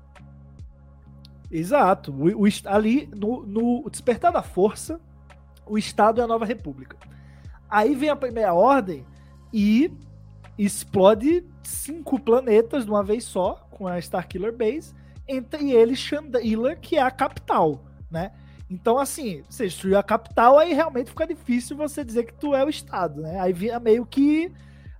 Exato. 1.50 2.12
O, 2.12 2.46
o, 2.46 2.48
ali, 2.66 3.08
no, 3.14 3.44
no 3.44 3.90
Despertar 3.90 4.32
da 4.32 4.42
Força, 4.42 5.00
o 5.66 5.76
Estado 5.76 6.20
é 6.20 6.24
a 6.24 6.28
Nova 6.28 6.44
República. 6.44 6.96
Aí 7.68 7.94
vem 7.94 8.08
a 8.08 8.16
Primeira 8.16 8.54
Ordem 8.54 9.04
e 9.52 9.90
explode 10.56 11.44
cinco 11.62 12.20
planetas 12.20 12.84
de 12.84 12.90
uma 12.90 13.02
vez 13.02 13.24
só, 13.24 13.66
com 13.70 13.86
a 13.86 13.98
Starkiller 13.98 14.56
Base, 14.56 14.94
entre 15.26 15.72
eles 15.72 15.98
Chandrila, 15.98 16.76
que 16.76 16.96
é 16.96 17.02
a 17.02 17.10
capital, 17.10 17.82
né? 18.10 18.32
Então, 18.72 18.98
assim, 18.98 19.42
você 19.50 19.64
destruiu 19.64 19.98
a 19.98 20.02
capital, 20.02 20.58
aí 20.58 20.72
realmente 20.72 21.10
fica 21.10 21.26
difícil 21.26 21.76
você 21.76 22.02
dizer 22.02 22.24
que 22.24 22.32
tu 22.32 22.54
é 22.54 22.64
o 22.64 22.70
Estado, 22.70 23.20
né? 23.20 23.38
Aí 23.38 23.52
vira 23.52 23.78
meio 23.78 24.06
que 24.06 24.50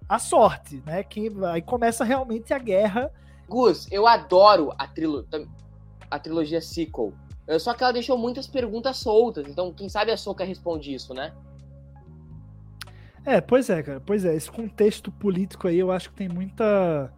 a 0.07 0.19
sorte, 0.19 0.83
né? 0.85 1.03
Que, 1.03 1.33
aí 1.51 1.63
começa 1.63 2.05
realmente 2.05 2.53
a 2.53 2.59
guerra. 2.59 3.11
Gus, 3.49 3.91
eu 3.91 4.07
adoro 4.07 4.75
a, 4.79 4.87
trilo 4.87 5.27
a 6.11 6.19
trilogia 6.19 6.61
sequel. 6.61 7.15
Só 7.59 7.73
que 7.73 7.83
ela 7.83 7.95
deixou 7.95 8.19
muitas 8.19 8.47
perguntas 8.47 8.99
soltas, 8.99 9.47
então 9.49 9.73
quem 9.73 9.89
sabe 9.89 10.13
a 10.13 10.17
Soca 10.19 10.45
responde 10.45 10.95
isso, 10.95 11.15
né? 11.15 11.33
É, 13.25 13.41
pois 13.41 13.71
é, 13.71 13.83
cara. 13.83 14.03
Pois 14.05 14.25
é, 14.25 14.35
esse 14.35 14.51
contexto 14.51 15.11
político 15.11 15.67
aí 15.67 15.79
eu 15.79 15.91
acho 15.91 16.11
que 16.11 16.17
tem 16.17 16.29
muita 16.29 17.11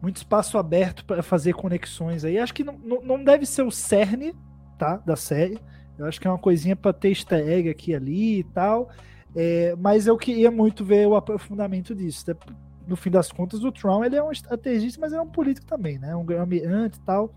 muito 0.00 0.16
espaço 0.16 0.58
aberto 0.58 1.04
para 1.06 1.22
fazer 1.22 1.54
conexões 1.54 2.22
aí. 2.22 2.38
Acho 2.38 2.52
que 2.52 2.64
não, 2.64 2.78
não 3.02 3.24
deve 3.24 3.46
ser 3.46 3.62
o 3.62 3.70
cerne, 3.70 4.34
tá, 4.78 4.96
da 4.96 5.16
série. 5.16 5.58
Eu 5.98 6.06
acho 6.06 6.20
que 6.20 6.26
é 6.26 6.30
uma 6.30 6.38
coisinha 6.38 6.74
para 6.74 6.92
ter 6.92 7.10
easter 7.10 7.48
egg 7.48 7.68
aqui 7.68 7.94
ali 7.94 8.40
e 8.40 8.44
tal. 8.44 8.90
É, 9.34 9.74
mas 9.78 10.06
eu 10.06 10.16
queria 10.16 10.50
muito 10.50 10.84
ver 10.84 11.06
o 11.06 11.16
aprofundamento 11.16 11.94
disso. 11.94 12.24
Né? 12.28 12.36
No 12.86 12.96
fim 12.96 13.10
das 13.10 13.30
contas, 13.30 13.64
o 13.64 13.72
Tron 13.72 14.04
ele 14.04 14.16
é 14.16 14.22
um 14.22 14.32
estrategista, 14.32 15.00
mas 15.00 15.12
é 15.12 15.20
um 15.20 15.28
político 15.28 15.66
também, 15.66 15.98
né? 15.98 16.14
Um 16.14 16.26
almirante 16.38 16.98
e 16.98 17.02
tal. 17.02 17.32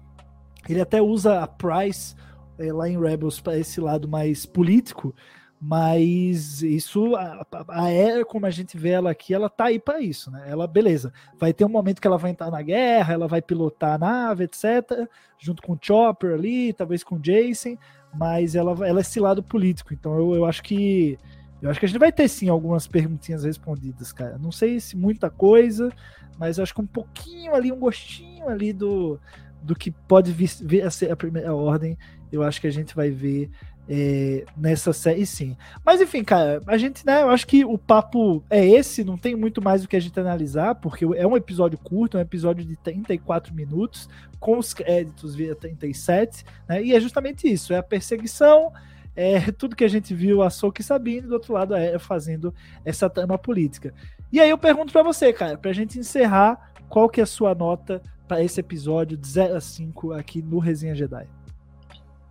Ele 0.67 0.81
até 0.81 1.01
usa 1.01 1.41
a 1.41 1.47
Price 1.47 2.15
é, 2.57 2.71
lá 2.73 2.89
em 2.89 2.99
Rebels 2.99 3.39
para 3.39 3.57
esse 3.57 3.79
lado 3.79 4.07
mais 4.07 4.45
político, 4.45 5.15
mas 5.61 6.61
isso, 6.61 7.15
a, 7.15 7.45
a 7.69 7.89
Era, 7.89 8.25
como 8.25 8.45
a 8.45 8.49
gente 8.49 8.77
vê 8.77 8.89
ela 8.89 9.11
aqui, 9.11 9.33
ela 9.33 9.49
tá 9.49 9.65
aí 9.65 9.79
para 9.79 10.01
isso, 10.01 10.29
né? 10.31 10.43
Ela, 10.47 10.67
beleza, 10.67 11.13
vai 11.39 11.53
ter 11.53 11.65
um 11.65 11.69
momento 11.69 12.01
que 12.01 12.07
ela 12.07 12.17
vai 12.17 12.31
entrar 12.31 12.51
na 12.51 12.61
guerra, 12.61 13.13
ela 13.13 13.27
vai 13.27 13.41
pilotar 13.41 13.93
a 13.93 13.97
nave, 13.97 14.45
etc., 14.45 15.07
junto 15.37 15.61
com 15.61 15.73
o 15.73 15.79
Chopper 15.79 16.33
ali, 16.33 16.73
talvez 16.73 17.03
com 17.03 17.15
o 17.15 17.19
Jason, 17.19 17.77
mas 18.17 18.55
ela, 18.55 18.71
ela 18.85 18.99
é 18.99 19.01
esse 19.01 19.19
lado 19.19 19.43
político. 19.43 19.93
Então 19.93 20.17
eu, 20.17 20.35
eu 20.35 20.45
acho 20.45 20.63
que 20.63 21.17
eu 21.61 21.69
acho 21.69 21.79
que 21.79 21.85
a 21.85 21.89
gente 21.89 21.99
vai 21.99 22.11
ter 22.11 22.27
sim 22.27 22.49
algumas 22.49 22.87
perguntinhas 22.87 23.43
respondidas, 23.43 24.11
cara. 24.11 24.37
Não 24.37 24.51
sei 24.51 24.79
se 24.79 24.95
muita 24.95 25.29
coisa, 25.29 25.91
mas 26.37 26.57
eu 26.57 26.63
acho 26.63 26.73
que 26.73 26.81
um 26.81 26.85
pouquinho 26.85 27.55
ali, 27.55 27.71
um 27.71 27.79
gostinho 27.79 28.47
ali 28.47 28.71
do, 28.71 29.19
do 29.63 29.75
que 29.75 29.89
pode 29.89 30.31
vir, 30.31 30.49
vir 30.61 30.83
a 30.83 30.91
ser 30.91 31.11
a 31.11 31.15
primeira 31.15 31.55
ordem, 31.55 31.97
eu 32.31 32.43
acho 32.43 32.59
que 32.59 32.67
a 32.67 32.71
gente 32.71 32.95
vai 32.95 33.09
ver 33.09 33.49
é, 33.89 34.45
nessa 34.57 34.91
série 34.93 35.25
sim. 35.25 35.55
Mas 35.85 36.01
enfim, 36.01 36.23
cara, 36.23 36.61
a 36.65 36.77
gente, 36.77 37.05
né, 37.05 37.21
eu 37.21 37.29
acho 37.29 37.45
que 37.45 37.63
o 37.63 37.77
papo 37.77 38.43
é 38.49 38.65
esse, 38.65 39.03
não 39.03 39.17
tem 39.17 39.35
muito 39.35 39.61
mais 39.61 39.83
o 39.83 39.87
que 39.87 39.95
a 39.95 39.99
gente 39.99 40.19
analisar, 40.19 40.75
porque 40.75 41.05
é 41.05 41.25
um 41.25 41.37
episódio 41.37 41.77
curto, 41.77 42.17
é 42.17 42.19
um 42.19 42.23
episódio 42.23 42.65
de 42.65 42.75
34 42.75 43.53
minutos, 43.53 44.09
com 44.39 44.57
os 44.57 44.73
créditos 44.73 45.35
via 45.35 45.55
37, 45.55 46.43
né, 46.67 46.83
e 46.83 46.93
é 46.93 46.99
justamente 46.99 47.51
isso, 47.51 47.73
é 47.73 47.77
a 47.77 47.83
perseguição, 47.83 48.71
é 49.15 49.39
tudo 49.53 49.75
que 49.75 49.83
a 49.83 49.89
gente 49.89 50.13
viu 50.13 50.41
a 50.41 50.49
Soka 50.49 50.81
e 50.81 50.83
Sabine, 50.83 51.27
do 51.27 51.33
outro 51.33 51.53
lado 51.53 51.75
é 51.75 51.97
fazendo 51.99 52.53
essa 52.83 53.09
trama 53.09 53.37
política. 53.37 53.93
E 54.31 54.39
aí 54.39 54.49
eu 54.49 54.57
pergunto 54.57 54.91
para 54.91 55.03
você, 55.03 55.31
cara, 55.31 55.57
pra 55.57 55.71
gente 55.71 55.99
encerrar, 55.99 56.71
qual 56.89 57.07
que 57.07 57.19
é 57.19 57.23
a 57.23 57.27
sua 57.27 57.53
nota 57.55 58.01
para 58.27 58.43
esse 58.43 58.59
episódio 58.59 59.15
de 59.15 59.27
0 59.27 59.55
a 59.55 59.61
5 59.61 60.13
aqui 60.13 60.41
no 60.41 60.59
Resenha 60.59 60.95
Jedi? 60.95 61.27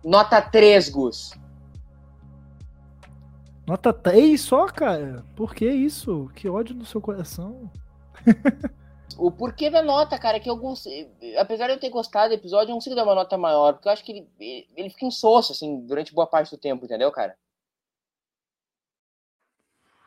Nota 0.03 0.39
3, 0.39 0.89
Gus. 0.89 1.33
Nota 3.65 3.91
3 3.91 4.39
só, 4.39 4.67
cara? 4.67 5.25
Por 5.35 5.55
que 5.55 5.67
isso? 5.67 6.29
Que 6.35 6.47
ódio 6.47 6.75
no 6.75 6.85
seu 6.85 7.01
coração. 7.01 7.71
o 9.17 9.31
porquê 9.31 9.71
da 9.71 9.81
nota, 9.81 10.19
cara, 10.19 10.37
é 10.37 10.39
que 10.39 10.49
alguns. 10.49 10.85
Apesar 11.37 11.67
de 11.67 11.73
eu 11.73 11.79
ter 11.79 11.89
gostado 11.89 12.29
do 12.29 12.35
episódio, 12.35 12.65
eu 12.65 12.69
não 12.69 12.77
consigo 12.77 12.95
dar 12.95 13.03
uma 13.03 13.15
nota 13.15 13.37
maior, 13.37 13.73
porque 13.73 13.87
eu 13.87 13.91
acho 13.91 14.03
que 14.03 14.11
ele, 14.39 14.69
ele 14.75 14.89
fica 14.91 15.05
insosso, 15.05 15.51
assim, 15.51 15.83
durante 15.85 16.13
boa 16.13 16.27
parte 16.27 16.51
do 16.51 16.59
tempo, 16.59 16.85
entendeu, 16.85 17.11
cara? 17.11 17.35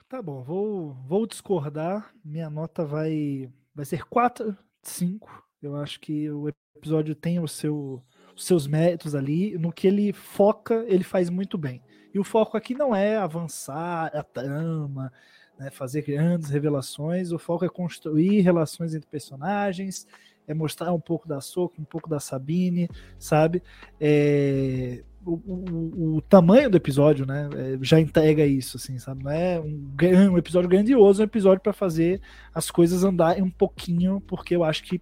Tá 0.08 0.22
bom, 0.22 0.42
vou, 0.42 0.92
vou 1.06 1.26
discordar. 1.26 2.14
Minha 2.24 2.48
nota 2.48 2.84
vai, 2.84 3.52
vai 3.74 3.84
ser 3.84 4.06
4 4.06 4.52
de 4.52 4.88
5. 4.88 5.46
Eu 5.60 5.76
acho 5.76 5.98
que 6.00 6.30
o 6.30 6.48
episódio 6.48 7.14
tem 7.14 7.40
o 7.40 7.48
seu, 7.48 8.02
os 8.34 8.46
seus 8.46 8.68
méritos 8.68 9.14
ali. 9.14 9.58
No 9.58 9.72
que 9.72 9.86
ele 9.86 10.12
foca, 10.12 10.84
ele 10.86 11.04
faz 11.04 11.28
muito 11.28 11.58
bem. 11.58 11.82
E 12.18 12.20
o 12.20 12.24
foco 12.24 12.56
aqui 12.56 12.74
não 12.74 12.96
é 12.96 13.16
avançar 13.16 14.10
a 14.12 14.24
trama, 14.24 15.12
né, 15.56 15.70
fazer 15.70 16.02
grandes 16.02 16.50
revelações, 16.50 17.30
o 17.30 17.38
foco 17.38 17.64
é 17.64 17.68
construir 17.68 18.40
relações 18.40 18.92
entre 18.92 19.08
personagens, 19.08 20.04
é 20.44 20.52
mostrar 20.52 20.92
um 20.92 20.98
pouco 20.98 21.28
da 21.28 21.40
Soca, 21.40 21.80
um 21.80 21.84
pouco 21.84 22.10
da 22.10 22.18
Sabine, 22.18 22.88
sabe? 23.20 23.62
É, 24.00 25.04
o, 25.24 25.34
o, 25.34 26.16
o, 26.16 26.22
tamanho 26.22 26.68
do 26.68 26.76
episódio, 26.76 27.24
né, 27.24 27.48
é, 27.54 27.78
já 27.82 28.00
entrega 28.00 28.44
isso, 28.44 28.78
assim, 28.78 28.98
sabe? 28.98 29.22
Não 29.22 29.30
é 29.30 29.60
um, 29.60 29.94
um 30.32 30.38
episódio 30.38 30.68
grandioso, 30.68 31.22
é 31.22 31.24
um 31.24 31.28
episódio 31.28 31.60
para 31.62 31.72
fazer 31.72 32.20
as 32.52 32.68
coisas 32.68 33.04
andarem 33.04 33.44
um 33.44 33.50
pouquinho, 33.50 34.20
porque 34.22 34.56
eu 34.56 34.64
acho 34.64 34.82
que 34.82 35.00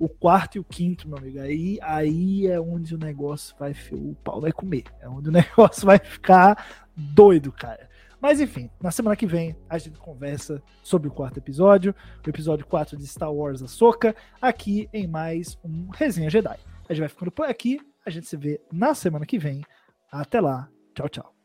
o 0.00 0.08
quarto 0.08 0.56
e 0.56 0.58
o 0.58 0.64
quinto, 0.64 1.06
meu 1.06 1.18
amigo, 1.18 1.38
aí, 1.38 1.78
aí 1.82 2.46
é 2.46 2.58
onde 2.58 2.94
o 2.94 2.98
negócio 2.98 3.54
vai, 3.58 3.76
o 3.92 4.14
pau 4.24 4.40
vai 4.40 4.50
comer, 4.50 4.84
é 4.98 5.06
onde 5.06 5.28
o 5.28 5.32
negócio 5.32 5.86
vai 5.86 5.98
ficar 5.98 6.88
doido, 6.96 7.52
cara. 7.52 7.88
Mas 8.18 8.40
enfim, 8.40 8.70
na 8.82 8.90
semana 8.90 9.14
que 9.14 9.26
vem 9.26 9.54
a 9.68 9.76
gente 9.76 9.98
conversa 9.98 10.62
sobre 10.82 11.08
o 11.08 11.12
quarto 11.12 11.38
episódio, 11.38 11.94
o 12.26 12.28
episódio 12.28 12.66
4 12.66 12.96
de 12.96 13.06
Star 13.06 13.32
Wars 13.32 13.62
Ahsoka, 13.62 14.16
aqui 14.40 14.88
em 14.92 15.06
mais 15.06 15.58
um 15.62 15.88
Resenha 15.90 16.30
Jedi. 16.30 16.58
A 16.88 16.94
gente 16.94 17.00
vai 17.00 17.08
ficando 17.08 17.30
por 17.30 17.46
aqui, 17.46 17.78
a 18.04 18.10
gente 18.10 18.26
se 18.26 18.36
vê 18.36 18.58
na 18.72 18.94
semana 18.94 19.26
que 19.26 19.38
vem. 19.38 19.62
Até 20.10 20.40
lá, 20.40 20.68
tchau, 20.94 21.08
tchau. 21.08 21.39